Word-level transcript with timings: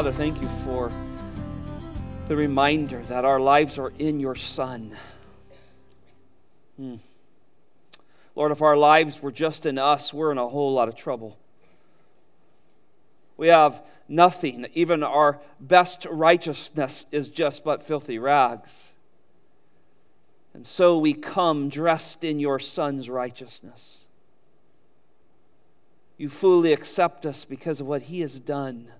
Father, 0.00 0.12
thank 0.12 0.40
you 0.40 0.48
for 0.64 0.90
the 2.28 2.34
reminder 2.34 3.02
that 3.02 3.26
our 3.26 3.38
lives 3.38 3.78
are 3.78 3.92
in 3.98 4.18
your 4.18 4.34
Son. 4.34 4.96
Hmm. 6.78 6.94
Lord, 8.34 8.50
if 8.50 8.62
our 8.62 8.78
lives 8.78 9.20
were 9.22 9.30
just 9.30 9.66
in 9.66 9.76
us, 9.76 10.14
we're 10.14 10.32
in 10.32 10.38
a 10.38 10.48
whole 10.48 10.72
lot 10.72 10.88
of 10.88 10.96
trouble. 10.96 11.36
We 13.36 13.48
have 13.48 13.82
nothing. 14.08 14.68
Even 14.72 15.02
our 15.02 15.38
best 15.60 16.06
righteousness 16.10 17.04
is 17.12 17.28
just 17.28 17.62
but 17.62 17.82
filthy 17.82 18.18
rags. 18.18 18.92
And 20.54 20.66
so 20.66 20.96
we 20.96 21.12
come 21.12 21.68
dressed 21.68 22.24
in 22.24 22.38
your 22.38 22.58
Son's 22.58 23.10
righteousness. 23.10 24.06
You 26.16 26.30
fully 26.30 26.72
accept 26.72 27.26
us 27.26 27.44
because 27.44 27.82
of 27.82 27.86
what 27.86 28.00
He 28.00 28.22
has 28.22 28.40
done. 28.40 28.90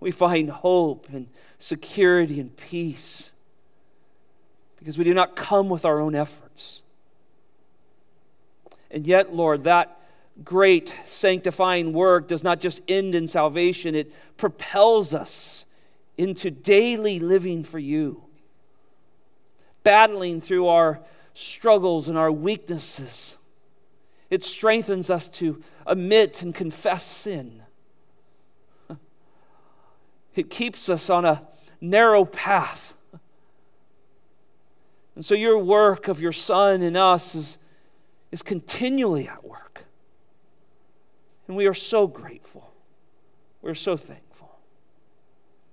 We 0.00 0.10
find 0.10 0.50
hope 0.50 1.08
and 1.12 1.28
security 1.58 2.40
and 2.40 2.56
peace 2.56 3.32
because 4.78 4.96
we 4.96 5.04
do 5.04 5.14
not 5.14 5.34
come 5.34 5.68
with 5.68 5.84
our 5.84 6.00
own 6.00 6.14
efforts. 6.14 6.82
And 8.90 9.06
yet, 9.06 9.34
Lord, 9.34 9.64
that 9.64 10.00
great 10.44 10.94
sanctifying 11.04 11.92
work 11.92 12.28
does 12.28 12.44
not 12.44 12.60
just 12.60 12.80
end 12.88 13.14
in 13.14 13.26
salvation, 13.28 13.94
it 13.94 14.12
propels 14.36 15.12
us 15.12 15.66
into 16.16 16.50
daily 16.50 17.18
living 17.18 17.64
for 17.64 17.78
you, 17.78 18.22
battling 19.82 20.40
through 20.40 20.68
our 20.68 21.00
struggles 21.34 22.08
and 22.08 22.16
our 22.16 22.32
weaknesses. 22.32 23.36
It 24.30 24.44
strengthens 24.44 25.10
us 25.10 25.28
to 25.30 25.62
admit 25.86 26.42
and 26.42 26.54
confess 26.54 27.04
sin. 27.04 27.62
It 30.38 30.50
keeps 30.50 30.88
us 30.88 31.10
on 31.10 31.24
a 31.24 31.42
narrow 31.80 32.24
path. 32.24 32.94
And 35.16 35.24
so, 35.24 35.34
your 35.34 35.58
work 35.58 36.06
of 36.06 36.20
your 36.20 36.32
Son 36.32 36.80
in 36.80 36.96
us 36.96 37.34
is, 37.34 37.58
is 38.30 38.40
continually 38.40 39.26
at 39.26 39.44
work. 39.44 39.84
And 41.48 41.56
we 41.56 41.66
are 41.66 41.74
so 41.74 42.06
grateful. 42.06 42.72
We're 43.62 43.74
so 43.74 43.96
thankful. 43.96 44.56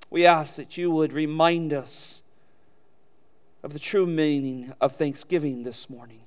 We 0.09 0.25
ask 0.25 0.55
that 0.55 0.77
you 0.77 0.89
would 0.89 1.13
remind 1.13 1.71
us 1.71 2.23
of 3.61 3.71
the 3.73 3.79
true 3.79 4.07
meaning 4.07 4.73
of 4.81 4.95
thanksgiving 4.95 5.63
this 5.63 5.89
morning. 5.91 6.21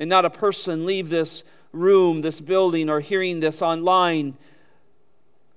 And 0.00 0.10
not 0.10 0.24
a 0.24 0.30
person 0.30 0.84
leave 0.84 1.10
this 1.10 1.44
room, 1.72 2.22
this 2.22 2.40
building, 2.40 2.90
or 2.90 2.98
hearing 2.98 3.38
this 3.38 3.62
online, 3.62 4.36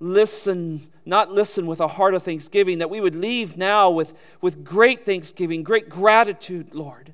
listen, 0.04 0.82
not 1.06 1.32
listen 1.32 1.66
with 1.66 1.80
a 1.80 1.88
heart 1.88 2.14
of 2.14 2.24
thanksgiving, 2.24 2.80
that 2.80 2.90
we 2.90 3.00
would 3.00 3.16
leave 3.16 3.58
now 3.58 3.90
with, 3.90 4.14
with 4.42 4.64
great 4.64 5.06
thanksgiving, 5.06 5.64
great 5.64 5.90
gratitude, 5.90 6.74
Lord. 6.76 7.14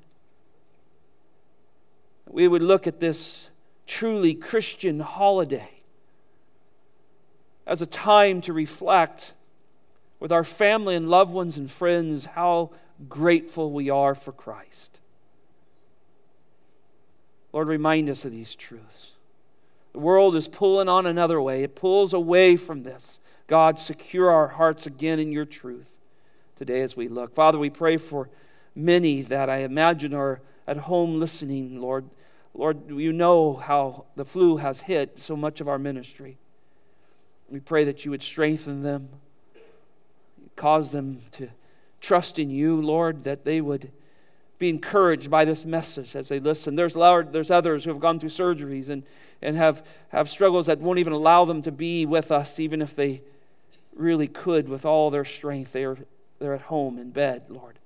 We 2.28 2.48
would 2.48 2.62
look 2.62 2.86
at 2.86 3.00
this 3.00 3.48
truly 3.86 4.34
Christian 4.34 5.00
holiday 5.00 5.70
as 7.66 7.80
a 7.80 7.86
time 7.86 8.40
to 8.42 8.52
reflect 8.52 9.32
with 10.18 10.32
our 10.32 10.44
family 10.44 10.96
and 10.96 11.08
loved 11.08 11.32
ones 11.32 11.56
and 11.56 11.70
friends 11.70 12.24
how 12.24 12.70
grateful 13.08 13.70
we 13.70 13.88
are 13.88 14.14
for 14.14 14.32
Christ. 14.32 14.98
Lord, 17.52 17.68
remind 17.68 18.08
us 18.08 18.24
of 18.24 18.32
these 18.32 18.54
truths. 18.54 19.12
The 19.92 19.98
world 19.98 20.36
is 20.36 20.48
pulling 20.48 20.88
on 20.88 21.06
another 21.06 21.40
way, 21.40 21.62
it 21.62 21.74
pulls 21.74 22.12
away 22.12 22.56
from 22.56 22.82
this. 22.82 23.20
God, 23.46 23.78
secure 23.80 24.30
our 24.30 24.46
hearts 24.46 24.86
again 24.86 25.18
in 25.18 25.32
your 25.32 25.44
truth 25.44 25.88
today 26.56 26.82
as 26.82 26.96
we 26.96 27.08
look. 27.08 27.34
Father, 27.34 27.58
we 27.58 27.70
pray 27.70 27.96
for 27.96 28.28
many 28.76 29.22
that 29.22 29.50
I 29.50 29.58
imagine 29.58 30.14
are 30.14 30.40
at 30.66 30.76
home 30.76 31.18
listening, 31.18 31.80
Lord, 31.80 32.08
Lord, 32.54 32.90
you 32.90 33.12
know 33.12 33.54
how 33.54 34.06
the 34.16 34.24
flu 34.24 34.56
has 34.56 34.80
hit 34.80 35.18
so 35.18 35.36
much 35.36 35.60
of 35.60 35.68
our 35.68 35.78
ministry. 35.78 36.36
We 37.48 37.60
pray 37.60 37.84
that 37.84 38.04
you 38.04 38.10
would 38.10 38.22
strengthen 38.22 38.82
them, 38.82 39.08
cause 40.56 40.90
them 40.90 41.20
to 41.32 41.48
trust 42.00 42.38
in 42.38 42.50
you, 42.50 42.80
Lord, 42.80 43.24
that 43.24 43.44
they 43.44 43.60
would 43.60 43.90
be 44.60 44.68
encouraged 44.68 45.30
by 45.30 45.44
this 45.46 45.64
message 45.64 46.14
as 46.14 46.28
they 46.28 46.38
listen. 46.38 46.76
There's, 46.76 46.92
there's 46.92 47.50
others 47.50 47.82
who 47.82 47.90
have 47.90 47.98
gone 47.98 48.20
through 48.20 48.28
surgeries 48.28 48.90
and, 48.90 49.02
and 49.40 49.56
have, 49.56 49.84
have 50.10 50.28
struggles 50.28 50.66
that 50.66 50.78
won't 50.78 50.98
even 50.98 51.14
allow 51.14 51.46
them 51.46 51.62
to 51.62 51.72
be 51.72 52.04
with 52.04 52.30
us, 52.30 52.60
even 52.60 52.82
if 52.82 52.94
they 52.94 53.22
really 53.96 54.28
could 54.28 54.68
with 54.68 54.84
all 54.84 55.10
their 55.10 55.24
strength. 55.24 55.72
They're, 55.72 55.96
they're 56.38 56.54
at 56.54 56.60
home 56.60 56.98
in 56.98 57.10
bed, 57.10 57.44
Lord, 57.48 57.78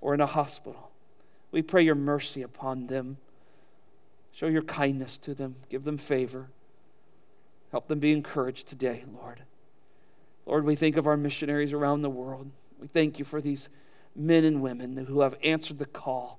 or 0.00 0.14
in 0.14 0.22
a 0.22 0.26
hospital. 0.26 0.90
We 1.52 1.60
pray 1.60 1.82
your 1.82 1.94
mercy 1.94 2.40
upon 2.40 2.86
them. 2.86 3.18
Show 4.32 4.46
your 4.46 4.62
kindness 4.62 5.18
to 5.18 5.34
them. 5.34 5.56
Give 5.68 5.84
them 5.84 5.98
favor. 5.98 6.48
Help 7.70 7.86
them 7.86 7.98
be 7.98 8.12
encouraged 8.12 8.66
today, 8.66 9.04
Lord. 9.14 9.42
Lord, 10.46 10.64
we 10.64 10.74
think 10.74 10.96
of 10.96 11.06
our 11.06 11.18
missionaries 11.18 11.74
around 11.74 12.00
the 12.00 12.08
world. 12.08 12.50
We 12.80 12.86
thank 12.86 13.18
you 13.18 13.26
for 13.26 13.42
these 13.42 13.68
men 14.18 14.44
and 14.44 14.60
women 14.60 14.96
who 14.96 15.20
have 15.20 15.36
answered 15.42 15.78
the 15.78 15.86
call, 15.86 16.38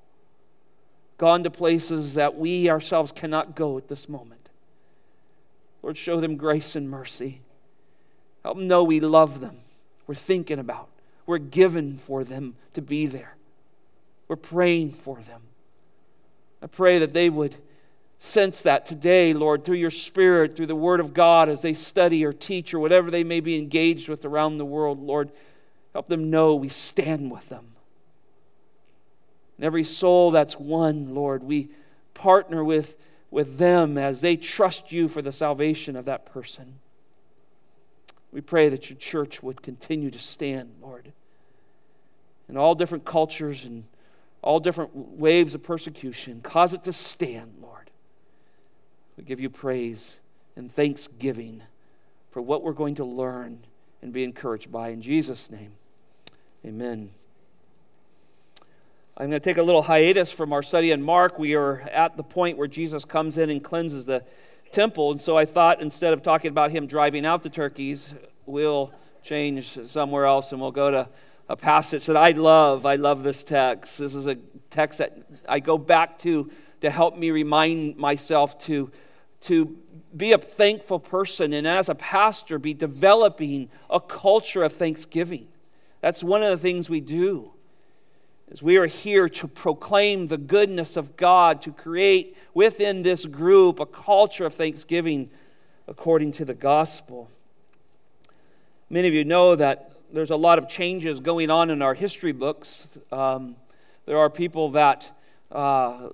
gone 1.17 1.43
to 1.43 1.49
places 1.49 2.13
that 2.15 2.37
we 2.37 2.69
ourselves 2.69 3.11
cannot 3.11 3.55
go 3.55 3.77
at 3.77 3.87
this 3.87 4.09
moment. 4.09 4.49
Lord, 5.81 5.97
show 5.97 6.19
them 6.19 6.35
grace 6.35 6.75
and 6.75 6.89
mercy. 6.89 7.41
Help 8.43 8.57
them 8.57 8.67
know 8.67 8.83
we 8.83 8.99
love 8.99 9.39
them. 9.39 9.57
We're 10.07 10.15
thinking 10.15 10.59
about. 10.59 10.89
We're 11.25 11.37
given 11.37 11.97
for 11.97 12.23
them 12.23 12.55
to 12.73 12.81
be 12.81 13.05
there. 13.05 13.35
We're 14.27 14.35
praying 14.35 14.91
for 14.91 15.17
them. 15.17 15.41
I 16.61 16.67
pray 16.67 16.99
that 16.99 17.13
they 17.13 17.29
would 17.29 17.55
sense 18.17 18.61
that 18.63 18.85
today, 18.85 19.33
Lord, 19.33 19.63
through 19.63 19.77
your 19.77 19.91
Spirit, 19.91 20.55
through 20.55 20.65
the 20.65 20.75
Word 20.75 20.99
of 20.99 21.13
God, 21.13 21.47
as 21.47 21.61
they 21.61 21.73
study 21.73 22.25
or 22.25 22.33
teach 22.33 22.73
or 22.73 22.79
whatever 22.79 23.09
they 23.09 23.23
may 23.23 23.39
be 23.39 23.57
engaged 23.57 24.09
with 24.09 24.25
around 24.25 24.57
the 24.57 24.65
world, 24.65 25.01
Lord, 25.01 25.31
help 25.99 26.07
them 26.07 26.29
know 26.29 26.55
we 26.55 26.69
stand 26.69 27.29
with 27.29 27.49
them. 27.49 27.73
And 29.57 29.65
every 29.65 29.83
soul 29.83 30.31
that's 30.31 30.57
won, 30.57 31.13
Lord, 31.13 31.43
we 31.43 31.67
partner 32.13 32.63
with, 32.63 32.95
with 33.31 33.57
them 33.57 33.97
as 33.97 34.21
they 34.21 34.37
trust 34.37 34.93
you 34.93 35.09
for 35.09 35.21
the 35.21 35.33
salvation 35.33 35.97
of 35.97 36.05
that 36.05 36.25
person. 36.25 36.79
We 38.31 38.39
pray 38.39 38.69
that 38.69 38.89
your 38.89 38.97
church 38.97 39.43
would 39.43 39.61
continue 39.61 40.09
to 40.09 40.19
stand, 40.19 40.71
Lord, 40.81 41.11
in 42.47 42.55
all 42.55 42.75
different 42.75 43.03
cultures 43.03 43.65
and 43.65 43.83
all 44.41 44.61
different 44.61 44.95
waves 44.95 45.53
of 45.53 45.63
persecution. 45.63 46.39
Cause 46.39 46.73
it 46.73 46.85
to 46.85 46.93
stand, 46.93 47.55
Lord. 47.61 47.89
We 49.17 49.25
give 49.25 49.41
you 49.41 49.49
praise 49.49 50.17
and 50.55 50.71
thanksgiving 50.71 51.61
for 52.31 52.41
what 52.41 52.63
we're 52.63 52.71
going 52.71 52.95
to 52.95 53.03
learn 53.03 53.59
and 54.01 54.13
be 54.13 54.23
encouraged 54.23 54.71
by. 54.71 54.91
In 54.91 55.01
Jesus' 55.01 55.51
name, 55.51 55.73
amen. 56.65 57.09
I'm 59.17 59.29
going 59.29 59.31
to 59.31 59.39
take 59.39 59.57
a 59.57 59.63
little 59.63 59.81
hiatus 59.81 60.31
from 60.31 60.53
our 60.53 60.63
study 60.63 60.91
in 60.91 61.01
Mark. 61.01 61.39
We 61.39 61.55
are 61.55 61.81
at 61.91 62.15
the 62.15 62.23
point 62.23 62.57
where 62.57 62.67
Jesus 62.67 63.03
comes 63.03 63.37
in 63.37 63.49
and 63.49 63.61
cleanses 63.61 64.05
the 64.05 64.23
temple. 64.71 65.11
And 65.11 65.19
so 65.19 65.37
I 65.37 65.45
thought 65.45 65.81
instead 65.81 66.13
of 66.13 66.23
talking 66.23 66.49
about 66.49 66.71
him 66.71 66.87
driving 66.87 67.25
out 67.25 67.43
the 67.43 67.49
turkeys, 67.49 68.13
we'll 68.45 68.93
change 69.23 69.77
somewhere 69.87 70.25
else 70.25 70.53
and 70.53 70.61
we'll 70.61 70.71
go 70.71 70.89
to 70.89 71.09
a 71.49 71.57
passage 71.57 72.05
that 72.05 72.15
I 72.15 72.31
love. 72.31 72.85
I 72.85 72.95
love 72.95 73.23
this 73.23 73.43
text. 73.43 73.99
This 73.99 74.15
is 74.15 74.27
a 74.27 74.35
text 74.69 74.99
that 74.99 75.17
I 75.47 75.59
go 75.59 75.77
back 75.77 76.17
to 76.19 76.49
to 76.81 76.89
help 76.89 77.17
me 77.17 77.31
remind 77.31 77.97
myself 77.97 78.57
to 78.59 78.91
to 79.41 79.77
be 80.15 80.31
a 80.33 80.37
thankful 80.37 80.99
person 80.99 81.53
and 81.53 81.67
as 81.67 81.89
a 81.89 81.95
pastor 81.95 82.59
be 82.59 82.73
developing 82.73 83.69
a 83.89 83.99
culture 83.99 84.63
of 84.63 84.73
thanksgiving. 84.73 85.47
That's 86.01 86.23
one 86.23 86.43
of 86.43 86.49
the 86.49 86.57
things 86.57 86.89
we 86.89 87.01
do. 87.01 87.51
Is 88.49 88.63
we 88.63 88.77
are 88.77 88.87
here 88.87 89.29
to 89.29 89.47
proclaim 89.47 90.27
the 90.27 90.37
goodness 90.37 90.97
of 90.97 91.15
God, 91.15 91.61
to 91.63 91.71
create 91.71 92.35
within 92.53 93.03
this 93.03 93.25
group 93.25 93.79
a 93.79 93.85
culture 93.85 94.45
of 94.45 94.55
thanksgiving 94.55 95.29
according 95.87 96.31
to 96.33 96.45
the 96.45 96.55
gospel. 96.55 97.29
Many 98.89 99.07
of 99.07 99.13
you 99.13 99.23
know 99.23 99.55
that 99.55 99.91
there's 100.11 100.31
a 100.31 100.35
lot 100.35 100.57
of 100.57 100.67
changes 100.67 101.19
going 101.19 101.51
on 101.51 101.69
in 101.69 101.83
our 101.83 101.93
history 101.93 102.31
books. 102.31 102.89
Um, 103.11 103.55
there 104.05 104.17
are 104.17 104.29
people 104.29 104.71
that 104.71 105.11
uh, 105.51 106.09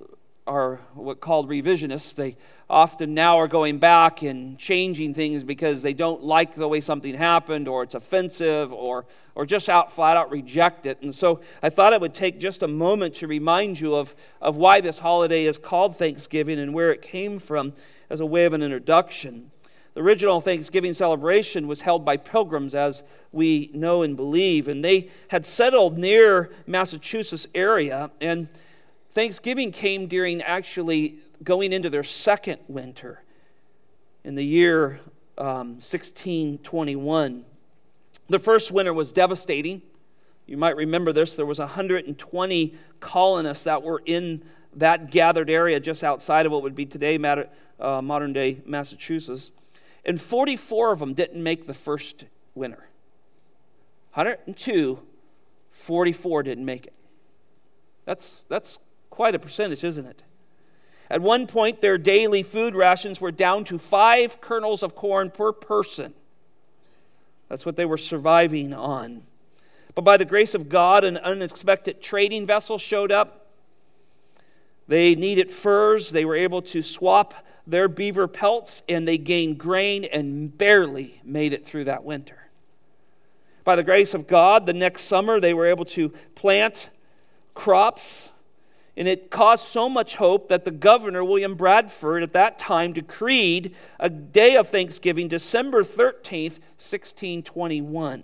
are 0.48 0.80
what 0.94 1.20
called 1.20 1.50
revisionists. 1.50 2.14
They 2.16 2.38
often 2.70 3.14
now 3.14 3.40
are 3.40 3.48
going 3.48 3.80
back 3.80 4.22
and 4.22 4.58
changing 4.58 5.14
things 5.14 5.44
because 5.44 5.82
they 5.82 5.94
don't 5.94 6.24
like 6.24 6.56
the 6.56 6.68
way 6.68 6.82
something 6.82 7.16
happened 7.16 7.68
or 7.68 7.84
it's 7.84 7.96
offensive 7.96 8.72
or 8.72 9.06
or 9.36 9.46
just 9.46 9.68
out 9.68 9.92
flat 9.92 10.16
out 10.18 10.32
reject 10.32 10.86
it. 10.86 11.02
And 11.02 11.14
so 11.14 11.42
I 11.62 11.70
thought 11.70 11.94
it 11.94 12.00
would 12.00 12.14
take 12.14 12.40
just 12.40 12.64
a 12.64 12.68
moment 12.68 13.16
to 13.16 13.28
remind 13.28 13.80
you 13.80 13.96
of, 13.96 14.16
of 14.42 14.56
why 14.56 14.82
this 14.82 14.98
holiday 14.98 15.46
is 15.46 15.58
called 15.58 15.98
Thanksgiving 15.98 16.58
and 16.58 16.74
where 16.74 16.92
it 16.92 17.02
came 17.02 17.38
from 17.40 17.74
as 18.10 18.22
a 18.22 18.26
way 18.26 18.46
of 18.46 18.54
an 18.54 18.64
introduction. 18.64 19.52
The 19.94 20.02
original 20.02 20.42
Thanksgiving 20.42 20.94
celebration 20.94 21.68
was 21.68 21.82
held 21.82 22.04
by 22.06 22.18
pilgrims, 22.18 22.76
as 22.76 23.04
we 23.32 23.72
know 23.74 24.04
and 24.04 24.16
believe, 24.16 24.68
and 24.68 24.84
they 24.84 25.10
had 25.30 25.46
settled 25.46 25.98
near 25.98 26.52
Massachusetts 26.68 27.48
area. 27.56 28.12
And 28.20 28.50
Thanksgiving 29.16 29.72
came 29.72 30.08
during 30.08 30.42
actually 30.42 31.20
going 31.42 31.72
into 31.72 31.90
their 31.90 32.04
second 32.04 32.60
winter 32.68 33.24
in 34.26 34.36
the 34.36 34.44
year 34.44 35.00
um, 35.38 35.76
1621. 35.76 37.46
The 38.28 38.40
first 38.40 38.74
winter 38.74 38.94
was 38.94 39.14
devastating. 39.14 39.82
You 40.46 40.58
might 40.58 40.76
remember 40.76 41.14
this. 41.14 41.34
There 41.34 41.46
was 41.46 41.60
120 41.60 42.76
colonists 43.00 43.64
that 43.64 43.82
were 43.82 44.02
in 44.06 44.44
that 44.76 45.12
gathered 45.12 45.50
area 45.50 45.80
just 45.80 46.04
outside 46.04 46.46
of 46.46 46.52
what 46.52 46.62
would 46.64 46.76
be 46.76 46.86
today 46.86 47.18
uh, 47.80 48.02
modern 48.02 48.34
day 48.34 48.62
Massachusetts. 48.66 49.52
And 50.04 50.20
44 50.20 50.92
of 50.92 51.00
them 51.00 51.14
didn't 51.14 51.42
make 51.42 51.68
the 51.68 51.74
first 51.74 52.26
winter. 52.54 52.90
102, 54.14 55.00
44 55.72 56.44
didn't 56.44 56.66
make 56.66 56.88
it. 56.88 56.94
That's, 58.04 58.44
that's 58.50 58.80
quite 59.10 59.36
a 59.36 59.40
percentage, 59.40 59.84
isn't 59.84 60.06
it? 60.06 60.24
At 61.10 61.22
one 61.22 61.46
point, 61.48 61.82
their 61.82 61.98
daily 61.98 62.44
food 62.44 62.76
rations 62.76 63.22
were 63.22 63.32
down 63.32 63.64
to 63.66 63.78
five 63.78 64.42
kernels 64.42 64.82
of 64.82 64.96
corn 64.96 65.30
per 65.30 65.52
person. 65.52 66.14
That's 67.48 67.66
what 67.66 67.76
they 67.76 67.86
were 67.86 67.98
surviving 67.98 68.74
on. 68.74 69.24
But 69.94 70.04
by 70.04 70.18
the 70.18 70.26
grace 70.26 70.56
of 70.56 70.68
God, 70.68 71.04
an 71.04 71.18
unexpected 71.18 72.02
trading 72.02 72.46
vessel 72.46 72.78
showed 72.78 73.12
up. 73.12 73.48
They 74.88 75.16
needed 75.16 75.52
furs. 75.52 76.10
They 76.10 76.26
were 76.26 76.36
able 76.36 76.62
to 76.64 76.82
swap 76.82 77.34
their 77.68 77.88
beaver 77.88 78.28
pelts, 78.28 78.84
and 78.90 79.08
they 79.08 79.18
gained 79.18 79.58
grain 79.58 80.06
and 80.06 80.56
barely 80.56 81.22
made 81.24 81.54
it 81.54 81.66
through 81.66 81.86
that 81.86 82.04
winter. 82.04 82.50
By 83.64 83.76
the 83.76 83.84
grace 83.84 84.14
of 84.14 84.28
God, 84.28 84.66
the 84.66 84.74
next 84.74 85.04
summer 85.04 85.40
they 85.40 85.54
were 85.54 85.66
able 85.66 85.86
to 85.86 86.10
plant 86.36 86.90
crops 87.56 88.30
and 88.98 89.08
it 89.08 89.30
caused 89.30 89.66
so 89.66 89.90
much 89.90 90.16
hope 90.16 90.48
that 90.48 90.64
the 90.64 90.72
governor, 90.72 91.24
William 91.24 91.56
Bradford, 91.56 92.24
at 92.24 92.34
that 92.34 92.58
time 92.58 92.94
decreed 92.94 93.76
a 94.00 94.10
day 94.10 94.56
of 94.56 94.70
thanksgiving, 94.70 95.28
December 95.28 95.84
13th, 95.84 96.60
1621. 96.78 98.24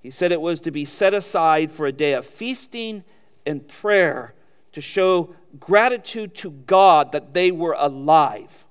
He 0.00 0.10
said 0.10 0.32
it 0.32 0.40
was 0.40 0.60
to 0.60 0.70
be 0.70 0.84
set 0.84 1.12
aside 1.14 1.70
for 1.70 1.86
a 1.86 1.92
day 1.92 2.14
of 2.14 2.26
feasting 2.26 3.04
and 3.44 3.66
prayer 3.68 4.34
to 4.72 4.80
show 4.80 5.34
gratitude 5.60 6.34
to 6.36 6.50
God 6.50 7.12
that 7.12 7.34
they 7.34 7.52
were 7.52 7.76
alive. 7.78 8.64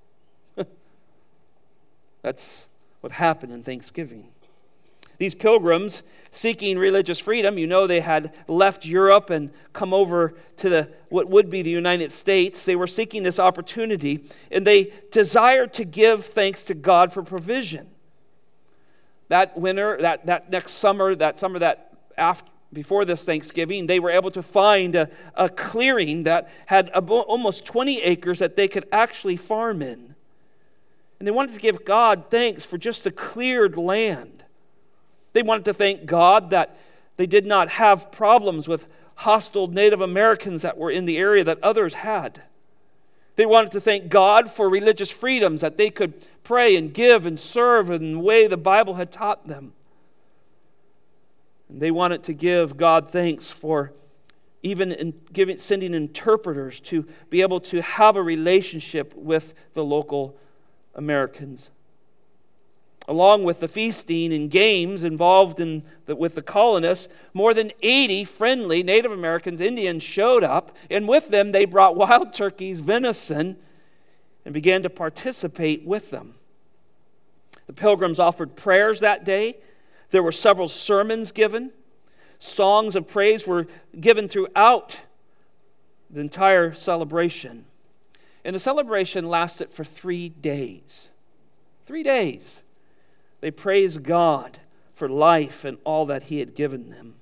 That's 2.23 2.65
what 3.01 3.13
happened 3.13 3.53
in 3.53 3.61
Thanksgiving. 3.61 4.30
These 5.21 5.35
pilgrims 5.35 6.01
seeking 6.31 6.79
religious 6.79 7.19
freedom, 7.19 7.59
you 7.59 7.67
know, 7.67 7.85
they 7.85 7.99
had 7.99 8.33
left 8.47 8.87
Europe 8.87 9.29
and 9.29 9.51
come 9.71 9.93
over 9.93 10.33
to 10.57 10.67
the, 10.67 10.89
what 11.09 11.29
would 11.29 11.47
be 11.51 11.61
the 11.61 11.69
United 11.69 12.11
States. 12.11 12.65
They 12.65 12.75
were 12.75 12.87
seeking 12.87 13.21
this 13.21 13.37
opportunity 13.37 14.23
and 14.49 14.65
they 14.65 14.91
desired 15.11 15.75
to 15.75 15.85
give 15.85 16.25
thanks 16.25 16.63
to 16.63 16.73
God 16.73 17.13
for 17.13 17.21
provision. 17.21 17.87
That 19.27 19.55
winter, 19.55 19.95
that, 20.01 20.25
that 20.25 20.49
next 20.49 20.71
summer, 20.71 21.13
that 21.13 21.37
summer 21.37 21.59
that 21.59 21.93
after, 22.17 22.49
before 22.73 23.05
this 23.05 23.23
Thanksgiving, 23.23 23.85
they 23.85 23.99
were 23.99 24.09
able 24.09 24.31
to 24.31 24.41
find 24.41 24.95
a, 24.95 25.07
a 25.35 25.49
clearing 25.49 26.23
that 26.23 26.49
had 26.65 26.89
almost 26.89 27.63
20 27.65 28.01
acres 28.01 28.39
that 28.39 28.55
they 28.55 28.67
could 28.67 28.87
actually 28.91 29.37
farm 29.37 29.83
in. 29.83 30.15
And 31.19 31.27
they 31.27 31.31
wanted 31.31 31.53
to 31.53 31.59
give 31.59 31.85
God 31.85 32.31
thanks 32.31 32.65
for 32.65 32.79
just 32.79 33.03
the 33.03 33.11
cleared 33.11 33.77
land. 33.77 34.40
They 35.33 35.43
wanted 35.43 35.65
to 35.65 35.73
thank 35.73 36.05
God 36.05 36.49
that 36.49 36.77
they 37.17 37.25
did 37.25 37.45
not 37.45 37.69
have 37.69 38.11
problems 38.11 38.67
with 38.67 38.87
hostile 39.15 39.67
Native 39.67 40.01
Americans 40.01 40.63
that 40.63 40.77
were 40.77 40.91
in 40.91 41.05
the 41.05 41.17
area 41.17 41.43
that 41.43 41.61
others 41.63 41.93
had. 41.93 42.41
They 43.35 43.45
wanted 43.45 43.71
to 43.71 43.81
thank 43.81 44.09
God 44.09 44.51
for 44.51 44.69
religious 44.69 45.09
freedoms 45.09 45.61
that 45.61 45.77
they 45.77 45.89
could 45.89 46.13
pray 46.43 46.75
and 46.75 46.93
give 46.93 47.25
and 47.25 47.39
serve 47.39 47.89
in 47.89 48.13
the 48.13 48.19
way 48.19 48.47
the 48.47 48.57
Bible 48.57 48.95
had 48.95 49.11
taught 49.11 49.47
them. 49.47 49.73
And 51.69 51.81
they 51.81 51.91
wanted 51.91 52.23
to 52.23 52.33
give 52.33 52.75
God 52.75 53.09
thanks 53.09 53.49
for 53.49 53.93
even 54.63 54.91
in 54.91 55.13
giving, 55.33 55.57
sending 55.57 55.93
interpreters 55.93 56.79
to 56.81 57.07
be 57.29 57.41
able 57.41 57.59
to 57.59 57.81
have 57.81 58.15
a 58.15 58.21
relationship 58.21 59.13
with 59.15 59.53
the 59.73 59.83
local 59.83 60.37
Americans 60.93 61.71
along 63.11 63.43
with 63.43 63.59
the 63.59 63.67
feasting 63.67 64.31
and 64.31 64.49
games 64.49 65.03
involved 65.03 65.59
in 65.59 65.83
the, 66.05 66.15
with 66.15 66.33
the 66.33 66.41
colonists, 66.41 67.09
more 67.33 67.53
than 67.53 67.69
80 67.81 68.23
friendly 68.23 68.83
Native 68.83 69.11
Americans, 69.11 69.59
Indians, 69.59 70.01
showed 70.01 70.45
up, 70.45 70.77
and 70.89 71.09
with 71.09 71.27
them 71.27 71.51
they 71.51 71.65
brought 71.65 71.97
wild 71.97 72.33
turkeys, 72.33 72.79
venison, 72.79 73.57
and 74.45 74.53
began 74.53 74.81
to 74.83 74.89
participate 74.89 75.85
with 75.85 76.09
them. 76.09 76.35
The 77.67 77.73
pilgrims 77.73 78.17
offered 78.17 78.55
prayers 78.55 79.01
that 79.01 79.25
day. 79.25 79.57
There 80.11 80.23
were 80.23 80.31
several 80.31 80.69
sermons 80.69 81.33
given. 81.33 81.73
Songs 82.39 82.95
of 82.95 83.09
praise 83.09 83.45
were 83.45 83.67
given 83.99 84.29
throughout 84.29 85.01
the 86.09 86.21
entire 86.21 86.73
celebration. 86.73 87.65
And 88.45 88.55
the 88.55 88.59
celebration 88.61 89.27
lasted 89.27 89.69
for 89.69 89.83
three 89.83 90.29
days. 90.29 91.11
Three 91.85 92.03
days. 92.03 92.63
They 93.41 93.51
praised 93.51 94.03
God 94.03 94.59
for 94.93 95.09
life 95.09 95.65
and 95.65 95.77
all 95.83 96.05
that 96.05 96.23
He 96.23 96.39
had 96.39 96.55
given 96.55 96.89
them. 96.89 97.15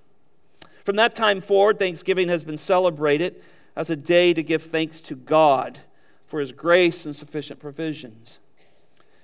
From 0.84 0.98
that 0.98 1.16
time 1.16 1.42
forward, 1.42 1.80
Thanksgiving 1.80 2.28
has 2.28 2.44
been 2.44 2.58
celebrated 2.58 3.42
as 3.76 3.90
a 3.90 3.96
day 3.96 4.34
to 4.34 4.44
give 4.44 4.62
thanks 4.62 5.02
to 5.02 5.16
God 5.16 5.80
for 6.26 6.40
His 6.40 6.52
grace 6.52 7.06
and 7.06 7.16
sufficient 7.16 7.60
provisions. 7.60 8.40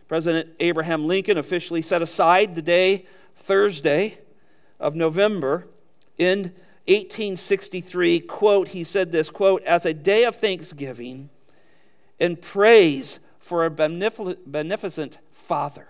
President 0.07 0.49
Abraham 0.59 1.05
Lincoln 1.05 1.37
officially 1.37 1.81
set 1.81 2.01
aside 2.01 2.55
the 2.55 2.61
day, 2.61 3.05
Thursday 3.35 4.19
of 4.79 4.95
November, 4.95 5.67
in 6.17 6.53
1863. 6.87 8.21
Quote, 8.21 8.69
he 8.69 8.83
said 8.83 9.11
this, 9.11 9.29
quote, 9.29 9.63
as 9.63 9.85
a 9.85 9.93
day 9.93 10.23
of 10.23 10.35
thanksgiving 10.35 11.29
and 12.19 12.39
praise 12.41 13.19
for 13.39 13.65
a 13.65 13.71
beneficent 13.71 15.17
Father 15.31 15.87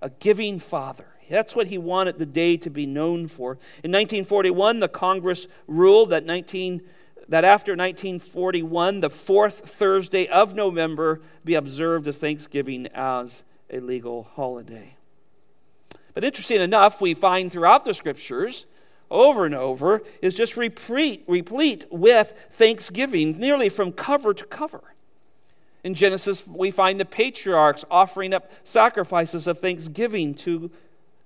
a 0.00 0.10
giving 0.10 0.58
father. 0.58 1.06
That's 1.28 1.54
what 1.54 1.66
he 1.66 1.78
wanted 1.78 2.18
the 2.18 2.26
day 2.26 2.56
to 2.58 2.70
be 2.70 2.86
known 2.86 3.28
for. 3.28 3.52
In 3.84 3.92
1941, 3.92 4.80
the 4.80 4.88
Congress 4.88 5.46
ruled 5.66 6.10
that, 6.10 6.24
19, 6.24 6.80
that 7.28 7.44
after 7.44 7.72
1941, 7.72 9.00
the 9.00 9.10
fourth 9.10 9.68
Thursday 9.68 10.26
of 10.28 10.54
November 10.54 11.20
be 11.44 11.54
observed 11.54 12.08
as 12.08 12.16
Thanksgiving 12.16 12.86
as 12.94 13.42
a 13.70 13.80
legal 13.80 14.22
holiday. 14.34 14.96
But 16.14 16.24
interesting 16.24 16.60
enough, 16.60 17.00
we 17.00 17.14
find 17.14 17.52
throughout 17.52 17.84
the 17.84 17.94
scriptures, 17.94 18.66
over 19.10 19.44
and 19.44 19.54
over, 19.54 20.02
is 20.22 20.34
just 20.34 20.56
replete, 20.56 21.24
replete 21.28 21.84
with 21.90 22.48
thanksgiving, 22.50 23.38
nearly 23.38 23.68
from 23.68 23.92
cover 23.92 24.34
to 24.34 24.44
cover. 24.46 24.82
In 25.84 25.94
Genesis, 25.94 26.46
we 26.46 26.70
find 26.70 26.98
the 26.98 27.04
patriarchs 27.04 27.84
offering 27.90 28.34
up 28.34 28.50
sacrifices 28.64 29.46
of 29.46 29.58
thanksgiving 29.58 30.34
to 30.34 30.70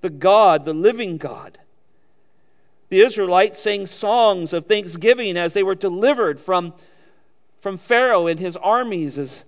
the 0.03 0.11
God, 0.11 0.65
the 0.65 0.75
living 0.75 1.17
God. 1.17 1.59
The 2.91 3.01
Israelites 3.01 3.59
sang 3.59 3.87
songs 3.87 4.53
of 4.53 4.67
thanksgiving 4.67 5.39
as 5.39 5.55
they 5.55 5.63
were 5.63 5.75
delivered 5.75 6.39
from, 6.39 6.75
from 7.61 7.79
Pharaoh 7.79 8.27
and 8.27 8.39
his 8.39 8.57
armies 8.57 9.17
as 9.17 9.45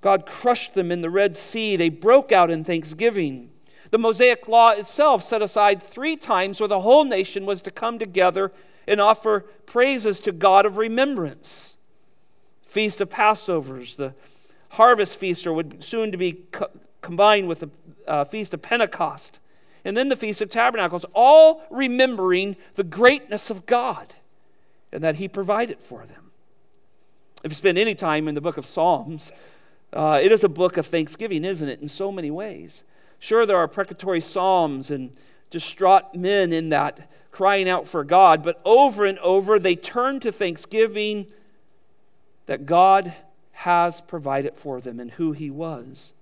God 0.00 0.26
crushed 0.26 0.74
them 0.74 0.90
in 0.90 1.02
the 1.02 1.10
Red 1.10 1.36
Sea. 1.36 1.76
They 1.76 1.90
broke 1.90 2.32
out 2.32 2.50
in 2.50 2.64
thanksgiving. 2.64 3.50
The 3.90 3.98
Mosaic 3.98 4.48
Law 4.48 4.70
itself 4.70 5.22
set 5.22 5.42
aside 5.42 5.82
three 5.82 6.16
times 6.16 6.58
where 6.58 6.68
the 6.68 6.80
whole 6.80 7.04
nation 7.04 7.46
was 7.46 7.62
to 7.62 7.70
come 7.70 7.98
together 7.98 8.50
and 8.88 9.00
offer 9.00 9.40
praises 9.66 10.18
to 10.20 10.32
God 10.32 10.66
of 10.66 10.76
remembrance. 10.76 11.69
Feast 12.70 13.00
of 13.00 13.10
Passovers, 13.10 13.96
the 13.96 14.14
harvest 14.70 15.16
feast, 15.16 15.44
or 15.44 15.52
would 15.52 15.82
soon 15.82 16.12
to 16.12 16.16
be 16.16 16.44
co- 16.52 16.70
combined 17.02 17.48
with 17.48 17.60
the 17.60 17.70
uh, 18.06 18.24
Feast 18.24 18.54
of 18.54 18.62
Pentecost, 18.62 19.40
and 19.84 19.96
then 19.96 20.08
the 20.08 20.16
Feast 20.16 20.40
of 20.40 20.50
Tabernacles, 20.50 21.04
all 21.12 21.64
remembering 21.68 22.56
the 22.76 22.84
greatness 22.84 23.50
of 23.50 23.66
God 23.66 24.14
and 24.92 25.02
that 25.02 25.16
He 25.16 25.26
provided 25.26 25.80
for 25.80 26.06
them. 26.06 26.30
If 27.42 27.50
you 27.50 27.56
spend 27.56 27.76
any 27.76 27.96
time 27.96 28.28
in 28.28 28.36
the 28.36 28.40
book 28.40 28.56
of 28.56 28.64
Psalms, 28.64 29.32
uh, 29.92 30.20
it 30.22 30.30
is 30.30 30.44
a 30.44 30.48
book 30.48 30.76
of 30.76 30.86
thanksgiving, 30.86 31.44
isn't 31.44 31.68
it, 31.68 31.80
in 31.80 31.88
so 31.88 32.12
many 32.12 32.30
ways? 32.30 32.84
Sure, 33.18 33.46
there 33.46 33.56
are 33.56 33.64
imprecatory 33.64 34.20
psalms 34.20 34.92
and 34.92 35.10
distraught 35.50 36.14
men 36.14 36.52
in 36.52 36.68
that 36.68 37.10
crying 37.32 37.68
out 37.68 37.88
for 37.88 38.04
God, 38.04 38.44
but 38.44 38.60
over 38.64 39.06
and 39.06 39.18
over 39.18 39.58
they 39.58 39.74
turn 39.74 40.20
to 40.20 40.30
thanksgiving 40.30 41.26
that 42.46 42.66
God 42.66 43.12
has 43.52 44.00
provided 44.00 44.56
for 44.56 44.80
them 44.80 45.00
and 45.00 45.10
who 45.12 45.32
He 45.32 45.50
was. 45.50 46.12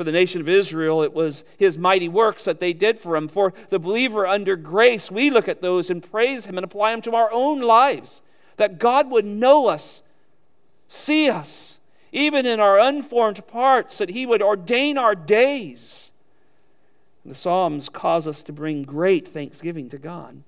For 0.00 0.04
the 0.04 0.12
nation 0.12 0.40
of 0.40 0.48
Israel, 0.48 1.02
it 1.02 1.12
was 1.12 1.44
his 1.58 1.76
mighty 1.76 2.08
works 2.08 2.44
that 2.44 2.58
they 2.58 2.72
did 2.72 2.98
for 2.98 3.16
him. 3.16 3.28
For 3.28 3.52
the 3.68 3.78
believer 3.78 4.26
under 4.26 4.56
grace, 4.56 5.10
we 5.10 5.28
look 5.28 5.46
at 5.46 5.60
those 5.60 5.90
and 5.90 6.02
praise 6.02 6.46
him 6.46 6.56
and 6.56 6.64
apply 6.64 6.92
them 6.92 7.02
to 7.02 7.14
our 7.14 7.30
own 7.30 7.60
lives. 7.60 8.22
That 8.56 8.78
God 8.78 9.10
would 9.10 9.26
know 9.26 9.66
us, 9.66 10.02
see 10.88 11.28
us, 11.28 11.80
even 12.12 12.46
in 12.46 12.60
our 12.60 12.78
unformed 12.78 13.46
parts, 13.46 13.98
that 13.98 14.08
he 14.08 14.24
would 14.24 14.40
ordain 14.40 14.96
our 14.96 15.14
days. 15.14 16.12
The 17.26 17.34
Psalms 17.34 17.90
cause 17.90 18.26
us 18.26 18.42
to 18.44 18.54
bring 18.54 18.84
great 18.84 19.28
thanksgiving 19.28 19.90
to 19.90 19.98
God. 19.98 20.42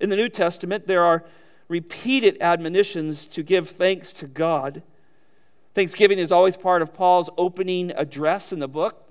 In 0.00 0.08
the 0.08 0.16
New 0.16 0.30
Testament, 0.30 0.86
there 0.86 1.04
are 1.04 1.26
repeated 1.68 2.38
admonitions 2.40 3.26
to 3.28 3.42
give 3.42 3.68
thanks 3.68 4.12
to 4.14 4.26
God. 4.26 4.82
Thanksgiving 5.74 6.18
is 6.18 6.32
always 6.32 6.56
part 6.56 6.82
of 6.82 6.94
Paul's 6.94 7.30
opening 7.36 7.92
address 7.92 8.52
in 8.52 8.58
the 8.58 8.68
book. 8.68 9.04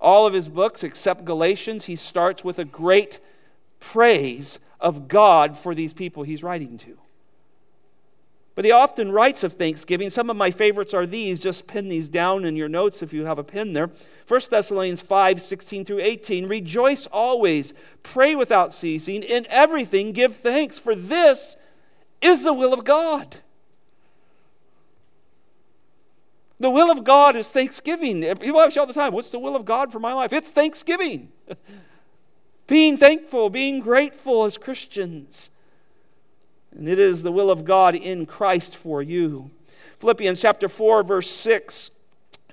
All 0.00 0.26
of 0.26 0.34
his 0.34 0.48
books, 0.48 0.82
except 0.82 1.24
Galatians, 1.24 1.86
he 1.86 1.96
starts 1.96 2.44
with 2.44 2.58
a 2.58 2.64
great 2.64 3.20
praise 3.80 4.58
of 4.80 5.08
God 5.08 5.56
for 5.56 5.74
these 5.74 5.94
people 5.94 6.24
he's 6.24 6.42
writing 6.42 6.76
to. 6.78 6.98
But 8.54 8.64
he 8.64 8.70
often 8.70 9.10
writes 9.10 9.42
of 9.42 9.54
thanksgiving. 9.54 10.10
Some 10.10 10.30
of 10.30 10.36
my 10.36 10.50
favorites 10.50 10.94
are 10.94 11.06
these. 11.06 11.40
Just 11.40 11.66
pin 11.66 11.88
these 11.88 12.08
down 12.08 12.44
in 12.44 12.54
your 12.54 12.68
notes 12.68 13.02
if 13.02 13.12
you 13.12 13.24
have 13.24 13.38
a 13.38 13.44
pen 13.44 13.72
there. 13.72 13.90
1 14.28 14.40
Thessalonians 14.48 15.00
5 15.00 15.42
16 15.42 15.84
through 15.84 16.00
18. 16.00 16.46
Rejoice 16.46 17.06
always, 17.06 17.74
pray 18.02 18.34
without 18.34 18.72
ceasing, 18.72 19.22
in 19.22 19.46
everything 19.48 20.12
give 20.12 20.36
thanks, 20.36 20.78
for 20.78 20.94
this 20.94 21.56
is 22.24 22.42
the 22.42 22.52
will 22.52 22.72
of 22.72 22.84
God 22.84 23.38
The 26.60 26.70
will 26.70 26.90
of 26.90 27.04
God 27.04 27.36
is 27.36 27.48
thanksgiving. 27.48 28.22
People 28.36 28.60
ask 28.60 28.76
you 28.76 28.80
all 28.80 28.86
the 28.86 28.94
time, 28.94 29.12
what's 29.12 29.30
the 29.30 29.38
will 29.38 29.56
of 29.56 29.64
God 29.64 29.90
for 29.90 29.98
my 29.98 30.12
life? 30.12 30.32
It's 30.32 30.50
thanksgiving. 30.50 31.30
being 32.66 32.96
thankful, 32.96 33.50
being 33.50 33.80
grateful 33.80 34.44
as 34.44 34.56
Christians. 34.56 35.50
And 36.70 36.88
it 36.88 36.98
is 36.98 37.22
the 37.22 37.32
will 37.32 37.50
of 37.50 37.64
God 37.64 37.94
in 37.94 38.24
Christ 38.24 38.76
for 38.76 39.02
you. 39.02 39.50
Philippians 39.98 40.40
chapter 40.40 40.68
4, 40.68 41.02
verse 41.02 41.30
6. 41.30 41.90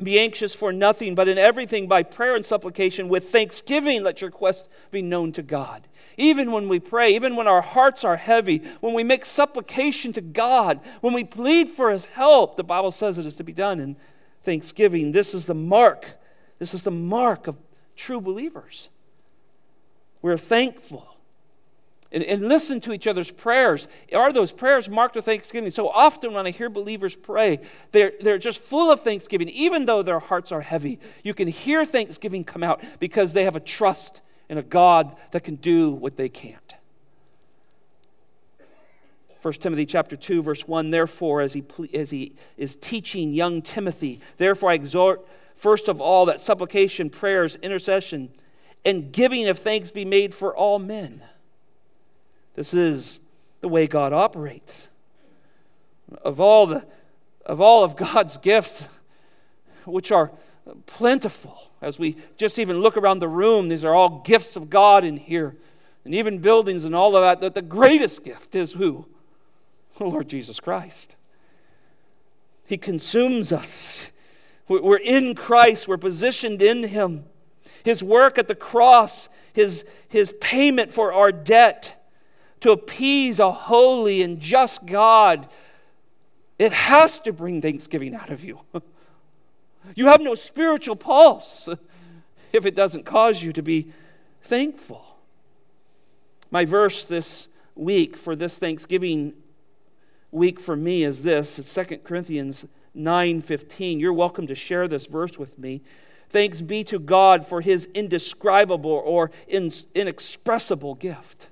Be 0.04 0.20
anxious 0.20 0.56
for 0.56 0.74
nothing, 0.74 1.16
but 1.16 1.28
in 1.28 1.38
everything 1.38 1.88
by 1.88 2.02
prayer 2.02 2.36
and 2.36 2.46
supplication 2.46 3.08
with 3.08 3.30
thanksgiving 3.30 4.04
let 4.04 4.20
your 4.20 4.30
request 4.30 4.68
be 4.90 5.02
known 5.02 5.32
to 5.32 5.44
God. 5.44 5.88
Even 6.18 6.52
when 6.52 6.68
we 6.68 6.80
pray, 6.80 7.16
even 7.16 7.36
when 7.36 7.48
our 7.48 7.62
hearts 7.62 8.04
are 8.04 8.18
heavy, 8.18 8.60
when 8.80 8.94
we 8.94 9.04
make 9.04 9.26
supplication 9.26 10.14
to 10.14 10.22
God, 10.22 10.80
when 11.02 11.14
we 11.14 11.24
plead 11.24 11.70
for 11.70 11.92
His 11.92 12.06
help, 12.06 12.58
the 12.58 12.64
Bible 12.64 12.92
says 12.92 13.18
it 13.18 13.26
is 13.26 13.36
to 13.36 13.44
be 13.44 13.54
done 13.54 13.80
in 13.80 13.96
thanksgiving. 14.44 15.12
This 15.12 15.34
is 15.34 15.46
the 15.46 15.56
mark. 15.56 16.18
This 16.60 16.74
is 16.74 16.84
the 16.84 16.92
mark 16.92 17.48
of 17.48 17.58
true 17.96 18.22
believers. 18.22 18.90
We're 20.22 20.38
thankful. 20.38 21.08
And, 22.12 22.24
and, 22.26 22.50
listen 22.50 22.82
to 22.82 22.92
each 22.92 23.08
other's 23.08 23.32
prayers. 23.32 23.88
Are 24.14 24.34
those 24.34 24.52
prayers 24.52 24.90
marked 24.90 25.16
with 25.16 25.24
thanksgiving? 25.24 25.70
So 25.70 25.88
often 25.88 26.34
when 26.34 26.46
I 26.46 26.52
hear 26.52 26.70
believers 26.70 27.16
pray, 27.16 27.60
they're, 27.92 28.12
they're 28.20 28.38
just 28.38 28.60
full 28.60 28.92
of 28.92 29.00
thanksgiving, 29.00 29.48
even 29.50 29.86
though 29.86 30.04
their 30.04 30.20
hearts 30.20 30.52
are 30.52 30.60
heavy. 30.60 31.00
You 31.24 31.34
can 31.34 31.48
hear 31.48 31.86
thanksgiving 31.86 32.44
come 32.44 32.64
out 32.64 32.84
because 33.00 33.32
they 33.32 33.46
have 33.46 33.56
a 33.56 33.62
trust 33.62 34.22
in 34.52 34.58
a 34.58 34.62
God 34.62 35.16
that 35.32 35.46
can 35.46 35.56
do 35.56 35.92
what 35.92 36.18
they 36.18 36.28
can't. 36.28 36.76
1 39.42 39.54
Timothy 39.56 39.86
chapter 39.88 40.16
2 40.16 40.44
verse 40.44 40.68
1 40.68 40.92
therefore 40.92 41.42
as 41.42 41.54
he 41.54 41.64
as 41.96 42.12
he 42.12 42.34
is 42.58 42.76
teaching 42.76 43.34
young 43.34 43.64
Timothy 43.64 44.20
therefore 44.38 44.70
I 44.70 44.76
exhort 44.76 45.26
first 45.56 45.88
of 45.88 46.00
all 46.00 46.26
that 46.28 46.40
supplication 46.40 47.10
prayers 47.10 47.56
intercession 47.56 48.30
and 48.86 49.12
giving 49.12 49.48
of 49.48 49.58
thanks 49.58 49.90
be 49.90 50.06
made 50.06 50.36
for 50.36 50.56
all 50.56 50.78
men 50.78 51.24
this 52.54 52.72
is 52.72 53.20
the 53.62 53.68
way 53.68 53.88
God 53.88 54.14
operates 54.14 54.90
of 56.22 56.40
all 56.40 56.68
the 56.68 56.86
of 57.48 57.60
all 57.62 57.84
of 57.84 57.96
God's 57.96 58.38
gifts 58.38 58.84
which 59.86 60.12
are 60.12 60.32
plentiful 60.86 61.71
as 61.82 61.98
we 61.98 62.16
just 62.38 62.60
even 62.60 62.80
look 62.80 62.96
around 62.96 63.20
the 63.20 63.28
room, 63.28 63.68
these 63.68 63.84
are 63.84 63.96
all 63.96 64.20
gifts 64.20 64.56
of 64.56 64.70
God 64.70 65.04
in 65.04 65.18
here, 65.18 65.56
and 66.06 66.14
even 66.14 66.38
buildings 66.38 66.84
and 66.84 66.96
all 66.96 67.16
of 67.16 67.24
that. 67.24 67.42
That 67.42 67.56
the 67.56 67.62
greatest 67.62 68.24
gift 68.24 68.56
is 68.56 68.74
who? 68.74 69.06
The 69.98 70.06
Lord 70.06 70.30
Jesus 70.30 70.60
Christ. 70.60 71.18
He 72.66 72.78
consumes 72.78 73.52
us. 73.52 74.10
We're 74.70 74.96
in 74.96 75.36
Christ, 75.36 75.88
we're 75.88 75.98
positioned 75.98 76.62
in 76.62 76.84
Him. 76.84 77.26
His 77.84 78.02
work 78.02 78.38
at 78.38 78.48
the 78.48 78.56
cross, 78.56 79.28
His, 79.52 79.84
his 80.08 80.34
payment 80.40 80.94
for 80.94 81.12
our 81.12 81.34
debt 81.34 82.02
to 82.62 82.72
appease 82.72 83.40
a 83.40 83.52
holy 83.52 84.22
and 84.22 84.40
just 84.40 84.86
God, 84.86 85.50
it 86.58 86.72
has 86.72 87.20
to 87.22 87.34
bring 87.34 87.62
thanksgiving 87.62 88.16
out 88.16 88.30
of 88.30 88.44
you. 88.44 88.62
You 89.96 90.08
have 90.08 90.22
no 90.22 90.36
spiritual 90.36 90.96
pulse 90.96 91.70
if 92.54 92.66
it 92.66 92.76
doesn't 92.76 93.06
cause 93.06 93.42
you 93.42 93.54
to 93.54 93.62
be 93.62 93.92
thankful. 94.42 95.06
My 96.50 96.66
verse 96.66 97.04
this 97.04 97.48
week 97.76 98.18
for 98.18 98.36
this 98.36 98.58
Thanksgiving 98.58 99.34
week 100.32 100.60
for 100.60 100.76
me 100.76 101.04
is 101.04 101.24
this. 101.24 101.60
It's 101.60 101.74
2 101.74 102.00
Corinthians 102.04 102.66
9:15. 102.96 104.00
You're 104.00 104.14
welcome 104.14 104.48
to 104.48 104.56
share 104.56 104.88
this 104.88 105.06
verse 105.06 105.38
with 105.38 105.58
me. 105.58 105.82
Thanks 106.30 106.62
be 106.62 106.84
to 106.86 107.00
God 107.00 107.46
for 107.46 107.62
his 107.62 107.88
indescribable 107.94 108.90
or 108.90 109.32
inexpressible 109.48 110.96
gift. 110.96 111.48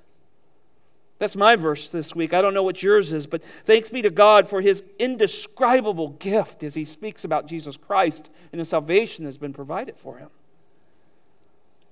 That's 1.19 1.35
my 1.35 1.57
verse 1.57 1.89
this 1.89 2.15
week. 2.15 2.33
I 2.33 2.41
don't 2.41 2.53
know 2.53 2.63
what 2.63 2.81
yours 2.81 3.11
is, 3.11 3.27
but 3.27 3.43
thanks 3.43 3.89
be 3.89 4.01
to 4.01 4.09
God 4.09 4.47
for 4.47 4.61
his 4.61 4.81
indescribable 4.97 6.09
gift 6.11 6.63
as 6.63 6.73
he 6.73 6.85
speaks 6.85 7.25
about 7.25 7.45
Jesus 7.45 7.75
Christ 7.75 8.31
and 8.53 8.59
the 8.59 8.65
salvation 8.65 9.25
that's 9.25 9.37
been 9.37 9.53
provided 9.53 9.97
for 9.97 10.17
him. 10.17 10.29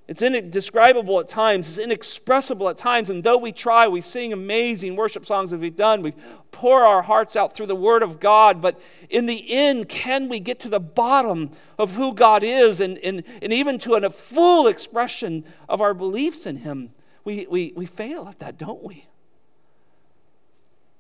It's 0.08 0.22
indescribable 0.22 1.20
at 1.20 1.28
times, 1.28 1.68
it's 1.68 1.78
inexpressible 1.78 2.70
at 2.70 2.78
times, 2.78 3.10
and 3.10 3.22
though 3.22 3.38
we 3.38 3.52
try, 3.52 3.90
we 3.90 4.00
sing 4.00 4.32
amazing 4.32 4.96
worship 4.96 5.26
songs 5.26 5.50
that 5.50 5.60
we've 5.60 5.76
done, 5.76 6.02
we 6.02 6.14
pour 6.52 6.86
our 6.86 7.02
hearts 7.02 7.36
out 7.36 7.54
through 7.54 7.66
the 7.66 7.76
Word 7.76 8.04
of 8.04 8.22
God, 8.22 8.62
but 8.62 8.80
in 9.10 9.26
the 9.26 9.44
end, 9.52 9.90
can 9.90 10.30
we 10.30 10.40
get 10.40 10.62
to 10.62 10.70
the 10.70 10.80
bottom 10.80 11.52
of 11.78 11.92
who 11.96 12.14
God 12.14 12.42
is 12.42 12.80
and, 12.80 12.98
and, 13.00 13.24
and 13.42 13.52
even 13.52 13.78
to 13.80 13.96
a 13.96 14.10
full 14.10 14.68
expression 14.68 15.44
of 15.68 15.82
our 15.82 15.94
beliefs 15.94 16.46
in 16.46 16.56
Him? 16.56 16.92
We, 17.26 17.46
we, 17.50 17.74
we 17.76 17.86
fail 17.86 18.30
at 18.30 18.40
that, 18.40 18.58
don't 18.58 18.82
we? 18.82 19.06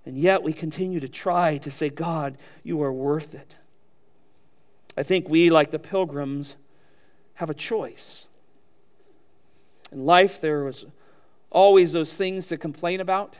And 0.07 0.17
yet 0.17 0.41
we 0.41 0.53
continue 0.53 1.01
to 1.01 1.09
try 1.09 1.57
to 1.57 1.69
say, 1.69 1.89
God, 1.89 2.37
you 2.63 2.81
are 2.81 2.93
worth 2.93 3.35
it. 3.35 3.57
I 4.95 5.03
think 5.03 5.27
we, 5.27 5.49
like 5.49 5.69
the 5.69 5.79
pilgrims, 5.79 6.55
have 7.33 7.49
a 7.49 7.53
choice. 7.53 8.25
In 9.91 10.05
life, 10.05 10.39
there 10.39 10.63
was 10.63 10.85
always 11.49 11.91
those 11.91 12.15
things 12.15 12.47
to 12.47 12.57
complain 12.57 13.01
about. 13.01 13.35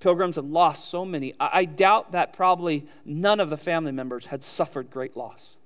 Pilgrims 0.00 0.34
had 0.34 0.46
lost 0.46 0.90
so 0.90 1.04
many. 1.04 1.32
I 1.38 1.64
doubt 1.64 2.10
that 2.10 2.32
probably 2.32 2.84
none 3.04 3.38
of 3.38 3.50
the 3.50 3.56
family 3.56 3.92
members 3.92 4.26
had 4.26 4.42
suffered 4.42 4.90
great 4.90 5.16
loss. 5.16 5.56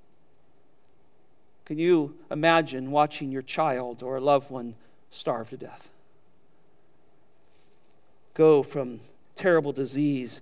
Can 1.64 1.78
you 1.78 2.14
imagine 2.30 2.90
watching 2.90 3.32
your 3.32 3.40
child 3.40 4.02
or 4.02 4.18
a 4.18 4.20
loved 4.20 4.50
one 4.50 4.74
starve 5.10 5.48
to 5.48 5.56
death? 5.56 5.88
Go 8.36 8.62
from 8.62 9.00
terrible 9.34 9.72
disease. 9.72 10.40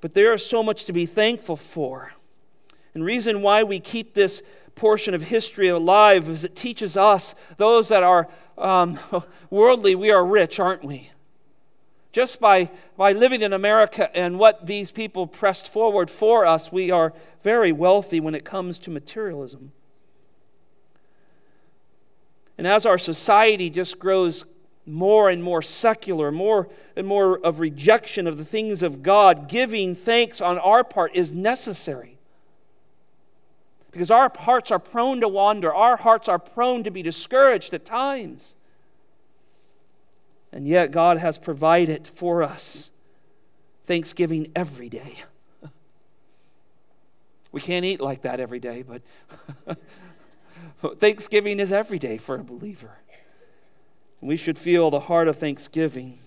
But 0.00 0.14
there 0.14 0.34
is 0.34 0.44
so 0.44 0.62
much 0.62 0.84
to 0.84 0.92
be 0.92 1.06
thankful 1.06 1.56
for. 1.56 2.12
And 2.94 3.04
reason 3.04 3.42
why 3.42 3.64
we 3.64 3.80
keep 3.80 4.14
this 4.14 4.42
portion 4.74 5.14
of 5.14 5.22
history 5.22 5.68
alive 5.68 6.28
is 6.28 6.44
it 6.44 6.54
teaches 6.54 6.96
us, 6.96 7.34
those 7.56 7.88
that 7.88 8.02
are 8.02 8.28
um, 8.58 8.98
worldly, 9.50 9.94
we 9.94 10.10
are 10.10 10.24
rich, 10.24 10.60
aren't 10.60 10.84
we? 10.84 11.10
Just 12.12 12.40
by, 12.40 12.70
by 12.96 13.12
living 13.12 13.42
in 13.42 13.52
America 13.52 14.14
and 14.16 14.38
what 14.38 14.66
these 14.66 14.90
people 14.90 15.26
pressed 15.26 15.68
forward 15.68 16.10
for 16.10 16.46
us, 16.46 16.70
we 16.70 16.90
are 16.90 17.12
very 17.42 17.72
wealthy 17.72 18.20
when 18.20 18.34
it 18.34 18.44
comes 18.44 18.78
to 18.80 18.90
materialism. 18.90 19.72
And 22.58 22.66
as 22.66 22.86
our 22.86 22.98
society 22.98 23.68
just 23.68 23.98
grows 23.98 24.44
more 24.86 25.28
and 25.28 25.42
more 25.42 25.62
secular, 25.62 26.30
more 26.30 26.68
and 26.94 27.06
more 27.06 27.38
of 27.44 27.60
rejection 27.60 28.26
of 28.26 28.36
the 28.36 28.44
things 28.44 28.82
of 28.82 29.02
God, 29.02 29.48
giving 29.48 29.94
thanks 29.94 30.40
on 30.40 30.58
our 30.58 30.84
part 30.84 31.14
is 31.14 31.32
necessary. 31.32 32.18
Because 33.90 34.10
our 34.10 34.30
hearts 34.38 34.70
are 34.70 34.78
prone 34.78 35.20
to 35.20 35.28
wander, 35.28 35.74
our 35.74 35.96
hearts 35.96 36.28
are 36.28 36.38
prone 36.38 36.84
to 36.84 36.90
be 36.90 37.02
discouraged 37.02 37.74
at 37.74 37.84
times. 37.84 38.54
And 40.52 40.68
yet, 40.68 40.90
God 40.90 41.18
has 41.18 41.38
provided 41.38 42.06
for 42.06 42.42
us 42.42 42.90
thanksgiving 43.84 44.52
every 44.54 44.88
day. 44.88 45.14
We 47.52 47.62
can't 47.62 47.86
eat 47.86 48.02
like 48.02 48.22
that 48.22 48.38
every 48.38 48.60
day, 48.60 48.82
but 48.82 49.00
Thanksgiving 50.98 51.58
is 51.58 51.72
every 51.72 51.98
day 51.98 52.18
for 52.18 52.36
a 52.36 52.44
believer. 52.44 52.98
We 54.26 54.36
should 54.36 54.58
feel 54.58 54.90
the 54.90 55.00
heart 55.00 55.28
of 55.28 55.36
thanksgiving. 55.36 56.18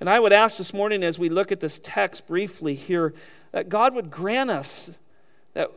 And 0.00 0.10
I 0.10 0.18
would 0.18 0.32
ask 0.32 0.58
this 0.58 0.74
morning 0.74 1.04
as 1.04 1.18
we 1.18 1.28
look 1.28 1.52
at 1.52 1.60
this 1.60 1.80
text 1.82 2.26
briefly 2.26 2.74
here 2.74 3.14
that 3.52 3.68
God 3.68 3.94
would 3.94 4.10
grant 4.10 4.50
us 4.50 4.90
that, 5.54 5.70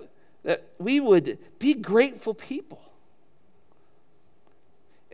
that 0.43 0.63
we 0.79 0.99
would 0.99 1.37
be 1.59 1.75
grateful 1.75 2.33
people. 2.33 2.81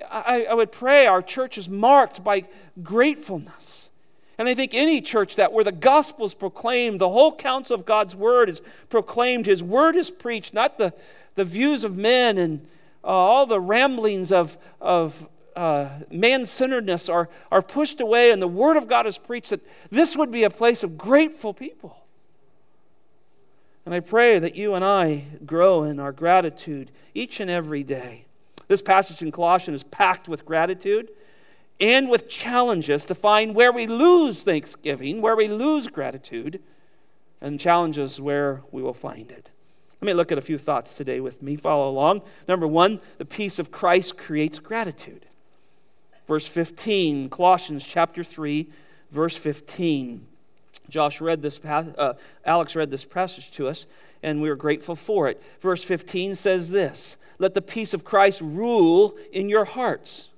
I, 0.09 0.47
I 0.49 0.53
would 0.53 0.71
pray 0.71 1.05
our 1.05 1.21
church 1.21 1.57
is 1.57 1.67
marked 1.67 2.23
by 2.23 2.45
gratefulness. 2.81 3.89
And 4.37 4.47
I 4.47 4.55
think 4.55 4.73
any 4.73 5.01
church 5.01 5.35
that 5.35 5.51
where 5.51 5.65
the 5.65 5.73
gospel 5.73 6.25
is 6.25 6.33
proclaimed, 6.33 7.01
the 7.01 7.09
whole 7.09 7.35
counsel 7.35 7.75
of 7.75 7.85
God's 7.85 8.15
word 8.15 8.49
is 8.49 8.61
proclaimed, 8.89 9.45
his 9.45 9.61
word 9.61 9.97
is 9.97 10.09
preached, 10.09 10.53
not 10.53 10.77
the, 10.77 10.93
the 11.35 11.45
views 11.45 11.83
of 11.83 11.97
men 11.97 12.37
and 12.37 12.65
uh, 13.03 13.07
all 13.07 13.45
the 13.45 13.59
ramblings 13.59 14.31
of, 14.31 14.57
of 14.79 15.27
uh, 15.55 15.89
man 16.11 16.45
centeredness 16.45 17.09
are, 17.09 17.29
are 17.51 17.61
pushed 17.61 18.01
away, 18.01 18.31
and 18.31 18.41
the 18.41 18.47
word 18.47 18.77
of 18.77 18.87
God 18.87 19.07
is 19.07 19.17
preached, 19.17 19.49
that 19.49 19.61
this 19.89 20.15
would 20.17 20.31
be 20.31 20.43
a 20.43 20.49
place 20.49 20.83
of 20.83 20.97
grateful 20.97 21.53
people. 21.53 21.97
And 23.85 23.93
I 23.93 23.99
pray 23.99 24.39
that 24.39 24.55
you 24.55 24.75
and 24.75 24.83
I 24.83 25.25
grow 25.45 25.83
in 25.83 25.99
our 25.99 26.11
gratitude 26.11 26.91
each 27.13 27.39
and 27.39 27.49
every 27.51 27.83
day. 27.83 28.25
This 28.67 28.81
passage 28.81 29.21
in 29.21 29.31
Colossians 29.31 29.81
is 29.81 29.83
packed 29.83 30.27
with 30.27 30.45
gratitude 30.45 31.09
and 31.81 32.09
with 32.09 32.29
challenges 32.29 33.03
to 33.05 33.15
find 33.15 33.53
where 33.53 33.73
we 33.73 33.87
lose 33.87 34.41
thanksgiving, 34.41 35.21
where 35.21 35.35
we 35.35 35.47
lose 35.47 35.87
gratitude, 35.87 36.61
and 37.41 37.59
challenges 37.59 38.21
where 38.21 38.61
we 38.71 38.81
will 38.81 38.93
find 38.93 39.29
it. 39.31 39.49
Let 40.01 40.07
me 40.07 40.13
look 40.13 40.31
at 40.31 40.37
a 40.37 40.41
few 40.41 40.57
thoughts 40.57 40.95
today 40.95 41.19
with 41.19 41.41
me. 41.41 41.55
Follow 41.55 41.89
along. 41.89 42.21
Number 42.47 42.67
one, 42.67 43.01
the 43.17 43.25
peace 43.25 43.59
of 43.59 43.71
Christ 43.71 44.17
creates 44.17 44.59
gratitude. 44.59 45.25
Verse 46.27 46.47
15, 46.47 47.29
Colossians 47.29 47.85
chapter 47.85 48.23
3, 48.23 48.69
verse 49.11 49.35
15. 49.35 50.25
Josh 50.89 51.21
read 51.21 51.41
this, 51.41 51.59
uh, 51.63 52.13
Alex 52.45 52.75
read 52.75 52.91
this 52.91 53.05
passage 53.05 53.51
to 53.51 53.67
us, 53.67 53.85
and 54.21 54.41
we 54.41 54.49
are 54.49 54.55
grateful 54.55 54.95
for 54.95 55.29
it. 55.29 55.41
Verse 55.59 55.83
15 55.83 56.35
says 56.35 56.69
this 56.69 57.17
Let 57.39 57.53
the 57.53 57.61
peace 57.61 57.93
of 57.93 58.03
Christ 58.03 58.41
rule 58.41 59.17
in 59.31 59.49
your 59.49 59.65
hearts, 59.65 60.29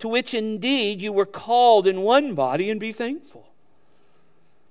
to 0.00 0.08
which 0.08 0.34
indeed 0.34 1.00
you 1.00 1.12
were 1.12 1.26
called 1.26 1.86
in 1.86 2.02
one 2.02 2.34
body, 2.34 2.70
and 2.70 2.80
be 2.80 2.92
thankful. 2.92 3.48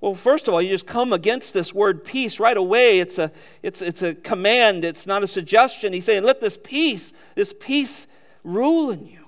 Well, 0.00 0.14
first 0.14 0.46
of 0.46 0.54
all, 0.54 0.62
you 0.62 0.68
just 0.68 0.86
come 0.86 1.12
against 1.12 1.54
this 1.54 1.74
word 1.74 2.04
peace 2.04 2.38
right 2.38 2.56
away. 2.56 3.00
It's 3.00 3.18
a, 3.18 3.32
it's, 3.64 3.82
it's 3.82 4.02
a 4.02 4.14
command, 4.14 4.84
it's 4.84 5.08
not 5.08 5.24
a 5.24 5.26
suggestion. 5.26 5.92
He's 5.92 6.04
saying, 6.04 6.22
Let 6.22 6.40
this 6.40 6.56
peace, 6.56 7.12
this 7.34 7.52
peace 7.58 8.06
rule 8.44 8.90
in 8.90 9.06
you. 9.06 9.27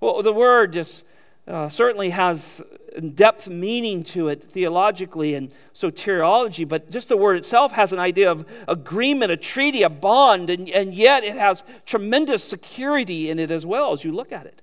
Well, 0.00 0.22
the 0.22 0.32
word 0.32 0.72
just 0.72 1.04
uh, 1.46 1.68
certainly 1.68 2.10
has 2.10 2.62
in 2.96 3.12
depth 3.12 3.48
meaning 3.48 4.02
to 4.02 4.28
it 4.28 4.42
theologically 4.42 5.34
and 5.34 5.52
soteriology, 5.74 6.66
but 6.66 6.90
just 6.90 7.08
the 7.08 7.16
word 7.16 7.36
itself 7.36 7.72
has 7.72 7.92
an 7.92 7.98
idea 7.98 8.30
of 8.30 8.44
agreement, 8.66 9.30
a 9.30 9.36
treaty, 9.36 9.82
a 9.82 9.88
bond, 9.88 10.50
and, 10.50 10.68
and 10.70 10.92
yet 10.92 11.22
it 11.22 11.36
has 11.36 11.62
tremendous 11.86 12.42
security 12.42 13.30
in 13.30 13.38
it 13.38 13.50
as 13.50 13.64
well 13.64 13.92
as 13.92 14.04
you 14.04 14.12
look 14.12 14.32
at 14.32 14.46
it. 14.46 14.62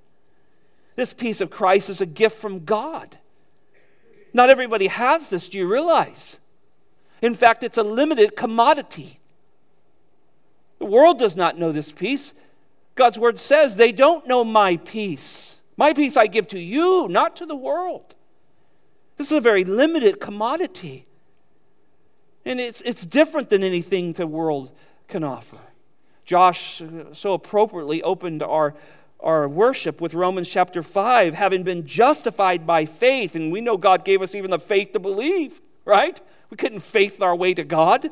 This 0.96 1.14
peace 1.14 1.42
of 1.42 1.50
Christ 1.50 1.90
is 1.90 2.02
a 2.02 2.06
gift 2.06 2.38
from 2.38 2.66
God. 2.66 3.18
Not 4.34 4.50
everybody 4.50 4.88
has 4.88 5.30
this, 5.30 5.50
do 5.50 5.58
you 5.58 5.72
realize? 5.72 6.40
In 7.22 7.36
fact, 7.36 7.64
it's 7.64 7.78
a 7.78 7.84
limited 7.84 8.36
commodity. 8.36 9.20
The 10.80 10.86
world 10.86 11.18
does 11.18 11.36
not 11.36 11.58
know 11.58 11.72
this 11.72 11.92
peace. 11.92 12.34
God's 12.98 13.18
word 13.18 13.40
says 13.40 13.76
they 13.76 13.92
don't 13.92 14.28
know 14.28 14.44
my 14.44 14.78
peace. 14.78 15.62
My 15.78 15.94
peace 15.94 16.18
I 16.18 16.28
give 16.28 16.48
to 16.50 16.60
you, 16.60 17.08
not 17.08 17.38
to 17.38 17.46
the 17.46 17.56
world. 17.56 18.16
This 19.16 19.32
is 19.32 19.38
a 19.38 19.42
very 19.42 19.64
limited 19.64 20.20
commodity. 20.20 21.06
And 22.44 22.60
it's, 22.60 22.82
it's 22.82 23.06
different 23.06 23.50
than 23.50 23.64
anything 23.64 24.14
the 24.14 24.28
world 24.28 24.72
can 25.08 25.24
offer. 25.24 25.60
Josh 26.26 26.82
uh, 26.82 27.14
so 27.14 27.34
appropriately 27.34 28.04
opened 28.04 28.44
our, 28.44 28.76
our 29.20 29.48
worship 29.48 30.02
with 30.02 30.14
Romans 30.14 30.50
chapter 30.50 30.84
5, 30.84 31.34
having 31.34 31.64
been 31.64 31.86
justified 31.86 32.68
by 32.68 32.86
faith. 32.86 33.36
And 33.36 33.52
we 33.52 33.62
know 33.62 33.78
God 33.78 34.04
gave 34.04 34.22
us 34.22 34.36
even 34.36 34.52
the 34.52 34.60
faith 34.60 34.92
to 34.94 35.00
believe, 35.00 35.62
right? 35.86 36.20
We 36.50 36.58
couldn't 36.58 36.82
faith 36.82 37.22
our 37.22 37.36
way 37.36 37.54
to 37.54 37.64
God. 37.64 38.10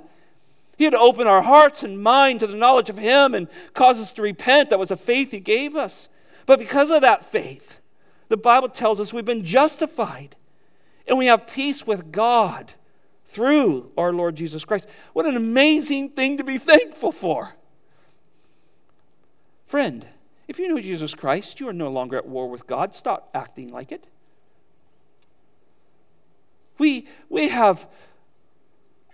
He 0.78 0.84
had 0.84 0.92
to 0.94 1.00
open 1.00 1.28
our 1.28 1.42
hearts 1.42 1.84
and 1.84 2.02
mind 2.02 2.42
to 2.42 2.48
the 2.48 2.56
knowledge 2.56 2.90
of 2.90 2.98
Him 2.98 3.34
and 3.34 3.48
cause 3.74 4.00
us 4.00 4.12
to 4.14 4.22
repent. 4.22 4.70
That 4.70 4.80
was 4.80 4.92
a 4.92 4.98
faith 4.98 5.32
He 5.32 5.40
gave 5.40 5.76
us. 5.76 6.10
But 6.46 6.60
because 6.60 6.90
of 6.90 7.02
that 7.02 7.26
faith, 7.26 7.80
the 8.30 8.38
Bible 8.38 8.70
tells 8.70 9.00
us 9.00 9.14
we've 9.14 9.26
been 9.26 9.46
justified 9.46 10.36
and 11.08 11.18
we 11.18 11.28
have 11.28 11.48
peace 11.48 11.86
with 11.86 12.12
God 12.12 12.74
through 13.26 13.92
our 13.98 14.14
Lord 14.14 14.36
Jesus 14.36 14.66
Christ. 14.66 14.88
What 15.14 15.26
an 15.26 15.36
amazing 15.36 16.10
thing 16.10 16.38
to 16.38 16.44
be 16.44 16.58
thankful 16.60 17.12
for. 17.12 17.56
Friend, 19.68 20.06
if 20.48 20.60
you 20.60 20.68
know 20.68 20.80
Jesus 20.80 21.16
Christ, 21.16 21.60
you 21.60 21.68
are 21.68 21.74
no 21.74 21.90
longer 21.90 22.18
at 22.18 22.28
war 22.28 22.50
with 22.50 22.68
God. 22.68 22.94
Stop 22.94 23.30
acting 23.34 23.72
like 23.72 23.92
it. 23.92 24.06
We, 26.78 27.08
we 27.30 27.50
have 27.50 27.88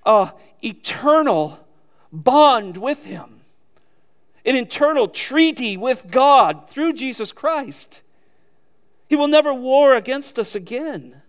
a 0.06 0.34
eternal 0.64 1.60
bond 2.12 2.78
with 2.78 3.06
Him, 3.06 3.42
an 4.46 4.56
eternal 4.56 5.08
treaty 5.08 5.78
with 5.78 6.10
God 6.10 6.70
through 6.70 6.94
Jesus 6.94 7.32
Christ. 7.32 8.02
He 9.08 9.16
will 9.16 9.28
never 9.28 9.54
war 9.54 9.96
against 9.96 10.40
us 10.40 10.56
again. 10.56 11.22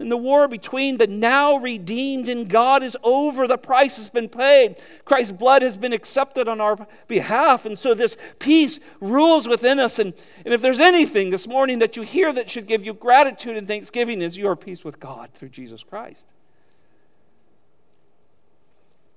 And 0.00 0.10
the 0.10 0.16
war 0.16 0.48
between 0.48 0.96
the 0.96 1.06
now 1.06 1.58
redeemed 1.58 2.30
and 2.30 2.48
God 2.48 2.82
is 2.82 2.96
over. 3.02 3.46
The 3.46 3.58
price 3.58 3.98
has 3.98 4.08
been 4.08 4.30
paid. 4.30 4.76
Christ's 5.04 5.32
blood 5.32 5.60
has 5.60 5.76
been 5.76 5.92
accepted 5.92 6.48
on 6.48 6.58
our 6.58 6.86
behalf. 7.06 7.66
And 7.66 7.78
so 7.78 7.92
this 7.92 8.16
peace 8.38 8.80
rules 9.00 9.46
within 9.46 9.78
us. 9.78 9.98
And, 9.98 10.14
and 10.44 10.54
if 10.54 10.62
there's 10.62 10.80
anything 10.80 11.28
this 11.28 11.46
morning 11.46 11.80
that 11.80 11.98
you 11.98 12.02
hear 12.02 12.32
that 12.32 12.48
should 12.48 12.66
give 12.66 12.82
you 12.82 12.94
gratitude 12.94 13.58
and 13.58 13.68
thanksgiving, 13.68 14.22
is 14.22 14.38
your 14.38 14.56
peace 14.56 14.84
with 14.84 14.98
God 14.98 15.30
through 15.34 15.50
Jesus 15.50 15.82
Christ. 15.82 16.26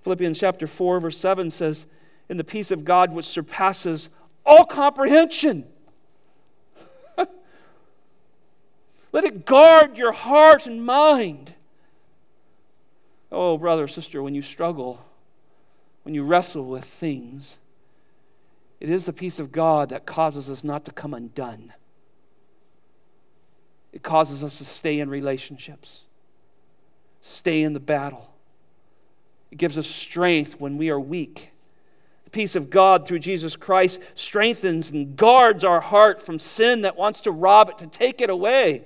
Philippians 0.04 0.38
chapter 0.38 0.68
4, 0.68 1.00
verse 1.00 1.18
7 1.18 1.50
says, 1.50 1.86
In 2.28 2.36
the 2.36 2.44
peace 2.44 2.72
of 2.72 2.84
God 2.84 3.14
which 3.14 3.26
surpasses 3.26 4.10
all 4.46 4.66
comprehension. 4.66 5.66
Let 7.18 7.30
it 9.24 9.46
guard 9.46 9.98
your 9.98 10.12
heart 10.12 10.68
and 10.68 10.86
mind. 10.86 11.54
Oh, 13.32 13.58
brother, 13.58 13.88
sister, 13.88 14.22
when 14.22 14.36
you 14.36 14.42
struggle, 14.42 15.04
when 16.04 16.14
you 16.14 16.24
wrestle 16.24 16.66
with 16.66 16.84
things, 16.84 17.58
it 18.82 18.90
is 18.90 19.06
the 19.06 19.14
peace 19.14 19.40
of 19.40 19.54
God 19.54 19.88
that 19.90 20.06
causes 20.06 20.50
us 20.50 20.66
not 20.66 20.84
to 20.84 20.92
come 20.92 21.14
undone. 21.14 21.72
It 23.94 24.04
causes 24.04 24.44
us 24.44 24.58
to 24.58 24.66
stay 24.66 25.00
in 25.00 25.10
relationships, 25.10 26.08
stay 27.22 27.64
in 27.64 27.72
the 27.72 27.80
battle. 27.80 28.33
It 29.54 29.58
gives 29.58 29.78
us 29.78 29.86
strength 29.86 30.60
when 30.60 30.80
we 30.80 30.90
are 30.90 31.00
weak. 31.00 31.52
The 32.24 32.32
peace 32.32 32.56
of 32.56 32.72
God 32.72 33.08
through 33.08 33.20
Jesus 33.20 33.56
Christ 33.56 34.00
strengthens 34.16 34.90
and 34.90 35.16
guards 35.16 35.64
our 35.64 35.80
heart 35.80 36.20
from 36.20 36.40
sin 36.40 36.82
that 36.82 36.96
wants 36.96 37.22
to 37.22 37.32
rob 37.32 37.70
it, 37.70 37.78
to 37.78 37.86
take 37.86 38.20
it 38.20 38.32
away. 38.32 38.84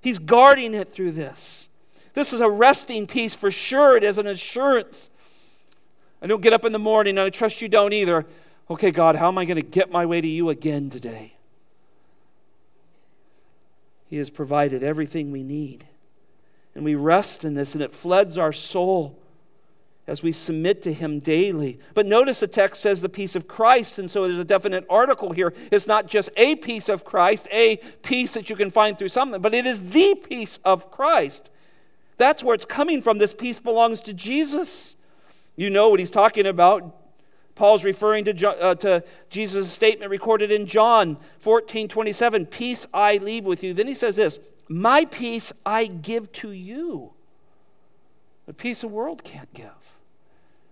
He's 0.00 0.18
guarding 0.18 0.74
it 0.74 0.88
through 0.88 1.12
this. 1.12 1.68
This 2.14 2.32
is 2.32 2.40
a 2.40 2.50
resting 2.50 3.06
peace 3.06 3.32
for 3.32 3.52
sure. 3.52 3.96
It 3.96 4.02
is 4.02 4.18
an 4.18 4.26
assurance. 4.26 5.08
I 6.20 6.26
don't 6.26 6.42
get 6.42 6.52
up 6.52 6.64
in 6.64 6.72
the 6.72 6.80
morning, 6.80 7.16
and 7.16 7.20
I 7.20 7.30
trust 7.30 7.62
you 7.62 7.68
don't 7.68 7.92
either. 7.92 8.26
Okay, 8.68 8.90
God, 8.90 9.14
how 9.14 9.28
am 9.28 9.38
I 9.38 9.44
going 9.44 9.54
to 9.54 9.62
get 9.62 9.92
my 9.92 10.04
way 10.04 10.20
to 10.20 10.26
you 10.26 10.50
again 10.50 10.90
today? 10.90 11.34
He 14.08 14.16
has 14.16 14.30
provided 14.30 14.82
everything 14.82 15.30
we 15.30 15.44
need. 15.44 15.86
And 16.74 16.84
we 16.84 16.96
rest 16.96 17.44
in 17.44 17.54
this, 17.54 17.74
and 17.74 17.84
it 17.84 17.92
floods 17.92 18.36
our 18.36 18.52
soul 18.52 19.16
as 20.06 20.22
we 20.22 20.32
submit 20.32 20.82
to 20.82 20.92
Him 20.92 21.18
daily. 21.18 21.78
But 21.94 22.06
notice 22.06 22.40
the 22.40 22.46
text 22.46 22.80
says 22.80 23.00
the 23.00 23.08
peace 23.08 23.34
of 23.34 23.48
Christ, 23.48 23.98
and 23.98 24.10
so 24.10 24.24
there's 24.24 24.38
a 24.38 24.44
definite 24.44 24.86
article 24.88 25.32
here. 25.32 25.52
It's 25.72 25.86
not 25.86 26.06
just 26.06 26.30
a 26.36 26.56
peace 26.56 26.88
of 26.88 27.04
Christ, 27.04 27.48
a 27.50 27.76
peace 28.02 28.34
that 28.34 28.48
you 28.48 28.56
can 28.56 28.70
find 28.70 28.96
through 28.96 29.08
something, 29.08 29.42
but 29.42 29.54
it 29.54 29.66
is 29.66 29.90
the 29.90 30.14
peace 30.14 30.58
of 30.64 30.90
Christ. 30.90 31.50
That's 32.16 32.42
where 32.42 32.54
it's 32.54 32.64
coming 32.64 33.02
from. 33.02 33.18
This 33.18 33.34
peace 33.34 33.60
belongs 33.60 34.00
to 34.02 34.12
Jesus. 34.12 34.94
You 35.56 35.70
know 35.70 35.88
what 35.88 36.00
he's 36.00 36.10
talking 36.10 36.46
about. 36.46 37.02
Paul's 37.54 37.84
referring 37.84 38.26
to, 38.26 38.48
uh, 38.48 38.74
to 38.76 39.02
Jesus' 39.30 39.72
statement 39.72 40.10
recorded 40.10 40.52
in 40.52 40.66
John 40.66 41.16
14 41.38 41.88
27 41.88 42.46
Peace 42.46 42.86
I 42.92 43.16
leave 43.16 43.44
with 43.44 43.64
you. 43.64 43.72
Then 43.74 43.86
he 43.86 43.94
says 43.94 44.16
this 44.16 44.38
My 44.68 45.06
peace 45.06 45.52
I 45.64 45.86
give 45.86 46.30
to 46.32 46.52
you. 46.52 47.14
The 48.44 48.54
peace 48.54 48.82
the 48.82 48.88
world 48.88 49.24
can't 49.24 49.52
give. 49.54 49.70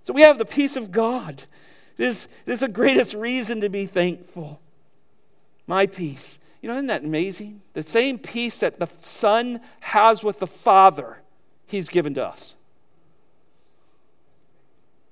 So 0.05 0.13
we 0.13 0.23
have 0.23 0.39
the 0.39 0.45
peace 0.45 0.77
of 0.77 0.93
God. 0.93 1.43
It 1.97 2.07
is, 2.07 2.29
it 2.47 2.53
is 2.53 2.61
the 2.61 2.69
greatest 2.69 3.15
reason 3.15 3.63
to 3.63 3.69
be 3.69 3.87
thankful. 3.87 4.61
My 5.67 5.87
peace. 5.87 6.39
You 6.61 6.69
know, 6.69 6.75
isn't 6.75 6.87
that 6.87 7.05
amazing? 7.05 7.63
The 7.73 7.83
same 7.83 8.19
peace 8.19 8.61
that 8.61 8.79
the 8.79 8.89
Son 9.01 9.61
has 9.81 10.23
with 10.23 10.39
the 10.39 10.47
Father, 10.47 11.21
He's 11.67 11.89
given 11.89 12.15
to 12.15 12.25
us. 12.25 12.55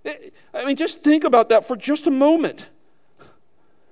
Eh, 0.04 0.30
I 0.52 0.64
mean, 0.64 0.76
just 0.76 1.02
think 1.02 1.24
about 1.24 1.48
that 1.48 1.66
for 1.66 1.76
just 1.76 2.06
a 2.06 2.10
moment. 2.10 2.68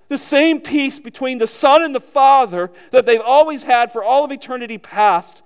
The 0.08 0.18
same 0.18 0.60
peace 0.60 0.98
between 0.98 1.38
the 1.38 1.46
Son 1.46 1.82
and 1.82 1.94
the 1.94 2.00
Father 2.00 2.70
that 2.90 3.06
they've 3.06 3.20
always 3.20 3.62
had 3.62 3.92
for 3.92 4.02
all 4.02 4.24
of 4.24 4.32
eternity 4.32 4.76
past, 4.76 5.42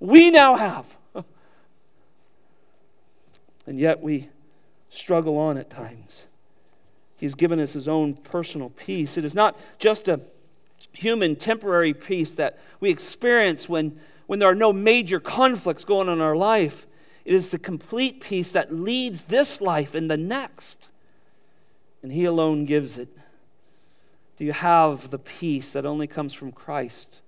we 0.00 0.30
now 0.30 0.56
have. 0.56 0.96
And 3.66 3.78
yet 3.78 4.00
we 4.00 4.30
struggle 4.98 5.38
on 5.38 5.56
at 5.56 5.70
times. 5.70 6.26
He's 7.16 7.34
given 7.34 7.60
us 7.60 7.72
his 7.72 7.88
own 7.88 8.14
personal 8.14 8.70
peace. 8.70 9.16
It 9.16 9.24
is 9.24 9.34
not 9.34 9.58
just 9.78 10.08
a 10.08 10.20
human 10.92 11.36
temporary 11.36 11.94
peace 11.94 12.34
that 12.34 12.58
we 12.80 12.90
experience 12.90 13.68
when, 13.68 13.98
when 14.26 14.38
there 14.38 14.48
are 14.48 14.54
no 14.54 14.72
major 14.72 15.20
conflicts 15.20 15.84
going 15.84 16.08
on 16.08 16.18
in 16.18 16.20
our 16.20 16.36
life. 16.36 16.86
It 17.24 17.34
is 17.34 17.50
the 17.50 17.58
complete 17.58 18.20
peace 18.20 18.52
that 18.52 18.72
leads 18.72 19.24
this 19.24 19.60
life 19.60 19.94
and 19.94 20.10
the 20.10 20.16
next. 20.16 20.88
And 22.02 22.12
He 22.12 22.24
alone 22.24 22.64
gives 22.64 22.96
it. 22.96 23.08
Do 24.38 24.44
you 24.44 24.52
have 24.52 25.10
the 25.10 25.18
peace 25.18 25.72
that 25.72 25.84
only 25.84 26.06
comes 26.06 26.32
from 26.32 26.52
Christ? 26.52 27.20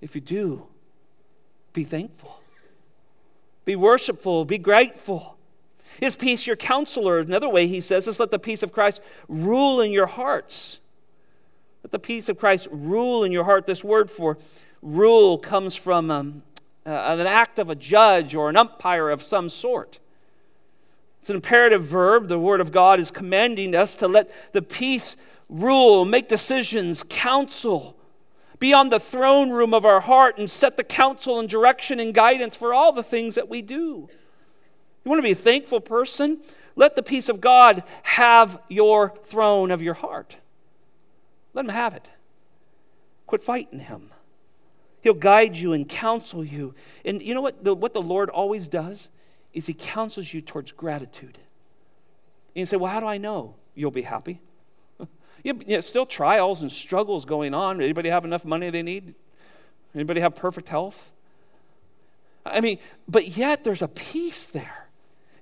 If 0.00 0.14
you 0.14 0.20
do, 0.20 0.66
be 1.72 1.82
thankful. 1.82 2.40
Be 3.64 3.74
worshipful. 3.74 4.44
Be 4.44 4.58
grateful. 4.58 5.36
Is 6.00 6.16
peace 6.16 6.46
your 6.46 6.56
counselor? 6.56 7.18
Another 7.18 7.48
way 7.48 7.66
he 7.66 7.80
says 7.80 8.08
is 8.08 8.20
let 8.20 8.30
the 8.30 8.38
peace 8.38 8.62
of 8.62 8.72
Christ 8.72 9.00
rule 9.28 9.80
in 9.80 9.92
your 9.92 10.06
hearts. 10.06 10.80
Let 11.82 11.90
the 11.90 11.98
peace 11.98 12.28
of 12.28 12.38
Christ 12.38 12.68
rule 12.70 13.24
in 13.24 13.32
your 13.32 13.44
heart. 13.44 13.66
This 13.66 13.84
word 13.84 14.10
for 14.10 14.38
rule 14.82 15.38
comes 15.38 15.76
from 15.76 16.10
um, 16.10 16.42
uh, 16.86 17.16
an 17.18 17.26
act 17.26 17.58
of 17.58 17.70
a 17.70 17.74
judge 17.74 18.34
or 18.34 18.48
an 18.48 18.56
umpire 18.56 19.10
of 19.10 19.22
some 19.22 19.48
sort. 19.48 19.98
It's 21.20 21.30
an 21.30 21.36
imperative 21.36 21.82
verb. 21.82 22.28
The 22.28 22.38
Word 22.38 22.60
of 22.60 22.70
God 22.70 23.00
is 23.00 23.10
commanding 23.10 23.74
us 23.74 23.94
to 23.96 24.08
let 24.08 24.30
the 24.52 24.60
peace 24.60 25.16
rule, 25.48 26.04
make 26.04 26.28
decisions, 26.28 27.02
counsel, 27.02 27.96
be 28.58 28.72
on 28.72 28.90
the 28.90 29.00
throne 29.00 29.50
room 29.50 29.72
of 29.72 29.84
our 29.84 30.00
heart 30.00 30.38
and 30.38 30.50
set 30.50 30.76
the 30.76 30.84
counsel 30.84 31.38
and 31.38 31.48
direction 31.48 31.98
and 31.98 32.12
guidance 32.12 32.54
for 32.54 32.74
all 32.74 32.92
the 32.92 33.02
things 33.02 33.34
that 33.36 33.48
we 33.48 33.62
do. 33.62 34.08
You 35.04 35.10
want 35.10 35.18
to 35.18 35.22
be 35.22 35.32
a 35.32 35.36
thankful 35.36 35.80
person? 35.80 36.40
Let 36.76 36.96
the 36.96 37.02
peace 37.02 37.28
of 37.28 37.40
God 37.40 37.82
have 38.02 38.58
your 38.68 39.14
throne 39.24 39.70
of 39.70 39.82
your 39.82 39.94
heart. 39.94 40.36
Let 41.52 41.66
Him 41.66 41.70
have 41.70 41.94
it. 41.94 42.08
Quit 43.26 43.42
fighting 43.42 43.78
Him. 43.78 44.10
He'll 45.02 45.14
guide 45.14 45.56
you 45.56 45.74
and 45.74 45.88
counsel 45.88 46.42
you. 46.42 46.74
And 47.04 47.22
you 47.22 47.34
know 47.34 47.42
what 47.42 47.62
the, 47.62 47.74
what 47.74 47.92
the 47.92 48.02
Lord 48.02 48.30
always 48.30 48.68
does? 48.68 49.10
Is 49.52 49.66
He 49.66 49.74
counsels 49.74 50.32
you 50.32 50.40
towards 50.40 50.72
gratitude. 50.72 51.38
And 52.54 52.60
you 52.60 52.66
say, 52.66 52.76
Well, 52.76 52.90
how 52.90 53.00
do 53.00 53.06
I 53.06 53.18
know 53.18 53.54
you'll 53.74 53.90
be 53.90 54.02
happy? 54.02 54.40
you 55.44 55.82
still 55.82 56.06
trials 56.06 56.62
and 56.62 56.72
struggles 56.72 57.24
going 57.24 57.52
on. 57.52 57.80
Anybody 57.80 58.08
have 58.08 58.24
enough 58.24 58.44
money 58.44 58.70
they 58.70 58.82
need? 58.82 59.14
Anybody 59.94 60.22
have 60.22 60.34
perfect 60.34 60.68
health? 60.68 61.10
I 62.44 62.60
mean, 62.60 62.78
but 63.08 63.36
yet 63.36 63.64
there's 63.64 63.82
a 63.82 63.88
peace 63.88 64.46
there. 64.46 64.83